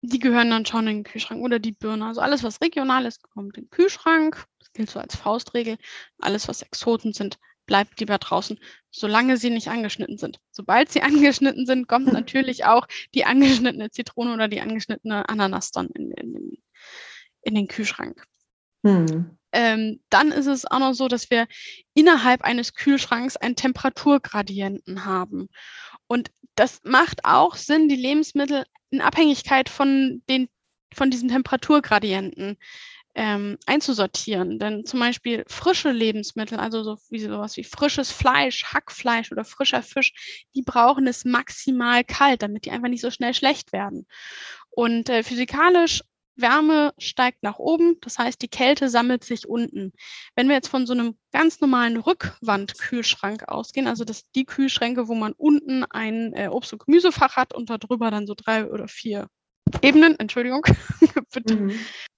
die 0.00 0.18
gehören 0.20 0.50
dann 0.50 0.64
schon 0.64 0.86
in 0.86 0.98
den 0.98 1.04
Kühlschrank 1.04 1.42
oder 1.42 1.58
die 1.58 1.72
Birne. 1.72 2.06
Also 2.06 2.20
alles, 2.20 2.42
was 2.42 2.60
regional 2.62 3.04
ist, 3.04 3.22
kommt 3.22 3.58
in 3.58 3.64
den 3.64 3.70
Kühlschrank. 3.70 4.46
Das 4.58 4.72
gilt 4.72 4.90
so 4.90 5.00
als 5.00 5.16
Faustregel. 5.16 5.76
Alles, 6.20 6.48
was 6.48 6.62
Exoten 6.62 7.12
sind, 7.12 7.38
bleibt 7.68 8.00
lieber 8.00 8.18
draußen, 8.18 8.58
solange 8.90 9.36
sie 9.36 9.50
nicht 9.50 9.68
angeschnitten 9.68 10.18
sind. 10.18 10.40
Sobald 10.50 10.90
sie 10.90 11.02
angeschnitten 11.02 11.66
sind, 11.66 11.86
kommt 11.86 12.06
natürlich 12.12 12.64
auch 12.64 12.88
die 13.14 13.24
angeschnittene 13.24 13.90
Zitrone 13.90 14.34
oder 14.34 14.48
die 14.48 14.60
angeschnittene 14.60 15.28
Ananas 15.28 15.70
dann 15.70 15.86
in, 15.94 16.10
in, 16.10 16.58
in 17.42 17.54
den 17.54 17.68
Kühlschrank. 17.68 18.24
Hm. 18.84 19.38
Ähm, 19.52 20.00
dann 20.10 20.32
ist 20.32 20.46
es 20.46 20.66
auch 20.66 20.78
noch 20.78 20.92
so, 20.92 21.08
dass 21.08 21.30
wir 21.30 21.46
innerhalb 21.94 22.42
eines 22.42 22.74
Kühlschranks 22.74 23.36
einen 23.36 23.56
Temperaturgradienten 23.56 25.04
haben. 25.04 25.48
Und 26.06 26.30
das 26.54 26.80
macht 26.84 27.24
auch 27.24 27.56
Sinn, 27.56 27.88
die 27.88 27.96
Lebensmittel 27.96 28.64
in 28.90 29.00
Abhängigkeit 29.00 29.68
von, 29.68 30.22
den, 30.28 30.48
von 30.92 31.10
diesen 31.10 31.28
Temperaturgradienten 31.28 32.58
ähm, 33.18 33.58
einzusortieren. 33.66 34.60
Denn 34.60 34.86
zum 34.86 35.00
Beispiel 35.00 35.44
frische 35.48 35.90
Lebensmittel, 35.90 36.56
also 36.56 36.84
so 36.84 36.98
wie 37.10 37.18
sowas 37.18 37.56
wie 37.56 37.64
frisches 37.64 38.12
Fleisch, 38.12 38.66
Hackfleisch 38.66 39.32
oder 39.32 39.44
frischer 39.44 39.82
Fisch, 39.82 40.46
die 40.54 40.62
brauchen 40.62 41.08
es 41.08 41.24
maximal 41.24 42.04
kalt, 42.04 42.42
damit 42.42 42.64
die 42.64 42.70
einfach 42.70 42.88
nicht 42.88 43.00
so 43.00 43.10
schnell 43.10 43.34
schlecht 43.34 43.72
werden. 43.72 44.06
Und 44.70 45.08
äh, 45.08 45.24
physikalisch 45.24 46.02
Wärme 46.36 46.94
steigt 46.98 47.42
nach 47.42 47.58
oben, 47.58 47.96
das 48.02 48.20
heißt, 48.20 48.40
die 48.40 48.46
Kälte 48.46 48.88
sammelt 48.88 49.24
sich 49.24 49.48
unten. 49.48 49.92
Wenn 50.36 50.46
wir 50.46 50.54
jetzt 50.54 50.68
von 50.68 50.86
so 50.86 50.92
einem 50.92 51.16
ganz 51.32 51.60
normalen 51.60 51.96
Rückwandkühlschrank 51.96 53.48
ausgehen, 53.48 53.88
also 53.88 54.04
das 54.04 54.30
die 54.30 54.44
Kühlschränke, 54.44 55.08
wo 55.08 55.16
man 55.16 55.32
unten 55.32 55.82
ein 55.82 56.32
äh, 56.34 56.46
Obst- 56.46 56.72
und 56.72 56.84
Gemüsefach 56.84 57.34
hat 57.34 57.52
und 57.52 57.68
darüber 57.68 58.12
dann 58.12 58.28
so 58.28 58.34
drei 58.36 58.70
oder 58.70 58.86
vier 58.86 59.26
Ebenen, 59.82 60.16
Entschuldigung, 60.20 60.64
mhm. 61.48 61.72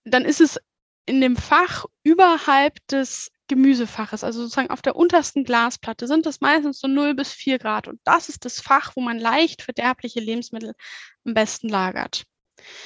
dann 0.04 0.26
ist 0.26 0.42
es 0.42 0.60
in 1.06 1.20
dem 1.20 1.36
Fach 1.36 1.86
überhalb 2.02 2.86
des 2.88 3.30
Gemüsefaches, 3.48 4.22
also 4.22 4.42
sozusagen 4.42 4.70
auf 4.70 4.82
der 4.82 4.94
untersten 4.94 5.42
Glasplatte, 5.44 6.06
sind 6.06 6.24
das 6.24 6.40
meistens 6.40 6.78
so 6.78 6.86
0 6.86 7.14
bis 7.14 7.32
4 7.32 7.58
Grad. 7.58 7.88
Und 7.88 8.00
das 8.04 8.28
ist 8.28 8.44
das 8.44 8.60
Fach, 8.60 8.92
wo 8.94 9.00
man 9.00 9.18
leicht 9.18 9.62
verderbliche 9.62 10.20
Lebensmittel 10.20 10.74
am 11.24 11.34
besten 11.34 11.68
lagert. 11.68 12.24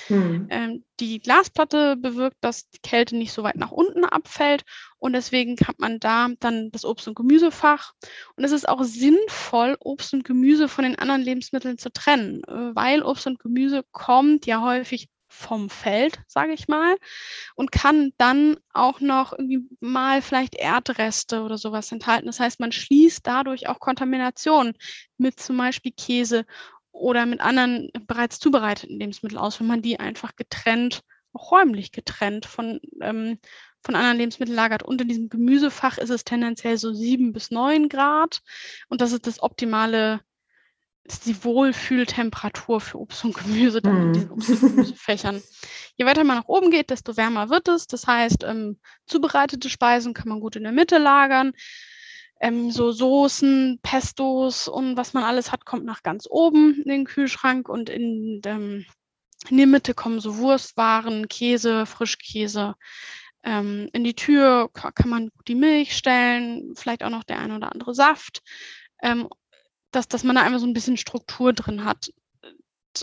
Hm. 0.06 0.46
Ähm, 0.50 0.84
die 1.00 1.20
Glasplatte 1.20 1.96
bewirkt, 1.96 2.36
dass 2.40 2.70
die 2.70 2.78
Kälte 2.78 3.16
nicht 3.16 3.32
so 3.32 3.42
weit 3.42 3.56
nach 3.56 3.72
unten 3.72 4.04
abfällt 4.04 4.62
und 4.98 5.12
deswegen 5.12 5.56
hat 5.66 5.78
man 5.78 5.98
da 5.98 6.28
dann 6.40 6.70
das 6.70 6.84
Obst- 6.84 7.08
und 7.08 7.14
Gemüsefach. 7.14 7.92
Und 8.36 8.44
es 8.44 8.52
ist 8.52 8.68
auch 8.68 8.84
sinnvoll, 8.84 9.76
Obst 9.80 10.14
und 10.14 10.24
Gemüse 10.24 10.68
von 10.68 10.84
den 10.84 10.98
anderen 10.98 11.22
Lebensmitteln 11.22 11.78
zu 11.78 11.92
trennen, 11.92 12.42
äh, 12.44 12.74
weil 12.74 13.02
Obst 13.02 13.26
und 13.26 13.38
Gemüse 13.38 13.84
kommt 13.92 14.46
ja 14.46 14.62
häufig 14.62 15.08
vom 15.34 15.68
Feld, 15.68 16.20
sage 16.26 16.52
ich 16.52 16.68
mal, 16.68 16.96
und 17.54 17.72
kann 17.72 18.12
dann 18.18 18.56
auch 18.72 19.00
noch 19.00 19.32
irgendwie 19.32 19.68
mal 19.80 20.22
vielleicht 20.22 20.54
Erdreste 20.54 21.42
oder 21.42 21.58
sowas 21.58 21.90
enthalten. 21.92 22.26
Das 22.26 22.40
heißt, 22.40 22.60
man 22.60 22.72
schließt 22.72 23.26
dadurch 23.26 23.68
auch 23.68 23.80
Kontamination 23.80 24.74
mit 25.18 25.40
zum 25.40 25.56
Beispiel 25.56 25.92
Käse 25.92 26.46
oder 26.92 27.26
mit 27.26 27.40
anderen 27.40 27.90
bereits 28.06 28.38
zubereiteten 28.38 28.98
Lebensmitteln 28.98 29.40
aus, 29.40 29.58
wenn 29.60 29.66
man 29.66 29.82
die 29.82 29.98
einfach 29.98 30.36
getrennt, 30.36 31.02
auch 31.32 31.50
räumlich 31.50 31.90
getrennt 31.90 32.46
von, 32.46 32.80
ähm, 33.00 33.38
von 33.82 33.96
anderen 33.96 34.18
Lebensmitteln 34.18 34.56
lagert. 34.56 34.84
Und 34.84 35.00
in 35.00 35.08
diesem 35.08 35.28
Gemüsefach 35.28 35.98
ist 35.98 36.10
es 36.10 36.24
tendenziell 36.24 36.78
so 36.78 36.92
sieben 36.92 37.32
bis 37.32 37.50
neun 37.50 37.88
Grad. 37.88 38.40
Und 38.88 39.00
das 39.00 39.12
ist 39.12 39.26
das 39.26 39.42
optimale, 39.42 40.20
ist 41.04 41.26
die 41.26 41.44
Wohlfühltemperatur 41.44 42.80
für 42.80 42.98
Obst 42.98 43.24
und 43.24 43.34
Gemüse 43.34 43.82
dann 43.82 44.06
in 44.06 44.12
diesen 44.14 44.30
Obst- 44.30 44.50
und 44.50 44.62
mhm. 44.62 44.68
Gemüsefächern. 44.68 45.42
Je 45.96 46.06
weiter 46.06 46.24
man 46.24 46.38
nach 46.38 46.48
oben 46.48 46.70
geht, 46.70 46.90
desto 46.90 47.16
wärmer 47.16 47.50
wird 47.50 47.68
es. 47.68 47.86
Das 47.86 48.06
heißt, 48.06 48.44
ähm, 48.44 48.78
zubereitete 49.06 49.68
Speisen 49.68 50.14
kann 50.14 50.28
man 50.28 50.40
gut 50.40 50.56
in 50.56 50.62
der 50.62 50.72
Mitte 50.72 50.98
lagern 50.98 51.52
ähm, 52.40 52.70
so 52.70 52.92
Soßen, 52.92 53.78
Pestos 53.82 54.68
und 54.68 54.96
was 54.96 55.14
man 55.14 55.24
alles 55.24 55.50
hat, 55.52 55.64
kommt 55.64 55.86
nach 55.86 56.02
ganz 56.02 56.26
oben 56.28 56.82
in 56.82 56.88
den 56.90 57.04
Kühlschrank 57.04 57.68
und 57.70 57.88
in, 57.88 58.40
ähm, 58.44 58.84
in 59.48 59.56
die 59.56 59.66
Mitte 59.66 59.94
kommen 59.94 60.20
so 60.20 60.36
Wurstwaren, 60.36 61.28
Käse, 61.28 61.86
Frischkäse. 61.86 62.74
Ähm, 63.42 63.88
in 63.92 64.04
die 64.04 64.14
Tür 64.14 64.70
kann 64.72 65.08
man 65.08 65.30
die 65.48 65.54
Milch 65.54 65.96
stellen, 65.96 66.74
vielleicht 66.76 67.02
auch 67.02 67.10
noch 67.10 67.24
der 67.24 67.38
ein 67.38 67.52
oder 67.52 67.72
andere 67.72 67.94
Saft, 67.94 68.42
ähm, 69.02 69.28
dass, 69.94 70.08
dass 70.08 70.24
man 70.24 70.36
da 70.36 70.42
einfach 70.42 70.60
so 70.60 70.66
ein 70.66 70.72
bisschen 70.74 70.96
Struktur 70.96 71.52
drin 71.52 71.84
hat. 71.84 72.12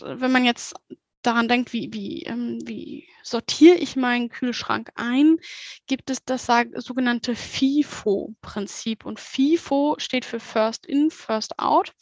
Wenn 0.01 0.32
man 0.32 0.45
jetzt 0.45 0.75
daran 1.22 1.48
denkt, 1.48 1.74
wie, 1.74 1.90
wie, 1.92 2.24
ähm, 2.24 2.60
wie 2.66 3.08
sortiere 3.24 3.76
ich 3.76 3.96
meinen 3.96 4.30
Kühlschrank 4.30 4.92
ein, 4.96 5.38
gibt 5.88 6.10
es 6.10 6.24
das 6.26 6.48
sogenannte 6.76 7.36
FIFO-Prinzip. 7.36 9.06
Und 9.06 9.20
FIFO 9.20 9.96
steht 10.00 10.26
für 10.26 10.40
First 10.40 10.86
In, 10.86 11.12
First 11.12 11.60
Out. 11.60 11.94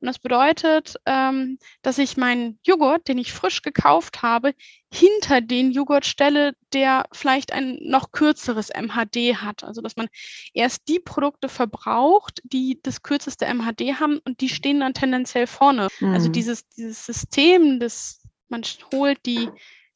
Und 0.00 0.06
das 0.06 0.18
bedeutet, 0.18 0.96
ähm, 1.06 1.58
dass 1.82 1.98
ich 1.98 2.16
meinen 2.16 2.58
Joghurt, 2.64 3.08
den 3.08 3.18
ich 3.18 3.32
frisch 3.32 3.62
gekauft 3.62 4.22
habe, 4.22 4.54
hinter 4.92 5.40
den 5.40 5.72
Joghurt 5.72 6.06
stelle, 6.06 6.54
der 6.72 7.06
vielleicht 7.12 7.52
ein 7.52 7.78
noch 7.82 8.12
kürzeres 8.12 8.70
MHD 8.70 9.36
hat. 9.36 9.64
Also 9.64 9.82
dass 9.82 9.96
man 9.96 10.08
erst 10.54 10.88
die 10.88 11.00
Produkte 11.00 11.48
verbraucht, 11.48 12.40
die 12.44 12.80
das 12.82 13.02
kürzeste 13.02 13.46
MHD 13.46 14.00
haben 14.00 14.18
und 14.24 14.40
die 14.40 14.48
stehen 14.48 14.80
dann 14.80 14.94
tendenziell 14.94 15.46
vorne. 15.46 15.82
Also 15.84 16.06
mhm. 16.06 16.14
Also 16.14 16.28
dieses, 16.30 16.66
dieses 16.68 17.04
System 17.04 17.78
des 17.78 18.25
man 18.48 18.62
holt 18.92 19.18
die 19.26 19.50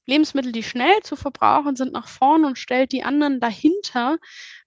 Lebensmittel, 0.07 0.53
die 0.53 0.63
schnell 0.63 1.01
zu 1.03 1.17
verbrauchen 1.17 1.77
sind, 1.77 1.93
nach 1.93 2.09
vorne 2.09 2.49
und 2.49 2.59
stellt 2.59 2.93
die 2.93 3.05
anderen 3.05 3.41
dahinter. 3.41 4.19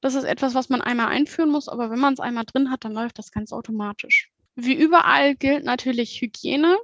Das 0.02 0.16
ist 0.16 0.24
etwas, 0.24 0.56
was 0.56 0.70
man 0.70 0.82
einmal 0.82 1.08
einführen 1.08 1.50
muss, 1.50 1.68
aber 1.68 1.90
wenn 1.90 2.00
man 2.00 2.14
es 2.14 2.20
einmal 2.20 2.46
drin 2.46 2.72
hat, 2.72 2.86
dann 2.86 2.94
läuft 2.94 3.20
das 3.20 3.32
ganz 3.32 3.52
automatisch. 3.52 4.30
Wie 4.56 4.74
überall 4.74 5.36
gilt 5.36 5.66
natürlich 5.66 6.22
Hygiene. 6.22 6.78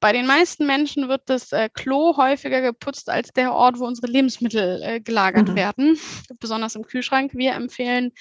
bei 0.00 0.12
den 0.12 0.26
meisten 0.26 0.66
Menschen 0.66 1.08
wird 1.08 1.22
das 1.26 1.52
äh, 1.52 1.68
Klo 1.68 2.16
häufiger 2.16 2.60
geputzt 2.60 3.10
als 3.10 3.32
der 3.32 3.52
Ort, 3.52 3.78
wo 3.78 3.84
unsere 3.84 4.06
Lebensmittel 4.06 4.80
äh, 4.82 5.00
gelagert 5.00 5.48
mhm. 5.48 5.56
werden, 5.56 5.98
besonders 6.38 6.76
im 6.76 6.84
Kühlschrank. 6.84 7.32
Wir 7.34 7.54
empfehlen, 7.54 8.12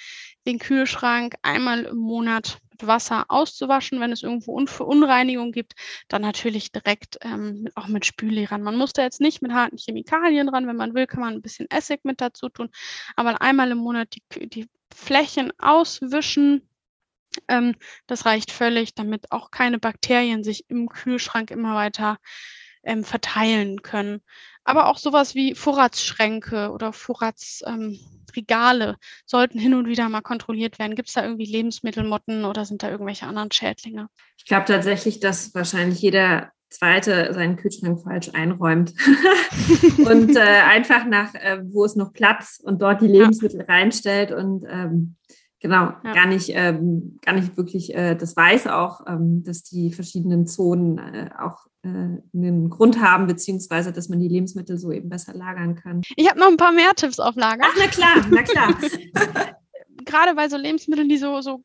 den 0.47 0.59
Kühlschrank 0.59 1.35
einmal 1.43 1.83
im 1.83 1.97
Monat 1.97 2.57
Wasser 2.85 3.25
auszuwaschen. 3.29 3.99
Wenn 3.99 4.11
es 4.11 4.23
irgendwo 4.23 4.55
Un 4.57 4.67
Verunreinigung 4.67 5.51
gibt, 5.51 5.73
dann 6.07 6.21
natürlich 6.21 6.71
direkt 6.71 7.17
ähm, 7.21 7.69
auch 7.75 7.87
mit 7.87 8.05
Spüli 8.05 8.45
ran. 8.45 8.61
Man 8.61 8.75
muss 8.75 8.93
da 8.93 9.03
jetzt 9.03 9.21
nicht 9.21 9.41
mit 9.41 9.53
harten 9.53 9.77
Chemikalien 9.77 10.49
ran. 10.49 10.67
Wenn 10.67 10.75
man 10.75 10.93
will, 10.93 11.07
kann 11.07 11.21
man 11.21 11.33
ein 11.33 11.41
bisschen 11.41 11.69
Essig 11.71 12.01
mit 12.03 12.21
dazu 12.21 12.49
tun. 12.49 12.69
Aber 13.15 13.41
einmal 13.41 13.71
im 13.71 13.79
Monat 13.79 14.15
die, 14.15 14.49
die 14.49 14.67
Flächen 14.93 15.51
auswischen, 15.59 16.67
ähm, 17.47 17.75
das 18.07 18.25
reicht 18.25 18.51
völlig, 18.51 18.93
damit 18.93 19.31
auch 19.31 19.51
keine 19.51 19.79
Bakterien 19.79 20.43
sich 20.43 20.69
im 20.69 20.89
Kühlschrank 20.89 21.51
immer 21.51 21.75
weiter 21.75 22.17
ähm, 22.83 23.03
verteilen 23.03 23.81
können. 23.81 24.21
Aber 24.67 24.87
auch 24.87 24.97
sowas 24.97 25.33
wie 25.33 25.55
Vorratsschränke 25.55 26.71
oder 26.71 26.91
Vorratsregale 26.91 28.89
ähm, 28.89 28.95
sollten 29.25 29.59
hin 29.59 29.73
und 29.73 29.87
wieder 29.87 30.09
mal 30.09 30.19
kontrolliert 30.19 30.77
werden. 30.77 30.97
Gibt 30.97 31.07
es 31.07 31.13
da 31.13 31.23
irgendwie 31.23 31.45
Lebensmittelmotten 31.45 32.43
oder 32.43 32.65
sind 32.65 32.83
da 32.83 32.91
irgendwelche 32.91 33.27
anderen 33.27 33.49
Schädlinge? 33.49 34.09
Ich 34.37 34.43
glaube 34.43 34.65
tatsächlich, 34.65 35.21
dass 35.21 35.55
wahrscheinlich 35.55 36.01
jeder 36.01 36.51
Zweite 36.69 37.33
seinen 37.33 37.55
Kühlschrank 37.55 38.01
falsch 38.03 38.31
einräumt 38.33 38.93
und 39.99 40.35
äh, 40.35 40.41
einfach 40.41 41.05
nach, 41.05 41.33
äh, 41.33 41.61
wo 41.63 41.85
es 41.85 41.95
noch 41.95 42.11
Platz 42.11 42.59
und 42.61 42.81
dort 42.81 42.99
die 43.01 43.07
Lebensmittel 43.07 43.61
ja. 43.61 43.73
reinstellt 43.73 44.33
und 44.33 44.65
ähm, 44.69 45.15
Genau, 45.59 45.91
ja. 46.03 46.13
gar 46.13 46.27
nicht, 46.27 46.51
ähm, 46.53 47.17
gar 47.23 47.33
nicht 47.33 47.57
wirklich 47.57 47.93
äh, 47.95 48.15
das 48.15 48.35
weiß 48.35 48.67
auch, 48.67 49.01
ähm, 49.07 49.43
dass 49.43 49.63
die 49.63 49.91
verschiedenen 49.91 50.45
Zonen 50.45 50.99
äh, 50.99 51.29
auch 51.39 51.65
äh, 51.81 51.87
einen 51.87 52.69
Grund 52.69 53.01
haben, 53.01 53.25
beziehungsweise 53.25 53.91
dass 53.91 54.07
man 54.07 54.19
die 54.19 54.27
Lebensmittel 54.27 54.77
so 54.77 54.91
eben 54.91 55.09
besser 55.09 55.33
lagern 55.33 55.75
kann. 55.75 56.01
Ich 56.15 56.29
habe 56.29 56.39
noch 56.39 56.47
ein 56.47 56.57
paar 56.57 56.71
mehr 56.71 56.93
Tipps 56.95 57.19
auf 57.19 57.35
Lager. 57.35 57.63
Ach, 57.65 57.75
na 57.79 57.87
klar, 57.87 58.25
na 58.29 58.43
klar. 58.43 58.75
Gerade 60.05 60.35
bei 60.35 60.47
so 60.47 60.57
Lebensmitteln, 60.57 61.09
die 61.09 61.17
so, 61.17 61.41
so 61.41 61.63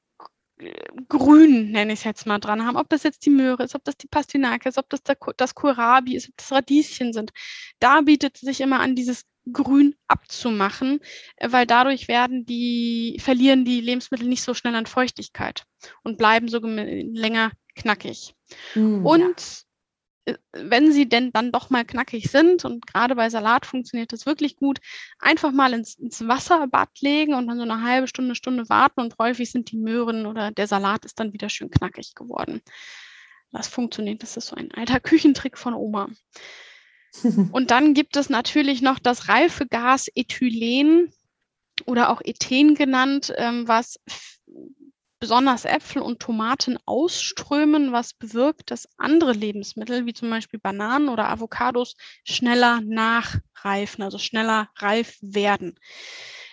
grün, 1.08 1.70
nenne 1.72 1.92
ich 1.92 2.00
es 2.00 2.04
jetzt 2.04 2.26
mal, 2.26 2.38
dran 2.38 2.64
haben. 2.64 2.76
Ob 2.76 2.88
das 2.88 3.02
jetzt 3.02 3.24
die 3.26 3.30
Möhre 3.30 3.64
ist, 3.64 3.74
ob 3.74 3.84
das 3.84 3.96
die 3.96 4.08
Pastinake 4.08 4.68
ist, 4.68 4.78
ob 4.78 4.88
das 4.88 5.02
der, 5.02 5.16
das 5.36 5.54
Kohlrabi 5.54 6.16
ist, 6.16 6.28
ob 6.28 6.36
das 6.36 6.52
Radieschen 6.52 7.12
sind. 7.12 7.32
Da 7.78 8.00
bietet 8.00 8.36
sich 8.38 8.60
immer 8.60 8.80
an, 8.80 8.94
dieses 8.94 9.24
grün 9.50 9.94
abzumachen, 10.08 11.00
äh, 11.36 11.50
weil 11.50 11.66
dadurch 11.66 12.08
werden 12.08 12.44
die, 12.46 13.18
verlieren 13.20 13.64
die 13.64 13.80
Lebensmittel 13.80 14.28
nicht 14.28 14.42
so 14.42 14.54
schnell 14.54 14.74
an 14.74 14.86
Feuchtigkeit 14.86 15.64
und 16.02 16.18
bleiben 16.18 16.48
so 16.48 16.58
länger 16.62 17.52
knackig. 17.74 18.34
Mm, 18.74 19.04
und 19.06 19.40
ja. 19.40 19.62
Äh, 20.24 20.36
wenn 20.52 20.92
sie 20.92 21.08
denn 21.08 21.32
dann 21.32 21.50
doch 21.50 21.70
mal 21.70 21.84
knackig 21.84 22.30
sind 22.30 22.64
und 22.64 22.86
gerade 22.86 23.16
bei 23.16 23.28
Salat 23.28 23.66
funktioniert 23.66 24.12
das 24.12 24.26
wirklich 24.26 24.56
gut, 24.56 24.78
einfach 25.18 25.50
mal 25.50 25.72
ins, 25.72 25.94
ins 25.94 26.26
Wasserbad 26.26 27.00
legen 27.00 27.34
und 27.34 27.48
dann 27.48 27.56
so 27.56 27.64
eine 27.64 27.82
halbe 27.82 28.06
Stunde, 28.06 28.34
Stunde 28.34 28.68
warten 28.68 29.00
und 29.00 29.18
häufig 29.18 29.50
sind 29.50 29.72
die 29.72 29.78
Möhren 29.78 30.26
oder 30.26 30.52
der 30.52 30.66
Salat 30.68 31.04
ist 31.04 31.18
dann 31.18 31.32
wieder 31.32 31.48
schön 31.48 31.70
knackig 31.70 32.14
geworden. 32.14 32.60
Das 33.50 33.68
funktioniert, 33.68 34.22
das 34.22 34.36
ist 34.36 34.46
so 34.46 34.56
ein 34.56 34.72
alter 34.72 35.00
Küchentrick 35.00 35.58
von 35.58 35.74
Oma. 35.74 36.08
Und 37.52 37.70
dann 37.70 37.94
gibt 37.94 38.16
es 38.16 38.30
natürlich 38.30 38.82
noch 38.82 38.98
das 38.98 39.28
Reifegas 39.28 40.08
Ethylen 40.14 41.12
oder 41.86 42.10
auch 42.10 42.20
Ethen 42.22 42.74
genannt, 42.74 43.32
ähm, 43.36 43.66
was 43.68 43.98
besonders 45.22 45.64
Äpfel 45.64 46.02
und 46.02 46.18
Tomaten 46.18 46.78
ausströmen, 46.84 47.92
was 47.92 48.12
bewirkt, 48.12 48.72
dass 48.72 48.88
andere 48.96 49.32
Lebensmittel, 49.32 50.04
wie 50.04 50.14
zum 50.14 50.28
Beispiel 50.30 50.58
Bananen 50.58 51.08
oder 51.08 51.28
Avocados, 51.28 51.94
schneller 52.24 52.80
nachreifen, 52.80 54.02
also 54.02 54.18
schneller 54.18 54.68
reif 54.78 55.18
werden. 55.20 55.78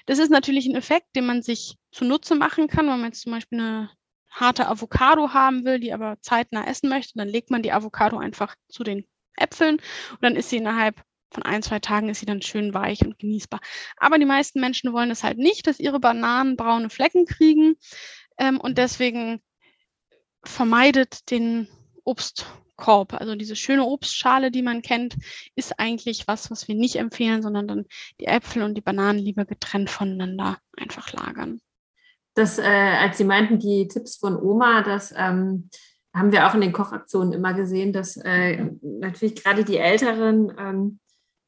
Das 0.05 0.19
ist 0.19 0.29
natürlich 0.29 0.67
ein 0.67 0.75
Effekt, 0.75 1.15
den 1.15 1.25
man 1.25 1.41
sich 1.41 1.77
zunutze 1.91 2.35
machen 2.35 2.67
kann, 2.67 2.85
wenn 2.85 2.99
man 2.99 3.05
jetzt 3.05 3.21
zum 3.21 3.31
Beispiel 3.31 3.59
eine 3.59 3.89
harte 4.29 4.67
Avocado 4.67 5.33
haben 5.33 5.65
will, 5.65 5.79
die 5.79 5.91
aber 5.91 6.17
zeitnah 6.21 6.67
essen 6.67 6.89
möchte, 6.89 7.13
dann 7.15 7.27
legt 7.27 7.49
man 7.49 7.63
die 7.63 7.71
Avocado 7.71 8.19
einfach 8.19 8.55
zu 8.67 8.83
den 8.83 9.07
Äpfeln 9.39 9.75
und 9.75 10.23
dann 10.23 10.35
ist 10.35 10.49
sie 10.49 10.57
innerhalb 10.57 11.01
von 11.31 11.43
ein, 11.43 11.61
zwei 11.61 11.79
Tagen 11.79 12.09
ist 12.09 12.19
sie 12.19 12.25
dann 12.25 12.41
schön 12.41 12.73
weich 12.73 13.05
und 13.05 13.19
genießbar. 13.19 13.59
Aber 13.97 14.17
die 14.17 14.25
meisten 14.25 14.59
Menschen 14.59 14.93
wollen 14.93 15.11
es 15.11 15.23
halt 15.23 15.37
nicht, 15.37 15.67
dass 15.67 15.79
ihre 15.79 15.99
Bananen 15.99 16.55
braune 16.55 16.89
Flecken 16.89 17.25
kriegen 17.25 17.75
ähm, 18.37 18.59
und 18.59 18.77
deswegen 18.77 19.41
vermeidet 20.43 21.29
den 21.29 21.67
Obstkorb. 22.03 23.13
Also 23.13 23.35
diese 23.35 23.55
schöne 23.55 23.85
Obstschale, 23.85 24.51
die 24.51 24.61
man 24.61 24.81
kennt, 24.81 25.17
ist 25.55 25.79
eigentlich 25.79 26.27
was, 26.27 26.49
was 26.49 26.67
wir 26.67 26.75
nicht 26.75 26.95
empfehlen, 26.95 27.41
sondern 27.41 27.67
dann 27.67 27.85
die 28.19 28.25
Äpfel 28.25 28.63
und 28.63 28.75
die 28.75 28.81
Bananen 28.81 29.19
lieber 29.19 29.45
getrennt 29.45 29.89
voneinander 29.89 30.57
einfach 30.77 31.11
lagern. 31.13 31.61
Das, 32.35 32.57
äh, 32.57 32.63
als 32.63 33.17
Sie 33.17 33.25
meinten, 33.25 33.59
die 33.59 33.87
Tipps 33.87 34.15
von 34.15 34.41
Oma, 34.41 34.81
dass 34.81 35.13
ähm, 35.15 35.69
haben 36.13 36.31
wir 36.31 36.47
auch 36.47 36.55
in 36.55 36.61
den 36.61 36.73
Kochaktionen 36.73 37.33
immer 37.33 37.53
gesehen, 37.53 37.93
dass 37.93 38.17
äh, 38.17 38.71
natürlich 38.81 39.43
gerade 39.43 39.63
die 39.63 39.77
Älteren, 39.77 40.51
ähm, 40.57 40.99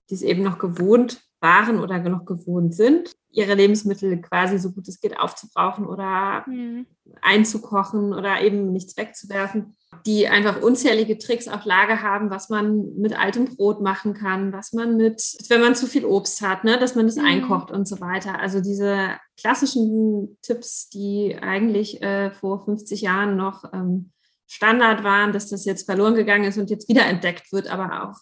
die 0.09 0.15
es 0.15 0.21
eben 0.21 0.43
noch 0.43 0.59
gewohnt 0.59 1.21
waren 1.39 1.79
oder 1.79 1.97
noch 1.99 2.25
gewohnt 2.25 2.75
sind, 2.75 3.15
ihre 3.31 3.55
Lebensmittel 3.55 4.21
quasi 4.21 4.59
so 4.59 4.71
gut 4.71 4.87
es 4.87 4.99
geht 4.99 5.19
aufzubrauchen 5.19 5.85
oder 5.85 6.45
mhm. 6.47 6.85
einzukochen 7.21 8.13
oder 8.13 8.41
eben 8.41 8.71
nichts 8.71 8.95
wegzuwerfen, 8.97 9.75
die 10.05 10.27
einfach 10.27 10.61
unzählige 10.61 11.17
Tricks 11.17 11.47
auf 11.47 11.65
Lager 11.65 12.01
haben, 12.01 12.29
was 12.29 12.49
man 12.49 12.93
mit 12.97 13.17
altem 13.17 13.45
Brot 13.45 13.81
machen 13.81 14.13
kann, 14.13 14.53
was 14.53 14.73
man 14.73 14.97
mit, 14.97 15.21
wenn 15.49 15.61
man 15.61 15.75
zu 15.75 15.87
viel 15.87 16.05
Obst 16.05 16.41
hat, 16.41 16.63
ne, 16.63 16.77
dass 16.77 16.95
man 16.95 17.07
das 17.07 17.15
mhm. 17.15 17.25
einkocht 17.25 17.71
und 17.71 17.87
so 17.87 17.99
weiter. 17.99 18.39
Also 18.39 18.61
diese 18.61 19.17
klassischen 19.39 20.37
Tipps, 20.41 20.89
die 20.89 21.35
eigentlich 21.41 22.01
äh, 22.03 22.31
vor 22.31 22.63
50 22.63 23.01
Jahren 23.01 23.35
noch 23.35 23.63
ähm, 23.73 24.11
Standard 24.51 25.03
waren, 25.03 25.31
dass 25.31 25.49
das 25.49 25.63
jetzt 25.63 25.85
verloren 25.85 26.15
gegangen 26.15 26.43
ist 26.43 26.57
und 26.57 26.69
jetzt 26.69 26.89
wiederentdeckt 26.89 27.51
wird, 27.53 27.67
aber 27.67 28.03
auch 28.03 28.19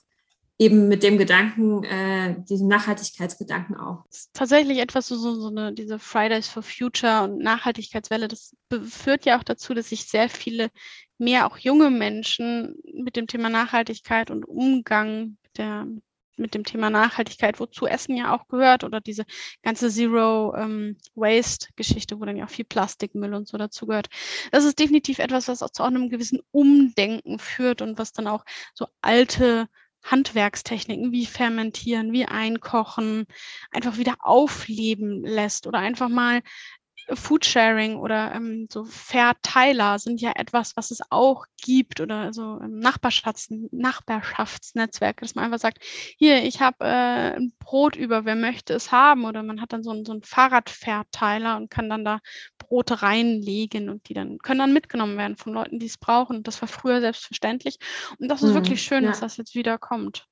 eben 0.59 0.89
mit 0.89 1.03
dem 1.03 1.17
Gedanken, 1.17 1.83
äh, 1.85 2.35
diesem 2.43 2.67
Nachhaltigkeitsgedanken 2.67 3.77
auch. 3.77 4.03
Tatsächlich 4.33 4.77
etwas 4.79 5.07
so, 5.07 5.15
so, 5.15 5.33
so 5.35 5.47
eine, 5.47 5.73
diese 5.73 5.97
Fridays 5.97 6.49
for 6.49 6.61
Future 6.61 7.23
und 7.23 7.39
Nachhaltigkeitswelle, 7.39 8.27
das 8.27 8.55
führt 8.83 9.25
ja 9.25 9.39
auch 9.39 9.43
dazu, 9.43 9.73
dass 9.73 9.89
sich 9.89 10.05
sehr 10.05 10.29
viele 10.29 10.69
mehr 11.17 11.47
auch 11.47 11.57
junge 11.57 11.89
Menschen 11.89 12.75
mit 12.93 13.15
dem 13.15 13.25
Thema 13.25 13.49
Nachhaltigkeit 13.49 14.29
und 14.29 14.45
Umgang 14.45 15.37
mit 15.43 15.57
der, 15.57 15.87
mit 16.39 16.53
dem 16.53 16.63
Thema 16.63 16.89
Nachhaltigkeit, 16.89 17.59
wozu 17.59 17.85
Essen 17.85 18.15
ja 18.15 18.35
auch 18.35 18.47
gehört, 18.47 18.83
oder 18.83 19.01
diese 19.01 19.25
ganze 19.61 19.89
Zero 19.89 20.55
ähm, 20.55 20.97
Waste-Geschichte, 21.15 22.19
wo 22.19 22.25
dann 22.25 22.37
ja 22.37 22.45
auch 22.45 22.49
viel 22.49 22.65
Plastikmüll 22.65 23.33
und 23.33 23.47
so 23.47 23.57
dazu 23.57 23.85
gehört. 23.85 24.07
Das 24.51 24.65
ist 24.65 24.79
definitiv 24.79 25.19
etwas, 25.19 25.47
was 25.47 25.61
auch 25.61 25.71
zu 25.71 25.83
einem 25.83 26.09
gewissen 26.09 26.39
Umdenken 26.51 27.39
führt 27.39 27.81
und 27.81 27.97
was 27.97 28.13
dann 28.13 28.27
auch 28.27 28.45
so 28.73 28.87
alte 29.01 29.67
Handwerkstechniken 30.03 31.11
wie 31.11 31.25
Fermentieren, 31.25 32.13
wie 32.13 32.25
Einkochen 32.25 33.25
einfach 33.71 33.97
wieder 33.97 34.15
aufleben 34.19 35.23
lässt 35.23 35.67
oder 35.67 35.79
einfach 35.79 36.09
mal 36.09 36.41
Foodsharing 37.13 37.97
oder 37.97 38.33
ähm, 38.33 38.67
so 38.71 38.85
Verteiler 38.85 39.99
sind 39.99 40.21
ja 40.21 40.33
etwas, 40.35 40.75
was 40.75 40.91
es 40.91 41.01
auch 41.09 41.45
gibt 41.61 42.01
oder 42.01 42.33
so 42.33 42.59
Nachbarschafts 42.67 43.47
Nachbarschaftsnetzwerke, 43.71 45.21
dass 45.21 45.35
man 45.35 45.45
einfach 45.45 45.59
sagt, 45.59 45.79
hier, 45.83 46.43
ich 46.43 46.61
habe 46.61 46.85
äh, 46.85 47.35
ein 47.35 47.53
Brot 47.59 47.95
über, 47.95 48.25
wer 48.25 48.35
möchte 48.35 48.73
es 48.73 48.91
haben? 48.91 49.25
Oder 49.25 49.43
man 49.43 49.61
hat 49.61 49.73
dann 49.73 49.83
so, 49.83 49.91
ein, 49.91 50.05
so 50.05 50.11
einen 50.11 50.23
Fahrradverteiler 50.23 51.57
und 51.57 51.69
kann 51.69 51.89
dann 51.89 52.05
da 52.05 52.19
Brote 52.57 53.01
reinlegen 53.01 53.89
und 53.89 54.07
die 54.09 54.13
dann 54.13 54.37
können 54.39 54.59
dann 54.59 54.73
mitgenommen 54.73 55.17
werden 55.17 55.37
von 55.37 55.53
Leuten, 55.53 55.79
die 55.79 55.87
es 55.87 55.97
brauchen. 55.97 56.43
Das 56.43 56.61
war 56.61 56.67
früher 56.67 57.01
selbstverständlich. 57.01 57.77
Und 58.19 58.29
das 58.29 58.43
ist 58.43 58.49
hm, 58.49 58.55
wirklich 58.55 58.81
schön, 58.81 59.03
ja. 59.03 59.09
dass 59.09 59.19
das 59.19 59.37
jetzt 59.37 59.55
wieder 59.55 59.77
kommt. 59.77 60.27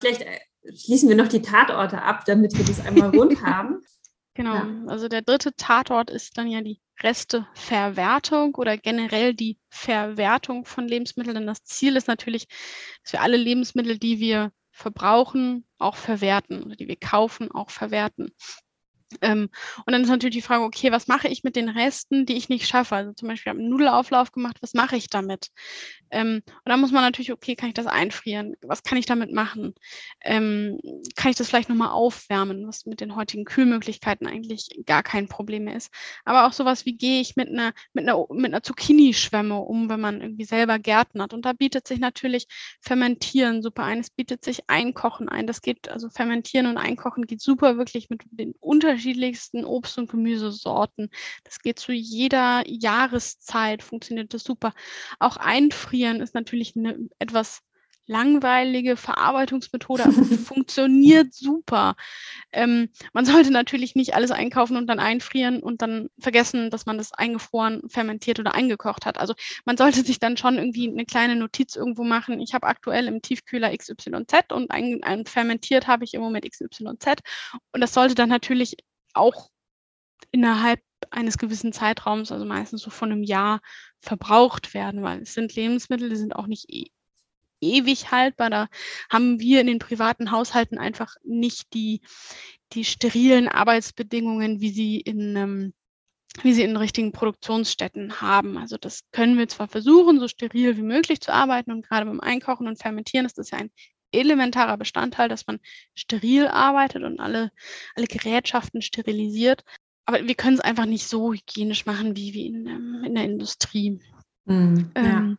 Vielleicht 0.00 0.22
äh, 0.22 0.40
schließen 0.74 1.08
wir 1.08 1.16
noch 1.16 1.28
die 1.28 1.42
Tatorte 1.42 2.02
ab, 2.02 2.24
damit 2.26 2.56
wir 2.56 2.64
das 2.64 2.84
einmal 2.84 3.10
rund 3.10 3.42
haben. 3.44 3.80
Genau. 4.36 4.54
Ja. 4.54 4.84
Also 4.86 5.08
der 5.08 5.22
dritte 5.22 5.54
Tatort 5.56 6.10
ist 6.10 6.36
dann 6.36 6.46
ja 6.48 6.60
die 6.60 6.78
Resteverwertung 7.02 8.54
oder 8.54 8.76
generell 8.76 9.34
die 9.34 9.58
Verwertung 9.70 10.66
von 10.66 10.86
Lebensmitteln. 10.86 11.34
Denn 11.36 11.46
das 11.46 11.64
Ziel 11.64 11.96
ist 11.96 12.06
natürlich, 12.06 12.46
dass 13.02 13.14
wir 13.14 13.22
alle 13.22 13.38
Lebensmittel, 13.38 13.98
die 13.98 14.20
wir 14.20 14.52
verbrauchen, 14.72 15.66
auch 15.78 15.96
verwerten 15.96 16.62
oder 16.62 16.76
die 16.76 16.86
wir 16.86 16.96
kaufen, 16.96 17.50
auch 17.50 17.70
verwerten. 17.70 18.34
Ähm, 19.20 19.48
und 19.84 19.92
dann 19.92 20.02
ist 20.02 20.08
natürlich 20.08 20.34
die 20.34 20.42
Frage, 20.42 20.64
okay, 20.64 20.90
was 20.90 21.06
mache 21.06 21.28
ich 21.28 21.44
mit 21.44 21.54
den 21.54 21.68
Resten, 21.68 22.26
die 22.26 22.36
ich 22.36 22.48
nicht 22.48 22.66
schaffe? 22.66 22.96
Also 22.96 23.12
zum 23.12 23.28
Beispiel 23.28 23.50
habe 23.50 23.60
einen 23.60 23.68
Nudelauflauf 23.68 24.32
gemacht, 24.32 24.58
was 24.60 24.74
mache 24.74 24.96
ich 24.96 25.08
damit? 25.08 25.48
Ähm, 26.10 26.42
und 26.44 26.66
dann 26.66 26.80
muss 26.80 26.92
man 26.92 27.02
natürlich, 27.02 27.32
okay, 27.32 27.54
kann 27.54 27.68
ich 27.68 27.74
das 27.74 27.86
einfrieren? 27.86 28.54
Was 28.62 28.82
kann 28.82 28.98
ich 28.98 29.06
damit 29.06 29.32
machen? 29.32 29.74
Ähm, 30.22 30.78
kann 31.14 31.30
ich 31.30 31.36
das 31.36 31.48
vielleicht 31.48 31.68
nochmal 31.68 31.90
aufwärmen, 31.90 32.66
was 32.66 32.86
mit 32.86 33.00
den 33.00 33.14
heutigen 33.16 33.44
Kühlmöglichkeiten 33.44 34.26
eigentlich 34.26 34.68
gar 34.86 35.02
kein 35.02 35.28
Problem 35.28 35.64
mehr 35.64 35.76
ist. 35.76 35.92
Aber 36.24 36.46
auch 36.46 36.52
sowas 36.52 36.84
wie 36.84 36.96
gehe 36.96 37.20
ich 37.20 37.36
mit 37.36 37.48
einer, 37.48 37.72
mit 37.92 38.08
einer, 38.08 38.24
mit 38.30 38.46
einer 38.46 38.62
Zucchini-Schwemme 38.62 39.56
um, 39.56 39.88
wenn 39.88 40.00
man 40.00 40.20
irgendwie 40.20 40.44
selber 40.44 40.78
Gärten 40.78 41.22
hat. 41.22 41.32
Und 41.32 41.44
da 41.44 41.52
bietet 41.52 41.86
sich 41.86 42.00
natürlich 42.00 42.46
Fermentieren 42.80 43.62
super 43.62 43.84
ein. 43.84 44.00
Es 44.00 44.10
bietet 44.10 44.44
sich 44.44 44.68
Einkochen 44.68 45.28
ein. 45.28 45.46
Das 45.46 45.62
geht, 45.62 45.88
also 45.88 46.08
Fermentieren 46.08 46.66
und 46.66 46.78
Einkochen 46.78 47.26
geht 47.26 47.40
super 47.40 47.78
wirklich 47.78 48.10
mit 48.10 48.22
den 48.30 48.52
Unterschieden 48.60 48.95
unterschiedlichsten 48.96 49.64
Obst- 49.64 49.98
und 49.98 50.10
Gemüsesorten. 50.10 51.10
Das 51.44 51.58
geht 51.60 51.78
zu 51.78 51.92
jeder 51.92 52.62
Jahreszeit, 52.66 53.82
funktioniert 53.82 54.32
das 54.32 54.42
super. 54.42 54.72
Auch 55.18 55.36
einfrieren 55.36 56.20
ist 56.20 56.34
natürlich 56.34 56.74
eine 56.76 56.98
etwas 57.18 57.60
langweilige 58.06 58.96
Verarbeitungsmethode, 58.96 60.04
aber 60.04 60.12
funktioniert 60.44 61.34
super. 61.34 61.96
Ähm, 62.52 62.88
man 63.12 63.24
sollte 63.24 63.50
natürlich 63.50 63.94
nicht 63.94 64.14
alles 64.14 64.30
einkaufen 64.30 64.76
und 64.76 64.86
dann 64.86 65.00
einfrieren 65.00 65.60
und 65.60 65.82
dann 65.82 66.08
vergessen, 66.18 66.70
dass 66.70 66.86
man 66.86 66.98
das 66.98 67.12
eingefroren, 67.12 67.82
fermentiert 67.88 68.38
oder 68.38 68.54
eingekocht 68.54 69.06
hat. 69.06 69.18
Also 69.18 69.34
man 69.64 69.76
sollte 69.76 70.02
sich 70.04 70.18
dann 70.18 70.36
schon 70.36 70.56
irgendwie 70.56 70.88
eine 70.88 71.04
kleine 71.04 71.36
Notiz 71.36 71.76
irgendwo 71.76 72.04
machen. 72.04 72.40
Ich 72.40 72.54
habe 72.54 72.66
aktuell 72.66 73.08
im 73.08 73.22
Tiefkühler 73.22 73.76
XYZ 73.76 74.52
und 74.52 74.70
ein, 74.70 75.02
ein 75.02 75.26
fermentiert 75.26 75.86
habe 75.86 76.04
ich 76.04 76.14
im 76.14 76.20
Moment 76.20 76.50
XYZ. 76.50 77.22
Und 77.72 77.80
das 77.80 77.92
sollte 77.92 78.14
dann 78.14 78.28
natürlich 78.28 78.76
auch 79.14 79.50
innerhalb 80.30 80.80
eines 81.10 81.38
gewissen 81.38 81.72
Zeitraums, 81.72 82.32
also 82.32 82.44
meistens 82.44 82.82
so 82.82 82.90
von 82.90 83.12
einem 83.12 83.22
Jahr, 83.22 83.60
verbraucht 84.00 84.74
werden, 84.74 85.02
weil 85.02 85.22
es 85.22 85.34
sind 85.34 85.54
Lebensmittel, 85.54 86.08
die 86.08 86.16
sind 86.16 86.36
auch 86.36 86.46
nicht 86.46 86.66
e 86.68 86.86
ewig 87.60 88.10
haltbar. 88.10 88.50
Da 88.50 88.68
haben 89.10 89.40
wir 89.40 89.60
in 89.60 89.66
den 89.66 89.78
privaten 89.78 90.30
Haushalten 90.30 90.78
einfach 90.78 91.16
nicht 91.24 91.72
die, 91.74 92.00
die 92.72 92.84
sterilen 92.84 93.48
Arbeitsbedingungen, 93.48 94.60
wie 94.60 94.70
sie 94.70 95.00
in 95.00 95.36
ähm, 95.36 95.74
wie 96.42 96.52
sie 96.52 96.62
in 96.62 96.76
richtigen 96.76 97.12
Produktionsstätten 97.12 98.20
haben. 98.20 98.58
Also 98.58 98.76
das 98.76 99.00
können 99.12 99.38
wir 99.38 99.48
zwar 99.48 99.68
versuchen, 99.68 100.20
so 100.20 100.28
steril 100.28 100.76
wie 100.76 100.82
möglich 100.82 101.20
zu 101.20 101.32
arbeiten 101.32 101.72
und 101.72 101.86
gerade 101.86 102.06
beim 102.06 102.20
Einkochen 102.20 102.68
und 102.68 102.80
Fermentieren 102.80 103.26
ist 103.26 103.38
das 103.38 103.50
ja 103.50 103.58
ein 103.58 103.70
elementarer 104.12 104.76
Bestandteil, 104.76 105.28
dass 105.28 105.46
man 105.46 105.60
steril 105.94 106.46
arbeitet 106.46 107.02
und 107.02 107.20
alle, 107.20 107.50
alle 107.94 108.06
Gerätschaften 108.06 108.82
sterilisiert. 108.82 109.64
Aber 110.04 110.26
wir 110.26 110.34
können 110.34 110.54
es 110.54 110.60
einfach 110.60 110.86
nicht 110.86 111.08
so 111.08 111.32
hygienisch 111.32 111.86
machen 111.86 112.16
wie, 112.16 112.32
wie 112.32 112.46
in, 112.46 112.66
ähm, 112.66 113.02
in 113.04 113.14
der 113.14 113.24
Industrie. 113.24 114.00
Mhm, 114.44 114.92
ja. 114.96 115.34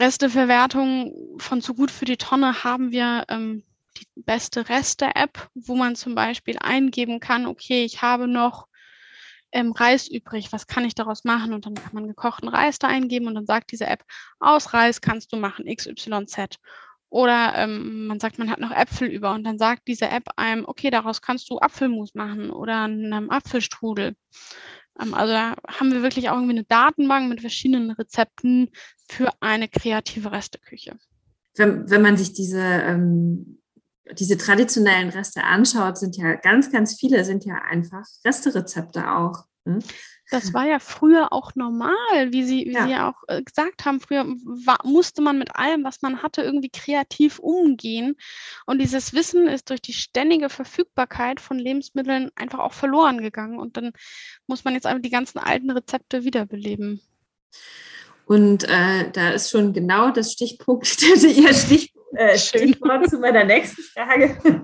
Resteverwertung 0.00 1.38
von 1.38 1.60
zu 1.60 1.74
gut 1.74 1.90
für 1.90 2.06
die 2.06 2.16
Tonne 2.16 2.64
haben 2.64 2.90
wir 2.90 3.24
ähm, 3.28 3.62
die 3.98 4.06
beste 4.16 4.68
Reste-App, 4.68 5.50
wo 5.54 5.76
man 5.76 5.94
zum 5.94 6.14
Beispiel 6.14 6.56
eingeben 6.58 7.20
kann, 7.20 7.46
okay, 7.46 7.84
ich 7.84 8.02
habe 8.02 8.26
noch 8.26 8.66
ähm, 9.52 9.72
Reis 9.72 10.08
übrig, 10.08 10.52
was 10.52 10.66
kann 10.66 10.84
ich 10.84 10.94
daraus 10.94 11.24
machen? 11.24 11.52
Und 11.52 11.66
dann 11.66 11.74
kann 11.74 11.92
man 11.92 12.06
gekochten 12.06 12.48
Reis 12.48 12.78
da 12.78 12.88
eingeben 12.88 13.26
und 13.26 13.34
dann 13.34 13.46
sagt 13.46 13.72
diese 13.72 13.86
App, 13.86 14.04
aus 14.38 14.72
Reis 14.72 15.00
kannst 15.00 15.32
du 15.32 15.36
machen 15.36 15.66
XYZ. 15.66 16.56
Oder 17.10 17.54
ähm, 17.56 18.06
man 18.06 18.20
sagt, 18.20 18.38
man 18.38 18.50
hat 18.50 18.60
noch 18.60 18.70
Äpfel 18.70 19.08
über 19.08 19.32
und 19.32 19.42
dann 19.42 19.58
sagt 19.58 19.88
diese 19.88 20.08
App 20.08 20.28
einem, 20.36 20.64
okay, 20.64 20.90
daraus 20.90 21.20
kannst 21.20 21.50
du 21.50 21.58
Apfelmus 21.58 22.14
machen 22.14 22.50
oder 22.50 22.84
einen 22.84 23.30
Apfelstrudel. 23.30 24.14
Ähm, 25.00 25.14
also 25.14 25.32
da 25.32 25.54
haben 25.66 25.92
wir 25.92 26.02
wirklich 26.02 26.28
auch 26.28 26.34
irgendwie 26.36 26.58
eine 26.58 26.64
Datenbank 26.64 27.28
mit 27.28 27.40
verschiedenen 27.40 27.90
Rezepten 27.90 28.70
für 29.08 29.30
eine 29.40 29.68
kreative 29.68 30.32
Resteküche. 30.32 30.96
Wenn, 31.56 31.90
wenn 31.90 32.02
man 32.02 32.16
sich 32.16 32.32
diese, 32.32 32.60
ähm, 32.60 33.60
diese 34.12 34.36
traditionellen 34.36 35.10
Reste 35.10 35.44
anschaut, 35.44 35.98
sind 35.98 36.16
ja 36.16 36.34
ganz, 36.36 36.70
ganz 36.70 36.98
viele 36.98 37.24
sind 37.24 37.44
ja 37.44 37.56
einfach 37.68 38.04
Resterezepte 38.24 39.10
auch. 39.10 39.44
Ne? 39.64 39.80
Das 40.30 40.54
war 40.54 40.66
ja 40.66 40.78
früher 40.78 41.32
auch 41.32 41.54
normal, 41.54 41.94
wie 42.30 42.44
Sie, 42.44 42.66
wie 42.66 42.72
ja. 42.72 42.84
Sie 42.84 42.92
ja 42.92 43.10
auch 43.10 43.22
äh, 43.26 43.42
gesagt 43.42 43.84
haben. 43.84 44.00
Früher 44.00 44.24
war, 44.26 44.78
musste 44.84 45.22
man 45.22 45.38
mit 45.38 45.56
allem, 45.56 45.84
was 45.84 46.02
man 46.02 46.22
hatte, 46.22 46.42
irgendwie 46.42 46.70
kreativ 46.70 47.38
umgehen. 47.38 48.16
Und 48.66 48.80
dieses 48.80 49.12
Wissen 49.12 49.48
ist 49.48 49.70
durch 49.70 49.82
die 49.82 49.92
ständige 49.92 50.48
Verfügbarkeit 50.48 51.40
von 51.40 51.58
Lebensmitteln 51.58 52.30
einfach 52.36 52.60
auch 52.60 52.72
verloren 52.72 53.20
gegangen. 53.20 53.58
Und 53.58 53.76
dann 53.76 53.92
muss 54.46 54.64
man 54.64 54.74
jetzt 54.74 54.86
einfach 54.86 55.02
die 55.02 55.10
ganzen 55.10 55.38
alten 55.38 55.70
Rezepte 55.70 56.24
wiederbeleben. 56.24 57.00
Und 58.26 58.62
äh, 58.64 59.10
da 59.12 59.30
ist 59.30 59.50
schon 59.50 59.72
genau 59.72 60.10
das 60.10 60.32
Stichpunkt, 60.32 61.02
Ihr 61.02 61.52
Stich, 61.52 61.92
äh, 62.14 62.38
Stichwort 62.38 63.10
zu 63.10 63.18
meiner 63.18 63.44
nächsten 63.44 63.82
Frage. 63.82 64.38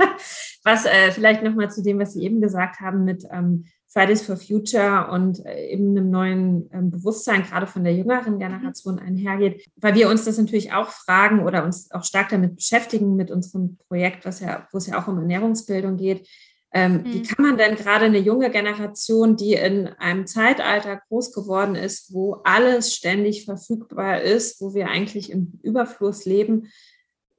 was 0.63 0.85
äh, 0.85 1.11
vielleicht 1.11 1.43
nochmal 1.43 1.71
zu 1.71 1.83
dem, 1.83 1.99
was 1.99 2.15
Sie 2.15 2.23
eben 2.23 2.41
gesagt 2.41 2.81
haben 2.81 3.05
mit 3.05 3.25
ähm, 3.33 3.67
Fridays 3.97 4.23
for 4.23 4.37
Future 4.37 5.09
und 5.11 5.45
äh, 5.47 5.71
eben 5.71 5.97
einem 5.97 6.11
neuen 6.11 6.71
ähm, 6.71 6.91
Bewusstsein, 6.91 7.45
gerade 7.45 7.67
von 7.67 7.83
der 7.83 7.95
jüngeren 7.95 8.35
mhm. 8.35 8.41
Generation 8.41 8.99
einhergeht, 8.99 9.67
weil 9.77 9.95
wir 9.95 10.11
uns 10.11 10.27
das 10.27 10.37
natürlich 10.37 10.75
auch 10.75 10.91
fragen 10.91 11.43
oder 11.43 11.65
uns 11.65 11.91
auch 11.93 12.05
stark 12.05 12.29
damit 12.29 12.57
beschäftigen 12.57 13.17
mit 13.17 13.31
unserem 13.31 13.79
Projekt, 13.89 14.27
was 14.27 14.41
ja, 14.41 14.69
wo 14.71 14.77
es 14.77 14.87
ja 14.87 15.01
auch 15.01 15.09
um 15.09 15.17
Ernährungsbildung 15.17 15.97
geht. 15.97 16.29
Ähm, 16.75 17.05
mhm. 17.05 17.05
Wie 17.07 17.23
kann 17.23 17.43
man 17.43 17.57
denn 17.57 17.75
gerade 17.77 18.05
eine 18.05 18.19
junge 18.19 18.51
Generation, 18.51 19.35
die 19.35 19.55
in 19.55 19.87
einem 19.87 20.27
Zeitalter 20.27 21.01
groß 21.09 21.33
geworden 21.33 21.75
ist, 21.75 22.13
wo 22.13 22.43
alles 22.45 22.95
ständig 22.95 23.47
verfügbar 23.47 24.21
ist, 24.21 24.61
wo 24.61 24.75
wir 24.75 24.89
eigentlich 24.89 25.33
im 25.33 25.59
Überfluss 25.63 26.27
leben, 26.27 26.71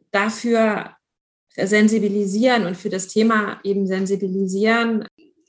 dafür 0.09 0.95
sensibilisieren 1.55 2.65
und 2.65 2.77
für 2.77 2.89
das 2.89 3.09
Thema 3.09 3.59
eben 3.63 3.85
sensibilisieren, 3.85 5.05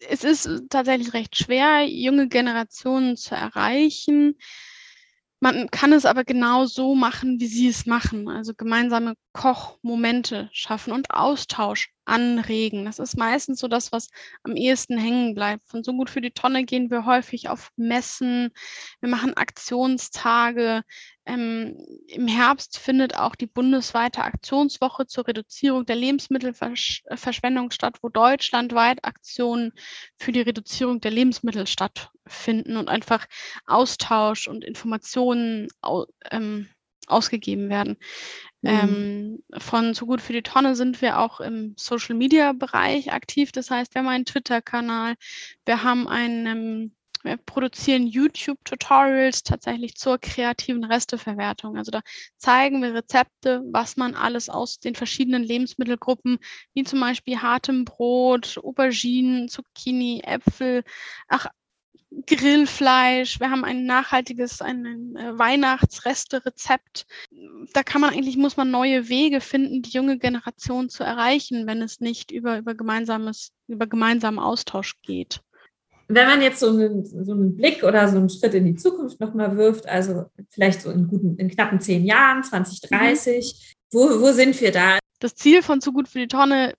es 0.08 0.24
ist 0.24 0.48
tatsächlich 0.70 1.12
recht 1.12 1.36
schwer, 1.36 1.86
junge 1.86 2.28
Generationen 2.28 3.16
zu 3.16 3.34
erreichen. 3.34 4.36
Man 5.40 5.70
kann 5.70 5.92
es 5.92 6.04
aber 6.04 6.24
genau 6.24 6.66
so 6.66 6.94
machen, 6.94 7.40
wie 7.40 7.46
sie 7.46 7.68
es 7.68 7.86
machen. 7.86 8.28
Also 8.28 8.54
gemeinsame 8.54 9.14
Kochmomente 9.38 10.50
schaffen 10.52 10.92
und 10.92 11.12
Austausch 11.12 11.92
anregen. 12.04 12.84
Das 12.84 12.98
ist 12.98 13.16
meistens 13.16 13.60
so 13.60 13.68
das, 13.68 13.92
was 13.92 14.08
am 14.42 14.56
ehesten 14.56 14.98
hängen 14.98 15.36
bleibt. 15.36 15.68
Von 15.68 15.84
so 15.84 15.92
gut 15.92 16.10
für 16.10 16.20
die 16.20 16.32
Tonne 16.32 16.64
gehen 16.64 16.90
wir 16.90 17.06
häufig 17.06 17.48
auf 17.48 17.70
Messen. 17.76 18.50
Wir 19.00 19.08
machen 19.08 19.36
Aktionstage. 19.36 20.82
Ähm, 21.24 21.78
Im 22.08 22.26
Herbst 22.26 22.78
findet 22.78 23.16
auch 23.16 23.36
die 23.36 23.46
bundesweite 23.46 24.24
Aktionswoche 24.24 25.06
zur 25.06 25.28
Reduzierung 25.28 25.86
der 25.86 25.94
Lebensmittelverschwendung 25.94 27.70
statt, 27.70 27.98
wo 28.02 28.08
deutschlandweit 28.08 29.04
Aktionen 29.04 29.70
für 30.18 30.32
die 30.32 30.40
Reduzierung 30.40 31.00
der 31.00 31.12
Lebensmittel 31.12 31.68
stattfinden 31.68 32.76
und 32.76 32.88
einfach 32.88 33.24
Austausch 33.66 34.48
und 34.48 34.64
Informationen 34.64 35.68
ähm, 36.32 36.68
ausgegeben 37.08 37.68
werden. 37.68 37.96
Mhm. 38.62 38.70
Ähm, 38.70 39.44
von 39.58 39.94
So 39.94 40.06
gut 40.06 40.20
für 40.20 40.32
die 40.32 40.42
Tonne 40.42 40.74
sind 40.74 41.00
wir 41.00 41.18
auch 41.18 41.40
im 41.40 41.74
Social 41.76 42.16
Media 42.16 42.52
Bereich 42.52 43.12
aktiv. 43.12 43.52
Das 43.52 43.70
heißt, 43.70 43.94
wir 43.94 44.00
haben 44.00 44.08
einen 44.08 44.24
Twitter-Kanal, 44.24 45.14
wir 45.64 45.82
haben 45.82 46.08
einen 46.08 46.94
wir 47.24 47.36
produzieren 47.36 48.06
YouTube-Tutorials 48.06 49.42
tatsächlich 49.42 49.96
zur 49.96 50.18
kreativen 50.18 50.84
Resteverwertung. 50.84 51.76
Also 51.76 51.90
da 51.90 52.00
zeigen 52.36 52.82
wir 52.82 52.94
Rezepte, 52.94 53.62
was 53.70 53.96
man 53.96 54.14
alles 54.14 54.48
aus 54.48 54.78
den 54.78 54.94
verschiedenen 54.94 55.42
Lebensmittelgruppen, 55.42 56.38
wie 56.74 56.84
zum 56.84 57.00
Beispiel 57.00 57.40
hartem 57.42 57.84
Brot, 57.84 58.58
Auberginen, 58.62 59.48
Zucchini, 59.48 60.22
Äpfel, 60.24 60.84
ach, 61.28 61.48
Grillfleisch, 62.26 63.38
wir 63.38 63.50
haben 63.50 63.64
ein 63.64 63.84
nachhaltiges, 63.84 64.62
ein 64.62 65.14
äh, 65.16 65.38
Weihnachtsreste-Rezept. 65.38 67.06
Da 67.74 67.82
kann 67.82 68.00
man 68.00 68.14
eigentlich, 68.14 68.36
muss 68.36 68.56
man 68.56 68.70
neue 68.70 69.08
Wege 69.08 69.40
finden, 69.40 69.82
die 69.82 69.90
junge 69.90 70.18
Generation 70.18 70.88
zu 70.88 71.04
erreichen, 71.04 71.66
wenn 71.66 71.82
es 71.82 72.00
nicht 72.00 72.30
über, 72.30 72.58
über 72.58 72.74
gemeinsames, 72.74 73.52
über 73.66 73.86
gemeinsamen 73.86 74.38
Austausch 74.38 75.00
geht 75.02 75.42
wenn 76.08 76.26
man 76.26 76.40
jetzt 76.40 76.60
so 76.60 76.70
einen, 76.70 77.04
so 77.04 77.32
einen 77.32 77.54
Blick 77.54 77.84
oder 77.84 78.08
so 78.08 78.16
einen 78.16 78.30
Schritt 78.30 78.54
in 78.54 78.64
die 78.64 78.76
Zukunft 78.76 79.20
nochmal 79.20 79.56
wirft, 79.56 79.86
also 79.86 80.24
vielleicht 80.48 80.80
so 80.82 80.90
in, 80.90 81.06
guten, 81.06 81.36
in 81.36 81.50
knappen 81.50 81.80
zehn 81.80 82.04
Jahren, 82.04 82.42
2030, 82.42 83.76
mhm. 83.92 83.96
wo, 83.96 84.20
wo 84.20 84.32
sind 84.32 84.58
wir 84.60 84.72
da? 84.72 84.98
Das 85.20 85.34
Ziel 85.34 85.62
von 85.62 85.80
Zu 85.80 85.92
gut 85.92 86.08
für 86.08 86.20
die 86.20 86.28
Tonne 86.28 86.72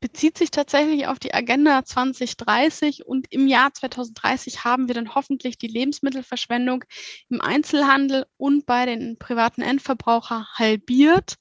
bezieht 0.00 0.38
sich 0.38 0.50
tatsächlich 0.50 1.06
auf 1.06 1.18
die 1.18 1.34
Agenda 1.34 1.84
2030 1.84 3.06
und 3.06 3.26
im 3.30 3.46
Jahr 3.46 3.72
2030 3.72 4.64
haben 4.64 4.88
wir 4.88 4.94
dann 4.94 5.14
hoffentlich 5.14 5.58
die 5.58 5.66
Lebensmittelverschwendung 5.66 6.84
im 7.28 7.40
Einzelhandel 7.40 8.26
und 8.36 8.66
bei 8.66 8.86
den 8.86 9.18
privaten 9.18 9.62
Endverbraucher 9.62 10.46
halbiert 10.54 11.36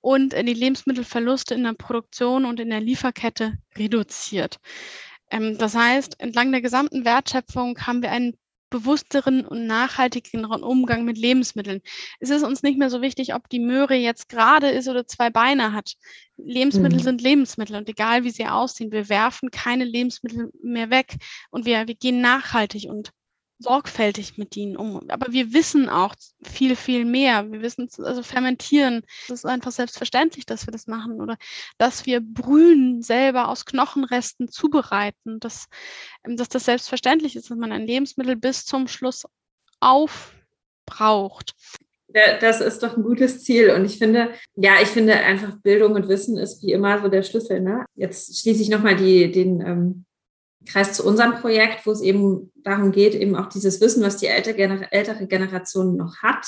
und 0.00 0.32
die 0.32 0.54
Lebensmittelverluste 0.54 1.54
in 1.54 1.62
der 1.62 1.74
Produktion 1.74 2.44
und 2.44 2.58
in 2.60 2.70
der 2.70 2.80
Lieferkette 2.80 3.58
reduziert. 3.76 4.58
Ähm, 5.30 5.56
das 5.58 5.74
heißt, 5.74 6.20
entlang 6.20 6.52
der 6.52 6.60
gesamten 6.60 7.04
Wertschöpfung 7.04 7.78
haben 7.86 8.02
wir 8.02 8.10
einen 8.10 8.36
bewussteren 8.72 9.46
und 9.46 9.66
nachhaltigeren 9.68 10.44
Umgang 10.46 11.04
mit 11.04 11.16
Lebensmitteln. 11.16 11.80
Es 12.18 12.30
ist 12.30 12.42
uns 12.42 12.64
nicht 12.64 12.78
mehr 12.78 12.90
so 12.90 13.00
wichtig, 13.00 13.34
ob 13.34 13.48
die 13.48 13.60
Möhre 13.60 13.94
jetzt 13.94 14.28
gerade 14.28 14.70
ist 14.70 14.88
oder 14.88 15.06
zwei 15.06 15.30
Beine 15.30 15.72
hat. 15.72 15.92
Lebensmittel 16.36 16.98
mhm. 16.98 17.04
sind 17.04 17.22
Lebensmittel 17.22 17.76
und 17.76 17.88
egal 17.88 18.24
wie 18.24 18.30
sie 18.30 18.46
aussehen, 18.46 18.90
wir 18.90 19.08
werfen 19.08 19.52
keine 19.52 19.84
Lebensmittel 19.84 20.50
mehr 20.60 20.90
weg 20.90 21.14
und 21.50 21.66
wir, 21.66 21.86
wir 21.86 21.94
gehen 21.94 22.20
nachhaltig 22.20 22.86
und 22.88 23.12
sorgfältig 23.62 24.36
mit 24.38 24.56
ihnen 24.56 24.76
um. 24.76 25.08
Aber 25.08 25.32
wir 25.32 25.52
wissen 25.52 25.88
auch 25.88 26.14
viel, 26.42 26.76
viel 26.76 27.04
mehr. 27.04 27.50
Wir 27.50 27.62
wissen, 27.62 27.88
also 27.98 28.22
fermentieren, 28.22 29.02
das 29.28 29.40
ist 29.40 29.46
einfach 29.46 29.72
selbstverständlich, 29.72 30.46
dass 30.46 30.66
wir 30.66 30.72
das 30.72 30.86
machen 30.86 31.20
oder 31.20 31.36
dass 31.78 32.06
wir 32.06 32.20
Brühen 32.20 33.02
selber 33.02 33.48
aus 33.48 33.64
Knochenresten 33.64 34.48
zubereiten, 34.48 35.40
dass, 35.40 35.66
ähm, 36.26 36.36
dass 36.36 36.48
das 36.48 36.64
selbstverständlich 36.64 37.36
ist, 37.36 37.50
dass 37.50 37.56
man 37.56 37.72
ein 37.72 37.86
Lebensmittel 37.86 38.36
bis 38.36 38.64
zum 38.64 38.88
Schluss 38.88 39.24
aufbraucht. 39.80 41.54
Das 42.40 42.60
ist 42.60 42.82
doch 42.82 42.96
ein 42.96 43.02
gutes 43.02 43.42
Ziel. 43.42 43.70
Und 43.70 43.84
ich 43.84 43.98
finde, 43.98 44.32
ja, 44.54 44.74
ich 44.82 44.88
finde 44.88 45.14
einfach 45.14 45.56
Bildung 45.62 45.94
und 45.94 46.08
Wissen 46.08 46.36
ist 46.36 46.62
wie 46.62 46.72
immer 46.72 47.00
so 47.00 47.08
der 47.08 47.22
Schlüssel. 47.22 47.60
Ne? 47.60 47.86
Jetzt 47.94 48.38
schließe 48.38 48.62
ich 48.62 48.68
nochmal 48.68 48.96
den 48.96 49.60
ähm, 49.60 50.04
Kreis 50.66 50.92
zu 50.92 51.04
unserem 51.04 51.34
Projekt, 51.34 51.86
wo 51.86 51.90
es 51.90 52.00
eben 52.00 52.52
darum 52.56 52.92
geht, 52.92 53.14
eben 53.14 53.36
auch 53.36 53.48
dieses 53.48 53.80
Wissen, 53.80 54.02
was 54.02 54.16
die 54.16 54.26
ältere, 54.26 55.26
Generation 55.26 55.96
noch 55.96 56.18
hat, 56.18 56.46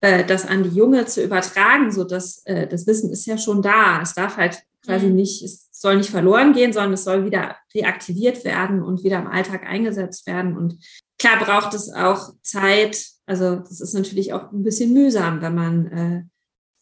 äh, 0.00 0.24
das 0.24 0.46
an 0.46 0.62
die 0.62 0.76
Junge 0.76 1.06
zu 1.06 1.22
übertragen, 1.22 1.92
so 1.92 2.04
dass 2.04 2.44
äh, 2.44 2.66
das 2.66 2.86
Wissen 2.86 3.10
ist 3.10 3.26
ja 3.26 3.38
schon 3.38 3.62
da. 3.62 4.00
Es 4.02 4.14
darf 4.14 4.36
halt 4.36 4.62
quasi 4.84 5.06
mhm. 5.06 5.14
nicht, 5.14 5.42
es 5.42 5.68
soll 5.70 5.96
nicht 5.96 6.10
verloren 6.10 6.52
gehen, 6.52 6.72
sondern 6.72 6.92
es 6.92 7.04
soll 7.04 7.24
wieder 7.24 7.56
reaktiviert 7.74 8.44
werden 8.44 8.82
und 8.82 9.04
wieder 9.04 9.18
im 9.18 9.28
Alltag 9.28 9.64
eingesetzt 9.64 10.26
werden. 10.26 10.56
Und 10.56 10.78
klar 11.18 11.38
braucht 11.38 11.74
es 11.74 11.92
auch 11.92 12.32
Zeit. 12.42 13.04
Also 13.26 13.56
das 13.56 13.80
ist 13.80 13.94
natürlich 13.94 14.32
auch 14.32 14.52
ein 14.52 14.62
bisschen 14.62 14.92
mühsam, 14.92 15.40
wenn 15.40 15.54
man, 15.54 15.86
äh, 15.86 16.22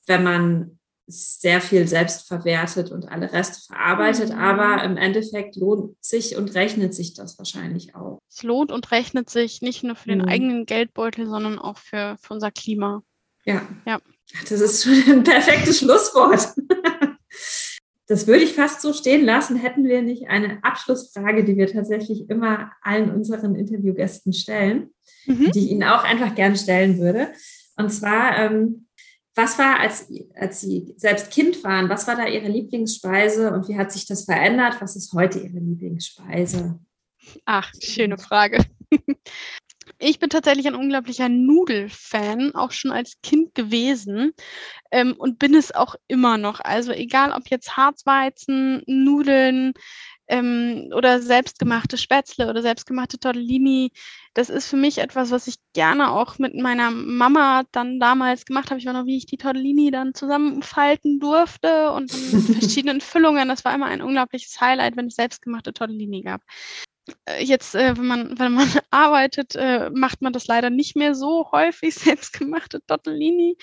wenn 0.07 0.23
man 0.23 0.80
sehr 1.13 1.61
viel 1.61 1.87
selbst 1.87 2.27
verwertet 2.27 2.91
und 2.91 3.09
alle 3.09 3.33
Reste 3.33 3.61
verarbeitet, 3.67 4.31
mhm. 4.31 4.39
aber 4.39 4.83
im 4.85 4.97
Endeffekt 4.97 5.57
lohnt 5.57 5.97
sich 6.05 6.37
und 6.37 6.55
rechnet 6.55 6.95
sich 6.95 7.15
das 7.15 7.39
wahrscheinlich 7.39 7.95
auch. 7.95 8.19
Es 8.29 8.43
lohnt 8.43 8.73
und 8.73 8.91
rechnet 8.91 9.31
sich 9.31 9.63
nicht 9.63 9.83
nur 9.83 9.97
für 9.97 10.09
den 10.09 10.23
mhm. 10.23 10.29
eigenen 10.29 10.67
Geldbeutel, 10.67 11.27
sondern 11.27 11.59
auch 11.59 11.79
für, 11.79 12.17
für 12.21 12.35
unser 12.35 12.51
Klima. 12.51 13.03
Ja. 13.45 13.63
ja. 13.87 14.01
Das 14.49 14.61
ist 14.61 14.85
schon 14.85 15.13
ein 15.13 15.25
perfektes 15.25 15.79
Schlusswort. 15.79 16.55
Das 18.11 18.27
würde 18.27 18.43
ich 18.43 18.55
fast 18.55 18.81
so 18.81 18.93
stehen 18.93 19.25
lassen, 19.25 19.55
hätten 19.55 19.85
wir 19.85 20.03
nicht 20.03 20.29
eine 20.29 20.59
Abschlussfrage, 20.65 21.45
die 21.45 21.57
wir 21.57 21.69
tatsächlich 21.69 22.29
immer 22.29 22.73
allen 22.83 23.15
unseren 23.15 23.55
Interviewgästen 23.55 24.33
stellen, 24.33 24.91
mhm. 25.27 25.53
die 25.53 25.61
ich 25.61 25.71
Ihnen 25.71 25.85
auch 25.85 26.03
einfach 26.03 26.35
gerne 26.35 26.57
stellen 26.57 26.99
würde. 26.99 27.29
Und 27.77 27.91
zwar, 27.91 28.37
ähm, 28.37 28.89
was 29.35 29.59
war, 29.59 29.81
als, 29.81 30.11
als 30.35 30.61
Sie 30.61 30.93
selbst 30.97 31.31
Kind 31.31 31.63
waren, 31.65 31.89
was 31.89 32.07
war 32.07 32.17
da 32.17 32.27
Ihre 32.27 32.49
Lieblingsspeise 32.49 33.53
und 33.53 33.69
wie 33.69 33.77
hat 33.77 33.93
sich 33.93 34.07
das 34.07 34.25
verändert? 34.25 34.81
Was 34.81 34.97
ist 34.97 35.13
heute 35.13 35.39
Ihre 35.39 35.59
Lieblingsspeise? 35.59 36.79
Ach, 37.45 37.73
schöne 37.81 38.19
Frage. 38.19 38.65
Ich 39.99 40.19
bin 40.19 40.31
tatsächlich 40.31 40.67
ein 40.67 40.75
unglaublicher 40.75 41.29
Nudelfan, 41.29 42.55
auch 42.55 42.71
schon 42.71 42.91
als 42.91 43.21
Kind 43.23 43.55
gewesen 43.55 44.33
ähm, 44.91 45.15
und 45.19 45.39
bin 45.39 45.55
es 45.55 45.75
auch 45.75 45.95
immer 46.09 46.39
noch. 46.39 46.61
Also 46.61 46.93
egal 46.93 47.33
ob 47.33 47.49
jetzt 47.51 47.77
Harzweizen, 47.77 48.83
Nudeln, 48.87 49.75
ähm, 50.31 50.91
oder 50.95 51.21
selbstgemachte 51.21 51.99
Spätzle 51.99 52.49
oder 52.49 52.63
selbstgemachte 52.63 53.19
Tortellini. 53.19 53.91
Das 54.33 54.49
ist 54.49 54.69
für 54.69 54.77
mich 54.77 54.99
etwas, 54.99 55.33
was 55.33 55.49
ich 55.49 55.57
gerne 55.75 56.13
auch 56.13 56.39
mit 56.39 56.55
meiner 56.55 56.93
Mama 56.93 57.65
dann 57.73 57.99
damals 57.99 58.45
gemacht 58.45 58.71
habe. 58.71 58.79
Ich 58.79 58.87
war 58.87 58.93
noch, 58.93 59.07
wie 59.07 59.17
ich 59.17 59.27
die 59.27 59.37
Tortellini 59.37 59.91
dann 59.91 60.15
zusammenfalten 60.15 61.19
durfte 61.19 61.91
und 61.91 62.15
in 62.15 62.41
verschiedenen 62.61 63.01
Füllungen. 63.01 63.49
Das 63.49 63.65
war 63.65 63.75
immer 63.75 63.87
ein 63.87 64.03
unglaubliches 64.03 64.61
Highlight, 64.61 64.97
wenn 64.97 65.09
es 65.09 65.17
selbstgemachte 65.17 65.73
Tortellini 65.73 66.23
gab 66.23 66.43
äh, 67.27 67.43
jetzt, 67.43 67.75
äh, 67.75 67.97
wenn 67.97 68.07
man, 68.07 68.39
wenn 68.39 68.53
man 68.53 68.69
arbeitet, 68.91 69.57
äh, 69.57 69.91
macht 69.91 70.23
man 70.23 70.33
das 70.33 70.47
leider 70.47 70.71
nicht 70.71 70.95
mehr 70.97 71.17
so 71.17 71.51
häufig, 71.51 71.95
selbstgemachte 71.97 72.81
Tortellini. 72.87 73.57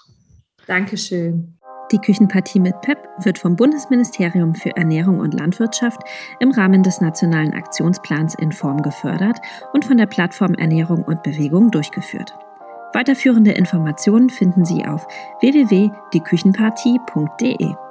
Dankeschön. 0.68 1.58
Die 1.92 2.00
Küchenpartie 2.00 2.60
mit 2.60 2.80
PEP 2.82 2.98
wird 3.20 3.40
vom 3.40 3.56
Bundesministerium 3.56 4.54
für 4.54 4.76
Ernährung 4.76 5.22
und 5.22 5.34
Landwirtschaft 5.34 6.02
im 6.42 6.52
Rahmen 6.52 6.84
des 6.84 7.00
Nationalen 7.00 7.54
Aktionsplans 7.54 8.36
in 8.36 8.52
Form 8.52 8.82
gefördert 8.82 9.38
und 9.72 9.86
von 9.86 9.96
der 9.96 10.08
Plattform 10.08 10.54
Ernährung 10.56 11.04
und 11.04 11.24
Bewegung 11.24 11.72
durchgeführt. 11.72 12.38
Weiterführende 12.94 13.52
Informationen 13.52 14.30
finden 14.30 14.66
Sie 14.66 14.86
auf 14.86 15.08
www.dieküchenpartie.de. 15.40 17.87